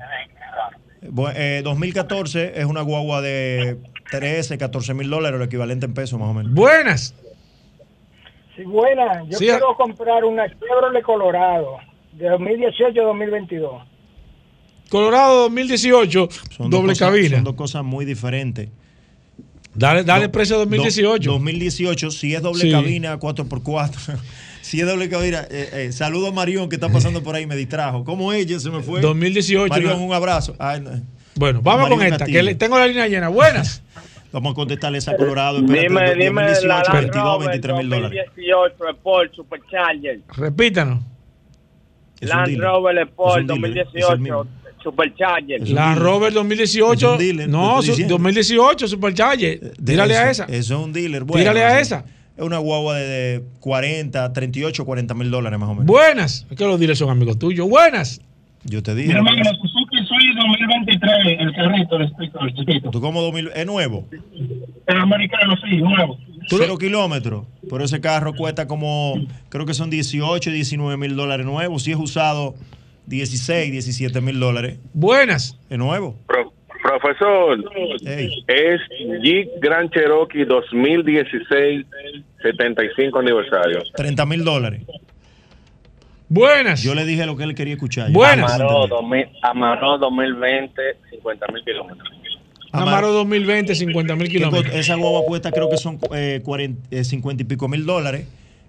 [1.03, 3.77] Bu- eh, 2014 es una guagua de
[4.11, 6.53] 13, 14 mil dólares, lo equivalente en pesos más o menos.
[6.53, 7.15] Buenas.
[8.57, 9.24] Sí, buena.
[9.28, 11.78] Yo Sí, quiero comprar una Chevrolet Colorado
[12.13, 13.85] de 2018-2022.
[14.89, 16.29] Colorado 2018.
[16.57, 17.37] Son dos doble cosas- cabina.
[17.37, 18.69] Son dos cosas muy diferentes.
[19.75, 21.31] Dale, dale Do- precio 2018.
[21.31, 22.71] do- 2018, si es doble Sí.
[22.71, 24.19] cabina, 4x4.
[24.61, 27.57] si es doble cabina, eh, eh, saludo a Marión que está pasando por ahí, me
[27.57, 28.05] distrajo.
[28.05, 29.01] ¿Cómo ella se me fue?
[29.01, 30.05] 2018, Marión, ¿no?
[30.05, 30.55] un abrazo.
[30.59, 30.91] Ay, no.
[31.37, 32.39] Bueno, vamos con esta, Castillo.
[32.39, 33.29] que le- tengo la línea llena.
[33.29, 33.83] Buenas.
[34.33, 35.59] Vamos a contestarle esa Colorado.
[35.59, 38.19] espérate, Dime, do- dime 2018, la Land 22, Rover 23 mil dólares.
[38.35, 40.21] 2018 Sport Supercharger.
[40.37, 41.05] Repítanos.
[42.28, 42.65] Land dealer.
[42.69, 44.47] Rover Sport un dealer, es el 2018 mismo.
[44.82, 45.69] Supercharger.
[45.70, 47.07] La Rover 2018.
[47.07, 48.15] Es un dealer, no, estoy su- diciendo.
[48.15, 49.73] 2018 Supercharger.
[49.85, 50.44] Tírale a esa.
[50.44, 51.24] Eso es un dealer.
[51.24, 52.05] Bueno, Tírale a esa.
[52.36, 55.86] Es una guagua de, de 40, 38, 40 mil dólares más o menos.
[55.86, 56.47] Buenas.
[56.51, 57.69] Es que los dealers son amigos tuyos.
[57.69, 58.20] Buenas.
[58.65, 59.12] Yo te Mi dije.
[59.15, 62.90] hermano, Suzuki Swift 2023, el carrito, el sticker, el chiquito.
[62.90, 63.51] ¿Tú como 2000?
[63.55, 64.07] ¿Es nuevo?
[64.86, 66.16] El americano, sí, nuevo.
[66.48, 67.47] Cero kilómetros.
[67.69, 69.14] Pero ese carro cuesta como,
[69.48, 71.82] creo que son 18, 19 mil dólares nuevos.
[71.82, 72.55] Si es usado,
[73.06, 74.78] 16, 17 mil dólares.
[74.94, 75.59] Buenas.
[75.70, 76.16] Es nuevo.
[76.27, 76.52] Pro-
[76.82, 77.59] profesor,
[78.48, 78.81] es
[79.23, 81.86] Jeep Grand Cherokee 2016,
[82.43, 83.82] 75 aniversario.
[83.94, 84.82] 30 mil dólares.
[86.28, 86.82] Buenas.
[86.82, 88.10] Yo le dije lo que él quería escuchar.
[88.55, 92.09] Amaró, 2000 Amaró 2020, 50 mil kilómetros.
[92.73, 94.74] Amaro 2020, 50 mil ¿Qué co- kilómetros.
[94.74, 98.27] Esa guagua cuesta creo que son eh, 40, eh, 50 y pico mil dólares.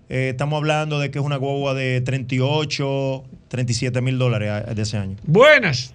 [0.09, 4.81] Eh, estamos hablando de que es una guagua de 38, 37 mil dólares ah, de
[4.81, 5.15] ese año.
[5.25, 5.93] Buenas.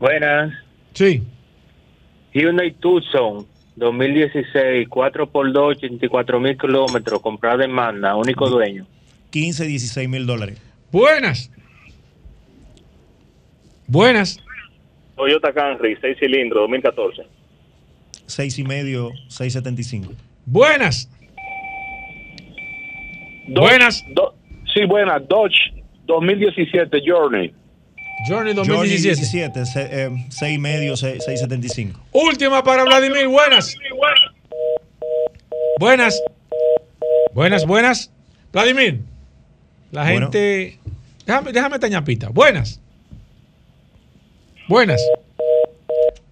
[0.00, 0.52] Buenas.
[0.94, 1.22] Sí.
[2.32, 3.46] Hyundai Tucson
[3.76, 8.86] 2016, 4x2, 84 mil kilómetros, comprada en Manda, único dueño.
[9.30, 10.58] 15, 16 mil dólares.
[10.90, 11.50] Buenas.
[13.86, 14.38] Buenas.
[15.16, 17.22] Toyota Camry, 6 cilindros, 2014.
[18.26, 20.12] 6 y medio, 675.
[20.44, 21.08] Buenas.
[23.48, 24.04] Buenas.
[24.74, 25.22] sí, buenas.
[25.28, 25.72] Dodge
[26.06, 27.52] 2017 Journey.
[28.28, 29.60] Journey Journey 2017.
[29.60, 32.00] 17, 6 y medio, 6, 675.
[32.12, 33.28] Última para Vladimir.
[33.28, 33.76] Buenas.
[35.78, 36.20] Buenas.
[37.34, 38.12] Buenas, buenas.
[38.52, 39.00] Vladimir.
[39.92, 40.20] La Bueno.
[40.32, 40.78] gente.
[41.26, 42.28] Déjame, déjame esta ñapita.
[42.30, 42.80] Buenas.
[44.68, 45.00] Buenas.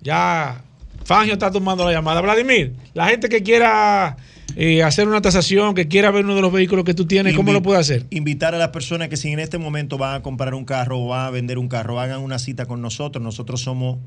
[0.01, 0.62] Ya.
[1.05, 2.20] Fangio está tomando la llamada.
[2.20, 4.16] Vladimir, la gente que quiera
[4.56, 7.52] eh, hacer una tasación, que quiera ver uno de los vehículos que tú tienes, ¿cómo
[7.52, 8.06] lo puede hacer?
[8.11, 11.09] Invitar a las personas que si en este momento van a comprar un carro o
[11.09, 13.23] van a vender un carro, hagan una cita con nosotros.
[13.23, 13.98] Nosotros somos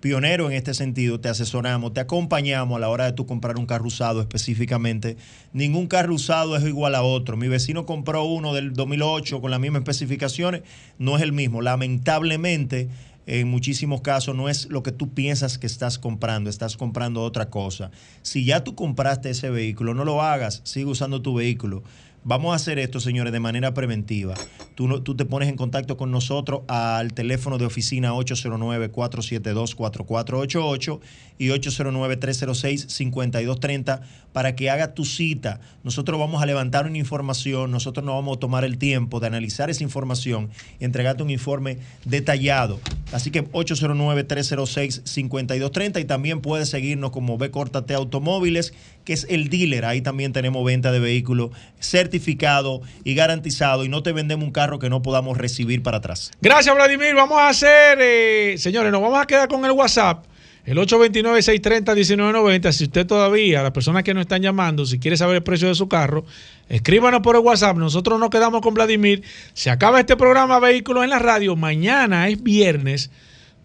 [0.00, 3.66] pioneros en este sentido, te asesoramos, te acompañamos a la hora de tú comprar un
[3.66, 5.16] carro usado específicamente.
[5.52, 7.36] Ningún carro usado es igual a otro.
[7.36, 10.62] Mi vecino compró uno del 2008 con las mismas especificaciones,
[10.98, 11.62] no es el mismo.
[11.62, 12.88] Lamentablemente,
[13.26, 17.50] en muchísimos casos no es lo que tú piensas que estás comprando, estás comprando otra
[17.50, 17.90] cosa.
[18.22, 21.82] Si ya tú compraste ese vehículo, no lo hagas, sigue usando tu vehículo.
[22.22, 24.34] Vamos a hacer esto, señores, de manera preventiva.
[24.74, 31.00] Tú, no- tú te pones en contacto con nosotros al teléfono de oficina 809-472-4488
[31.38, 34.00] y 809-306-5230
[34.32, 35.60] para que haga tu cita.
[35.82, 39.70] Nosotros vamos a levantar una información, nosotros nos vamos a tomar el tiempo de analizar
[39.70, 42.78] esa información y entregarte un informe detallado.
[43.12, 48.74] Así que 809-306-5230 y también puedes seguirnos como B Córtate Automóviles,
[49.10, 49.84] que es el dealer.
[49.86, 51.50] Ahí también tenemos venta de vehículos
[51.80, 56.30] certificado y garantizado y no te vendemos un carro que no podamos recibir para atrás.
[56.40, 57.16] Gracias, Vladimir.
[57.16, 60.26] Vamos a hacer, eh, señores, nos vamos a quedar con el WhatsApp.
[60.64, 62.70] El 829-630-1990.
[62.70, 65.74] Si usted todavía, las personas que nos están llamando, si quiere saber el precio de
[65.74, 66.24] su carro,
[66.68, 67.78] escríbanos por el WhatsApp.
[67.78, 69.24] Nosotros nos quedamos con Vladimir.
[69.54, 71.56] Se acaba este programa Vehículos en la Radio.
[71.56, 73.10] Mañana es viernes,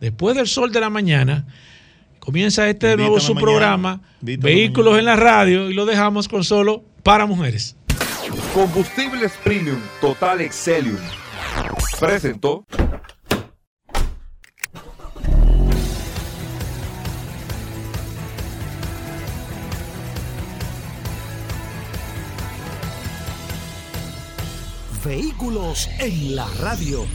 [0.01, 1.45] después del sol de la mañana.
[2.25, 6.83] Comienza este de nuevo su programa, Vehículos en la Radio, y lo dejamos con solo
[7.03, 7.75] para mujeres.
[8.51, 10.97] Combustibles Premium Total Excelium.
[11.99, 12.65] Presentó.
[25.03, 27.05] Vehículos en la radio.